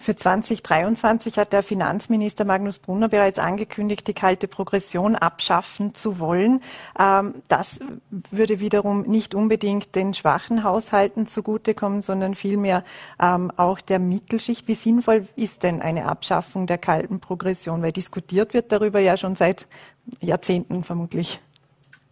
Für 0.00 0.14
2023 0.14 1.38
hat 1.38 1.52
der 1.52 1.64
Finanzminister 1.64 2.44
Magnus 2.44 2.78
Brunner 2.78 3.08
bereits 3.08 3.40
angekündigt, 3.40 4.06
die 4.06 4.14
kalte 4.14 4.46
Progression 4.46 5.16
abschaffen 5.16 5.92
zu 5.92 6.20
wollen. 6.20 6.62
Ähm, 6.98 7.34
das 7.48 7.80
würde 8.30 8.60
wiederum 8.60 9.02
nicht 9.02 9.34
unbedingt 9.34 9.96
den 9.96 10.14
schwachen 10.14 10.62
Haushalten 10.62 11.26
zugutekommen, 11.26 12.00
sondern 12.00 12.36
vielmehr 12.36 12.84
ähm, 13.20 13.50
auch 13.56 13.80
der 13.80 13.98
Mittelschicht. 13.98 14.68
Wie 14.68 14.74
sinnvoll 14.74 15.26
ist 15.34 15.64
denn 15.64 15.82
eine 15.82 16.06
Abschaffung 16.06 16.68
der 16.68 16.78
kalten 16.78 17.18
Progression? 17.18 17.82
Weil 17.82 17.92
diskutiert 17.92 18.54
wird 18.54 18.70
darüber 18.70 19.00
ja 19.00 19.16
schon 19.16 19.34
seit 19.34 19.66
Jahrzehnten 20.20 20.84
vermutlich. 20.84 21.40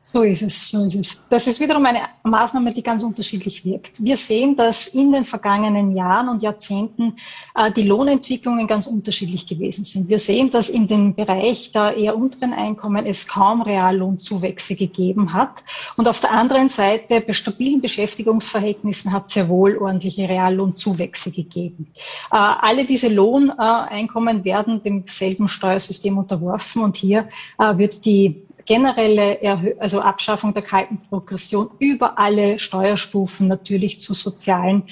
So 0.08 0.22
ist 0.22 0.40
es, 0.40 0.70
so 0.70 0.86
ist 0.86 0.94
es. 0.94 1.24
Das 1.30 1.48
ist 1.48 1.58
wiederum 1.58 1.84
eine 1.84 2.02
Maßnahme, 2.22 2.72
die 2.72 2.84
ganz 2.84 3.02
unterschiedlich 3.02 3.64
wirkt. 3.64 4.02
Wir 4.02 4.16
sehen, 4.16 4.54
dass 4.54 4.86
in 4.86 5.10
den 5.10 5.24
vergangenen 5.24 5.96
Jahren 5.96 6.28
und 6.28 6.42
Jahrzehnten 6.42 7.16
äh, 7.56 7.72
die 7.72 7.82
Lohnentwicklungen 7.82 8.68
ganz 8.68 8.86
unterschiedlich 8.86 9.48
gewesen 9.48 9.82
sind. 9.82 10.08
Wir 10.08 10.20
sehen, 10.20 10.52
dass 10.52 10.68
in 10.68 10.86
dem 10.86 11.16
Bereich 11.16 11.72
der 11.72 11.96
eher 11.96 12.16
unteren 12.16 12.52
Einkommen 12.52 13.04
es 13.04 13.26
kaum 13.26 13.62
Reallohnzuwächse 13.62 14.76
gegeben 14.76 15.32
hat. 15.32 15.64
Und 15.96 16.06
auf 16.06 16.20
der 16.20 16.30
anderen 16.30 16.68
Seite 16.68 17.20
bei 17.20 17.32
stabilen 17.32 17.80
Beschäftigungsverhältnissen 17.80 19.12
hat 19.12 19.28
sehr 19.28 19.48
wohl 19.48 19.76
ordentliche 19.76 20.28
Reallohnzuwächse 20.28 21.32
gegeben. 21.32 21.88
Äh, 22.30 22.36
alle 22.36 22.84
diese 22.84 23.08
Lohneinkommen 23.08 24.44
werden 24.44 24.80
demselben 24.84 25.48
Steuersystem 25.48 26.16
unterworfen 26.16 26.84
und 26.84 26.94
hier 26.94 27.28
äh, 27.58 27.76
wird 27.76 28.04
die 28.04 28.45
generelle 28.66 29.40
Erhö 29.40 29.74
also 29.78 30.00
Abschaffung 30.00 30.52
der 30.52 30.62
kalten 30.62 30.98
Progression 31.08 31.70
über 31.78 32.18
alle 32.18 32.58
Steuerstufen 32.58 33.48
natürlich 33.48 34.00
zu 34.00 34.12
sozialen, 34.12 34.84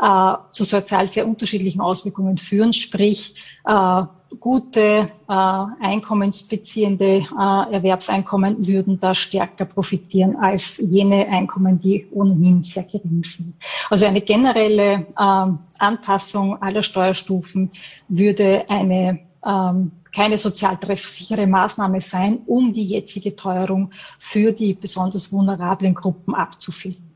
äh, 0.00 0.34
zu 0.52 0.64
sozial 0.64 1.06
sehr 1.08 1.26
unterschiedlichen 1.26 1.80
Auswirkungen 1.80 2.38
führen, 2.38 2.72
sprich 2.72 3.34
äh, 3.64 4.02
gute 4.40 4.80
äh, 5.28 5.32
einkommensbeziehende 5.32 7.26
äh, 7.38 7.72
Erwerbseinkommen 7.72 8.66
würden 8.66 9.00
da 9.00 9.14
stärker 9.14 9.64
profitieren 9.64 10.36
als 10.36 10.78
jene 10.78 11.28
Einkommen, 11.28 11.78
die 11.78 12.06
ohnehin 12.12 12.62
sehr 12.62 12.84
gering 12.84 13.24
sind. 13.24 13.54
Also 13.90 14.06
eine 14.06 14.20
generelle 14.20 15.06
äh, 15.16 15.46
Anpassung 15.78 16.62
aller 16.62 16.82
Steuerstufen 16.82 17.70
würde 18.08 18.64
eine 18.68 19.20
ähm, 19.44 19.92
keine 20.14 20.38
sozial 20.38 20.76
treffsichere 20.76 21.46
Maßnahme 21.46 22.00
sein, 22.00 22.40
um 22.46 22.72
die 22.72 22.84
jetzige 22.84 23.34
Teuerung 23.34 23.90
für 24.18 24.52
die 24.52 24.74
besonders 24.74 25.32
vulnerablen 25.32 25.94
Gruppen 25.94 26.34
abzufedern. 26.34 27.12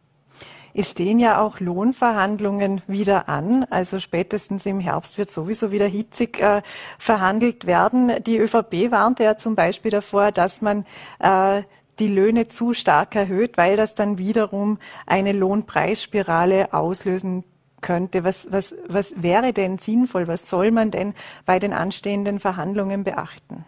Es 0.78 0.90
stehen 0.90 1.18
ja 1.18 1.40
auch 1.40 1.58
Lohnverhandlungen 1.58 2.82
wieder 2.86 3.30
an. 3.30 3.64
Also 3.70 3.98
spätestens 3.98 4.66
im 4.66 4.78
Herbst 4.78 5.16
wird 5.16 5.30
sowieso 5.30 5.72
wieder 5.72 5.86
hitzig 5.86 6.38
äh, 6.38 6.60
verhandelt 6.98 7.66
werden. 7.66 8.12
Die 8.26 8.36
ÖVP 8.36 8.90
warnte 8.90 9.24
ja 9.24 9.38
zum 9.38 9.54
Beispiel 9.54 9.90
davor, 9.90 10.32
dass 10.32 10.60
man 10.60 10.84
äh, 11.18 11.62
die 11.98 12.08
Löhne 12.08 12.48
zu 12.48 12.74
stark 12.74 13.16
erhöht, 13.16 13.56
weil 13.56 13.78
das 13.78 13.94
dann 13.94 14.18
wiederum 14.18 14.78
eine 15.06 15.32
Lohnpreisspirale 15.32 16.74
auslösen 16.74 17.44
könnte. 17.80 18.24
Was, 18.24 18.48
was, 18.50 18.74
was 18.88 19.14
wäre 19.16 19.52
denn 19.52 19.78
sinnvoll? 19.78 20.28
Was 20.28 20.48
soll 20.48 20.70
man 20.70 20.90
denn 20.90 21.14
bei 21.44 21.58
den 21.58 21.72
anstehenden 21.72 22.40
Verhandlungen 22.40 23.04
beachten? 23.04 23.64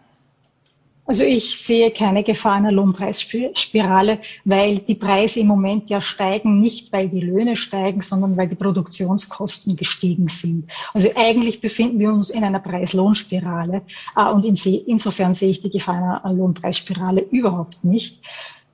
Also 1.09 1.23
ich 1.23 1.57
sehe 1.57 1.89
keine 1.89 2.23
Gefahr 2.23 2.53
einer 2.53 2.71
Lohnpreisspirale, 2.71 4.19
weil 4.45 4.77
die 4.77 4.93
Preise 4.93 5.39
im 5.39 5.47
Moment 5.47 5.89
ja 5.89 6.01
steigen, 6.01 6.61
nicht 6.61 6.93
weil 6.93 7.09
die 7.09 7.21
Löhne 7.21 7.57
steigen, 7.57 8.03
sondern 8.03 8.37
weil 8.37 8.47
die 8.47 8.55
Produktionskosten 8.55 9.75
gestiegen 9.75 10.27
sind. 10.27 10.69
Also 10.93 11.09
eigentlich 11.15 11.61
befinden 11.61 11.97
wir 11.97 12.09
uns 12.09 12.29
in 12.29 12.43
einer 12.43 12.59
Preis-Lohn-Spirale 12.59 13.81
äh, 14.15 14.29
und 14.29 14.45
insofern 14.45 15.33
sehe 15.33 15.49
ich 15.49 15.63
die 15.63 15.71
Gefahr 15.71 16.23
einer 16.23 16.31
Lohnpreisspirale 16.31 17.21
überhaupt 17.21 17.83
nicht. 17.83 18.21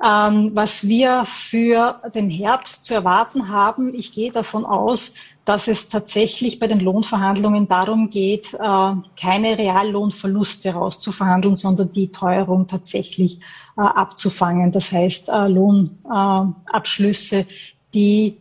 Ähm, 0.03 0.51
was 0.53 0.87
wir 0.87 1.23
für 1.25 2.01
den 2.13 2.29
Herbst 2.29 2.85
zu 2.85 2.93
erwarten 2.93 3.49
haben, 3.49 3.93
ich 3.93 4.11
gehe 4.11 4.31
davon 4.31 4.65
aus, 4.65 5.13
dass 5.45 5.67
es 5.67 5.89
tatsächlich 5.89 6.59
bei 6.59 6.67
den 6.67 6.79
Lohnverhandlungen 6.79 7.67
darum 7.67 8.09
geht, 8.09 8.55
äh, 8.55 8.93
keine 9.19 9.57
Reallohnverluste 9.57 10.73
rauszuverhandeln, 10.73 11.55
sondern 11.55 11.91
die 11.91 12.11
Teuerung 12.11 12.65
tatsächlich 12.67 13.39
äh, 13.77 13.81
abzufangen. 13.81 14.71
Das 14.71 14.91
heißt, 14.91 15.29
äh, 15.29 15.47
Lohnabschlüsse, 15.47 17.45
die 17.93 18.37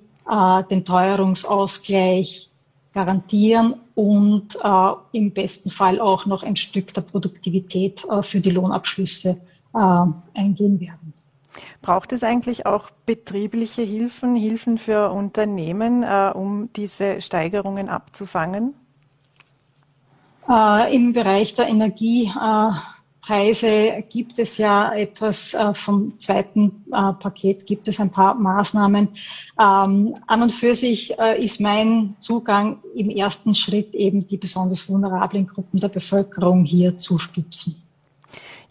den 0.71 0.87
Teuerungsausgleich 0.87 2.49
garantieren 2.95 3.75
und 3.95 4.57
im 5.13 5.33
besten 5.33 5.69
Fall 5.69 6.01
auch 6.01 6.25
noch 6.25 6.43
ein 6.43 6.57
Stück 6.57 6.95
der 6.95 7.03
Produktivität 7.03 8.07
für 8.23 8.41
die 8.41 8.49
Lohnabschlüsse 8.49 9.39
eingehen 9.75 10.81
werden. 10.81 11.04
Braucht 11.83 12.13
es 12.13 12.23
eigentlich 12.23 12.67
auch 12.67 12.91
betriebliche 13.07 13.83
Hilfen, 13.83 14.37
Hilfen 14.37 14.79
für 14.79 15.11
Unternehmen, 15.11 16.03
äh, 16.03 16.33
um 16.35 16.71
diese 16.75 17.21
Steigerungen 17.21 17.89
abzufangen? 17.89 18.75
Äh, 20.49 20.95
Im 20.95 21.13
Bereich 21.13 21.55
der 21.55 21.69
Energiepreise 21.69 24.05
gibt 24.11 24.39
es 24.39 24.59
ja 24.59 24.93
etwas 24.93 25.55
äh, 25.55 25.75
vom 25.75 26.19
zweiten 26.19 26.85
äh, 26.93 27.13
Paket, 27.15 27.67
gibt 27.67 27.89
es 27.89 27.99
ein 28.01 28.11
paar 28.11 28.35
Maßnahmen. 28.35 29.09
Ähm, 29.59 30.17
an 30.27 30.43
und 30.43 30.53
für 30.53 30.75
sich 30.75 31.19
äh, 31.19 31.43
ist 31.43 31.61
mein 31.61 32.17
Zugang 32.21 32.83
im 32.95 33.09
ersten 33.09 33.55
Schritt 33.55 33.95
eben 33.95 34.27
die 34.27 34.37
besonders 34.37 34.87
vulnerablen 34.89 35.47
Gruppen 35.47 35.81
der 35.81 35.89
Bevölkerung 35.89 36.65
hier 36.65 36.99
zu 36.99 37.19
stützen. 37.19 37.84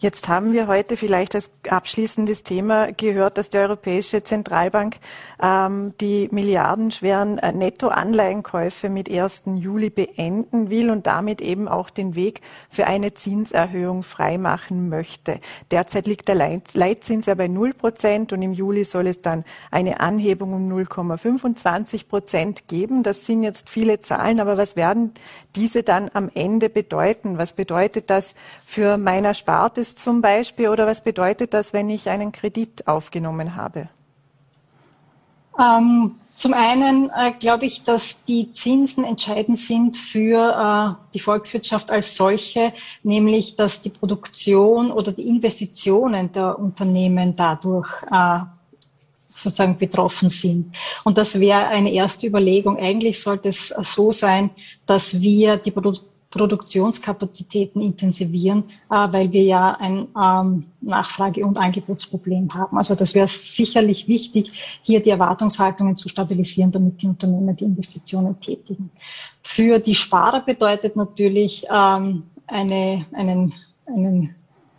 Jetzt 0.04 0.28
haben 0.28 0.52
wir 0.52 0.66
heute 0.66 0.98
vielleicht 0.98 1.34
als 1.34 1.50
abschließendes 1.66 2.42
Thema 2.42 2.92
gehört, 2.92 3.38
dass 3.38 3.48
die 3.48 3.56
Europäische 3.56 4.22
Zentralbank 4.22 4.96
ähm, 5.42 5.94
die 5.98 6.28
milliardenschweren 6.30 7.38
äh, 7.38 7.52
Nettoanleihenkäufe 7.52 8.90
mit 8.90 9.10
1. 9.10 9.44
Juli 9.54 9.88
beenden 9.88 10.68
will 10.68 10.90
und 10.90 11.06
damit 11.06 11.40
eben 11.40 11.68
auch 11.68 11.88
den 11.88 12.16
Weg 12.16 12.42
für 12.68 12.86
eine 12.86 13.14
Zinserhöhung 13.14 14.02
freimachen 14.02 14.90
möchte. 14.90 15.40
Derzeit 15.70 16.06
liegt 16.06 16.28
der 16.28 16.60
Leitzins 16.74 17.24
ja 17.24 17.34
bei 17.34 17.48
0 17.48 17.72
Prozent 17.72 18.34
und 18.34 18.42
im 18.42 18.52
Juli 18.52 18.84
soll 18.84 19.06
es 19.06 19.22
dann 19.22 19.42
eine 19.70 20.00
Anhebung 20.00 20.52
um 20.52 20.70
0,25 20.70 22.08
Prozent 22.08 22.68
geben. 22.68 23.04
Das 23.04 23.24
sind 23.24 23.42
jetzt 23.42 23.70
viele 23.70 24.02
Zahlen, 24.02 24.38
aber 24.38 24.58
was 24.58 24.76
werden 24.76 25.14
diese 25.56 25.82
dann 25.82 26.10
am 26.12 26.30
Ende 26.34 26.68
bedeuten? 26.68 27.38
Was 27.38 27.54
bedeutet 27.54 28.10
das 28.10 28.34
für 28.66 28.98
mein 28.98 29.24
Zum 29.94 30.20
Beispiel 30.20 30.68
oder 30.68 30.86
was 30.86 31.02
bedeutet 31.02 31.54
das, 31.54 31.72
wenn 31.72 31.90
ich 31.90 32.08
einen 32.08 32.32
Kredit 32.32 32.86
aufgenommen 32.86 33.56
habe? 33.56 33.88
Ähm, 35.58 36.12
zum 36.34 36.52
einen 36.52 37.10
äh, 37.10 37.32
glaube 37.38 37.66
ich, 37.66 37.84
dass 37.84 38.24
die 38.24 38.50
Zinsen 38.50 39.04
entscheidend 39.04 39.58
sind 39.58 39.96
für 39.96 40.96
äh, 40.98 41.12
die 41.14 41.20
Volkswirtschaft 41.20 41.92
als 41.92 42.16
solche, 42.16 42.72
nämlich 43.04 43.54
dass 43.54 43.82
die 43.82 43.90
Produktion 43.90 44.90
oder 44.90 45.12
die 45.12 45.28
Investitionen 45.28 46.32
der 46.32 46.58
Unternehmen 46.58 47.36
dadurch 47.36 47.88
äh, 48.10 48.40
sozusagen 49.32 49.78
betroffen 49.78 50.28
sind. 50.28 50.74
Und 51.04 51.18
das 51.18 51.38
wäre 51.38 51.66
eine 51.66 51.92
erste 51.92 52.26
Überlegung. 52.26 52.78
Eigentlich 52.78 53.20
sollte 53.20 53.50
es 53.50 53.68
so 53.68 54.10
sein, 54.10 54.50
dass 54.86 55.20
wir 55.20 55.56
die 55.56 55.70
Produktion 55.70 56.13
Produktionskapazitäten 56.34 57.80
intensivieren, 57.80 58.64
äh, 58.90 58.94
weil 59.12 59.32
wir 59.32 59.44
ja 59.44 59.76
ein 59.78 60.08
ähm, 60.20 60.66
Nachfrage- 60.80 61.46
und 61.46 61.58
Angebotsproblem 61.58 62.52
haben. 62.52 62.76
Also 62.76 62.96
das 62.96 63.14
wäre 63.14 63.28
sicherlich 63.28 64.08
wichtig, 64.08 64.50
hier 64.82 65.00
die 65.00 65.10
Erwartungshaltungen 65.10 65.94
zu 65.94 66.08
stabilisieren, 66.08 66.72
damit 66.72 67.00
die 67.02 67.06
Unternehmen 67.06 67.54
die 67.54 67.64
Investitionen 67.64 68.40
tätigen. 68.40 68.90
Für 69.42 69.78
die 69.78 69.94
Sparer 69.94 70.40
bedeutet 70.40 70.96
natürlich 70.96 71.66
ähm, 71.72 72.24
eine, 72.48 73.06
einen, 73.12 73.52
einen 73.86 74.34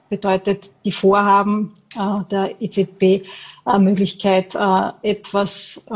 bedeutet 0.09 0.71
die 0.83 0.91
Vorhaben 0.91 1.77
äh, 1.97 2.23
der 2.29 2.61
EZB 2.61 3.01
äh, 3.65 3.79
Möglichkeit, 3.79 4.55
etwas 5.01 5.87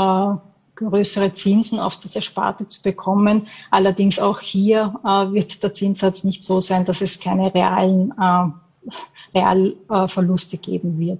größere 0.80 1.34
Zinsen 1.34 1.80
auf 1.80 2.00
das 2.00 2.16
Ersparte 2.16 2.68
zu 2.68 2.82
bekommen. 2.82 3.48
Allerdings 3.72 4.20
auch 4.20 4.40
hier 4.40 4.96
äh, 5.04 5.34
wird 5.34 5.62
der 5.62 5.74
Zinssatz 5.74 6.24
nicht 6.24 6.44
so 6.44 6.60
sein, 6.60 6.86
dass 6.86 7.02
es 7.02 7.20
keine 7.20 7.54
realen 7.54 8.14
äh, 8.20 9.38
Realverluste 9.38 10.56
äh, 10.56 10.60
geben 10.60 10.98
wird. 11.00 11.20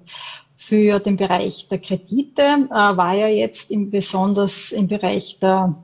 Für 0.56 1.00
den 1.00 1.18
Bereich 1.18 1.68
der 1.70 1.80
Kredite 1.80 2.42
äh, 2.42 2.70
war 2.70 3.14
ja 3.14 3.28
jetzt 3.28 3.72
im, 3.72 3.92
besonders 3.92 4.72
im 4.72 4.88
Bereich 4.88 5.40
der 5.40 5.76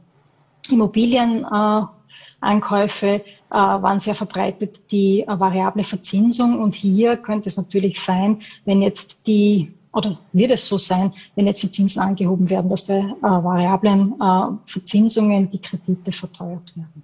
Immobilienankäufe 0.69 3.07
äh, 3.07 3.23
waren 3.51 3.99
sehr 3.99 4.15
verbreitet 4.15 4.91
die 4.91 5.21
äh, 5.21 5.39
variable 5.39 5.83
Verzinsung. 5.83 6.59
Und 6.59 6.75
hier 6.75 7.17
könnte 7.17 7.49
es 7.49 7.57
natürlich 7.57 8.01
sein, 8.01 8.41
wenn 8.65 8.81
jetzt 8.81 9.27
die 9.27 9.73
oder 9.95 10.17
wird 10.33 10.51
es 10.51 10.67
so 10.67 10.77
sein, 10.77 11.11
wenn 11.35 11.47
jetzt 11.47 11.63
die 11.63 11.71
Zinsen 11.71 12.01
angehoben 12.01 12.49
werden, 12.49 12.69
dass 12.69 12.83
bei 12.83 12.97
äh, 12.97 13.21
variablen 13.21 14.13
äh, 14.19 14.69
Verzinsungen 14.69 15.49
die 15.49 15.59
Kredite 15.59 16.11
verteuert 16.11 16.75
werden? 16.75 17.03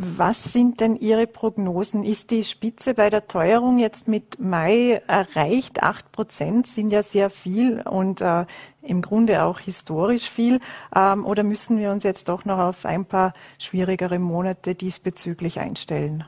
Was 0.00 0.52
sind 0.52 0.80
denn 0.80 0.94
Ihre 0.94 1.26
Prognosen? 1.26 2.04
Ist 2.04 2.30
die 2.30 2.44
Spitze 2.44 2.94
bei 2.94 3.10
der 3.10 3.26
Teuerung 3.26 3.80
jetzt 3.80 4.06
mit 4.06 4.38
Mai 4.38 5.02
erreicht? 5.08 5.82
Acht 5.82 6.12
Prozent 6.12 6.68
sind 6.68 6.92
ja 6.92 7.02
sehr 7.02 7.30
viel 7.30 7.80
und 7.80 8.20
äh, 8.20 8.46
im 8.80 9.02
Grunde 9.02 9.42
auch 9.42 9.58
historisch 9.58 10.30
viel. 10.30 10.60
Ähm, 10.94 11.26
oder 11.26 11.42
müssen 11.42 11.78
wir 11.78 11.90
uns 11.90 12.04
jetzt 12.04 12.28
doch 12.28 12.44
noch 12.44 12.58
auf 12.58 12.86
ein 12.86 13.06
paar 13.06 13.34
schwierigere 13.58 14.20
Monate 14.20 14.76
diesbezüglich 14.76 15.58
einstellen? 15.58 16.22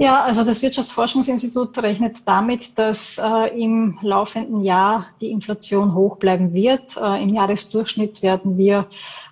Ja, 0.00 0.22
also 0.22 0.44
das 0.44 0.62
Wirtschaftsforschungsinstitut 0.62 1.76
rechnet 1.76 2.26
damit, 2.26 2.78
dass 2.78 3.18
äh, 3.18 3.62
im 3.62 3.98
laufenden 4.00 4.62
Jahr 4.62 5.04
die 5.20 5.30
Inflation 5.30 5.94
hoch 5.94 6.16
bleiben 6.16 6.54
wird. 6.54 6.96
Äh, 6.96 7.22
Im 7.22 7.34
Jahresdurchschnitt 7.34 8.22
werden 8.22 8.56
wir 8.56 8.86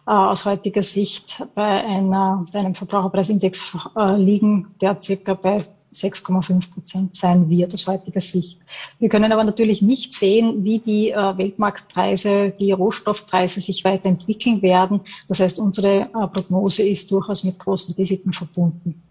äh, 0.07 0.11
aus 0.11 0.45
heutiger 0.45 0.83
Sicht 0.83 1.43
bei, 1.55 1.63
einer, 1.63 2.45
bei 2.53 2.59
einem 2.59 2.75
Verbraucherpreisindex 2.75 3.79
äh, 3.97 4.17
liegen, 4.17 4.75
der 4.83 5.01
circa 5.01 5.33
bei 5.33 5.65
6,5 5.95 6.71
Prozent 6.75 7.17
sein 7.17 7.49
wird 7.49 7.73
aus 7.73 7.87
heutiger 7.87 8.21
Sicht. 8.21 8.61
Wir 8.99 9.09
können 9.09 9.33
aber 9.33 9.45
natürlich 9.45 9.81
nicht 9.81 10.13
sehen, 10.13 10.65
wie 10.65 10.81
die 10.81 11.13
äh, 11.13 11.39
Weltmarktpreise, 11.39 12.51
die 12.51 12.73
Rohstoffpreise 12.73 13.63
sich 13.63 13.87
weiterentwickeln 13.87 14.61
werden. 14.61 15.01
Das 15.29 15.41
heißt, 15.41 15.61
unsere 15.61 16.01
äh, 16.03 16.09
Prognose 16.11 16.83
ist 16.83 17.11
durchaus 17.11 17.43
mit 17.43 17.59
großen 17.59 17.95
Risiken 17.95 18.35
verbunden. 18.35 19.03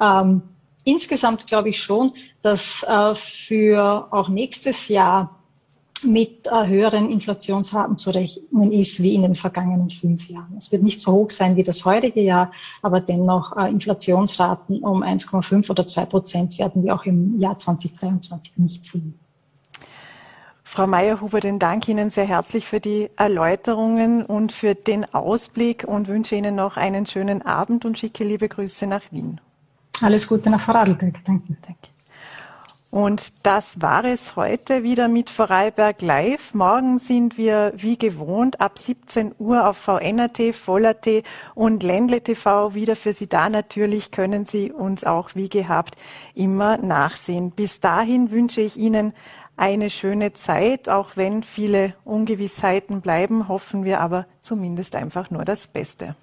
Ähm, 0.00 0.42
insgesamt 0.84 1.46
glaube 1.46 1.70
ich 1.70 1.82
schon, 1.82 2.12
dass 2.42 2.82
äh, 2.84 3.14
für 3.14 4.08
auch 4.10 4.28
nächstes 4.28 4.88
Jahr 4.88 5.40
mit 6.04 6.46
äh, 6.46 6.66
höheren 6.66 7.10
Inflationsraten 7.10 7.96
zu 7.96 8.10
rechnen 8.10 8.72
ist 8.72 9.02
wie 9.02 9.14
in 9.14 9.22
den 9.22 9.34
vergangenen 9.34 9.90
fünf 9.90 10.28
Jahren. 10.28 10.54
Es 10.58 10.70
wird 10.70 10.82
nicht 10.82 11.00
so 11.00 11.12
hoch 11.12 11.30
sein 11.30 11.56
wie 11.56 11.64
das 11.64 11.84
heutige 11.84 12.20
Jahr, 12.20 12.52
aber 12.82 13.00
dennoch 13.00 13.56
äh, 13.56 13.70
Inflationsraten 13.70 14.82
um 14.82 15.02
1,5 15.02 15.70
oder 15.70 15.86
2 15.86 16.06
Prozent 16.06 16.58
werden 16.58 16.84
wir 16.84 16.94
auch 16.94 17.04
im 17.04 17.40
Jahr 17.40 17.56
2023 17.56 18.58
nicht 18.58 18.84
sehen. 18.84 19.18
Frau 20.66 20.86
Meyerhuber, 20.86 21.40
den 21.40 21.58
Dank 21.58 21.88
Ihnen 21.88 22.10
sehr 22.10 22.24
herzlich 22.24 22.66
für 22.66 22.80
die 22.80 23.10
Erläuterungen 23.16 24.24
und 24.24 24.50
für 24.50 24.74
den 24.74 25.04
Ausblick 25.14 25.84
und 25.86 26.08
wünsche 26.08 26.36
Ihnen 26.36 26.54
noch 26.54 26.76
einen 26.76 27.06
schönen 27.06 27.42
Abend 27.42 27.84
und 27.84 27.98
schicke 27.98 28.24
liebe 28.24 28.48
Grüße 28.48 28.86
nach 28.86 29.02
Wien. 29.12 29.40
Alles 30.02 30.26
Gute 30.28 30.50
nach 30.50 30.60
Vorarlberg. 30.60 31.24
Danke. 31.24 31.56
Danke. 31.62 31.94
Und 32.94 33.32
das 33.42 33.80
war 33.82 34.04
es 34.04 34.36
heute 34.36 34.84
wieder 34.84 35.08
mit 35.08 35.28
Vorarlberg 35.28 36.00
Live. 36.00 36.54
Morgen 36.54 37.00
sind 37.00 37.36
wir 37.36 37.72
wie 37.74 37.98
gewohnt 37.98 38.60
ab 38.60 38.78
17 38.78 39.34
Uhr 39.40 39.68
auf 39.68 39.78
VNRT, 39.78 40.54
Voller.t 40.54 41.24
und 41.56 41.82
Ländle 41.82 42.20
TV 42.20 42.74
wieder 42.74 42.94
für 42.94 43.12
Sie 43.12 43.26
da. 43.26 43.48
Natürlich 43.48 44.12
können 44.12 44.44
Sie 44.44 44.70
uns 44.70 45.02
auch 45.02 45.30
wie 45.34 45.48
gehabt 45.48 45.96
immer 46.34 46.76
nachsehen. 46.76 47.50
Bis 47.50 47.80
dahin 47.80 48.30
wünsche 48.30 48.60
ich 48.60 48.76
Ihnen 48.76 49.12
eine 49.56 49.90
schöne 49.90 50.32
Zeit, 50.32 50.88
auch 50.88 51.16
wenn 51.16 51.42
viele 51.42 51.94
Ungewissheiten 52.04 53.00
bleiben, 53.00 53.48
hoffen 53.48 53.82
wir 53.82 54.00
aber 54.00 54.26
zumindest 54.40 54.94
einfach 54.94 55.32
nur 55.32 55.44
das 55.44 55.66
Beste. 55.66 56.14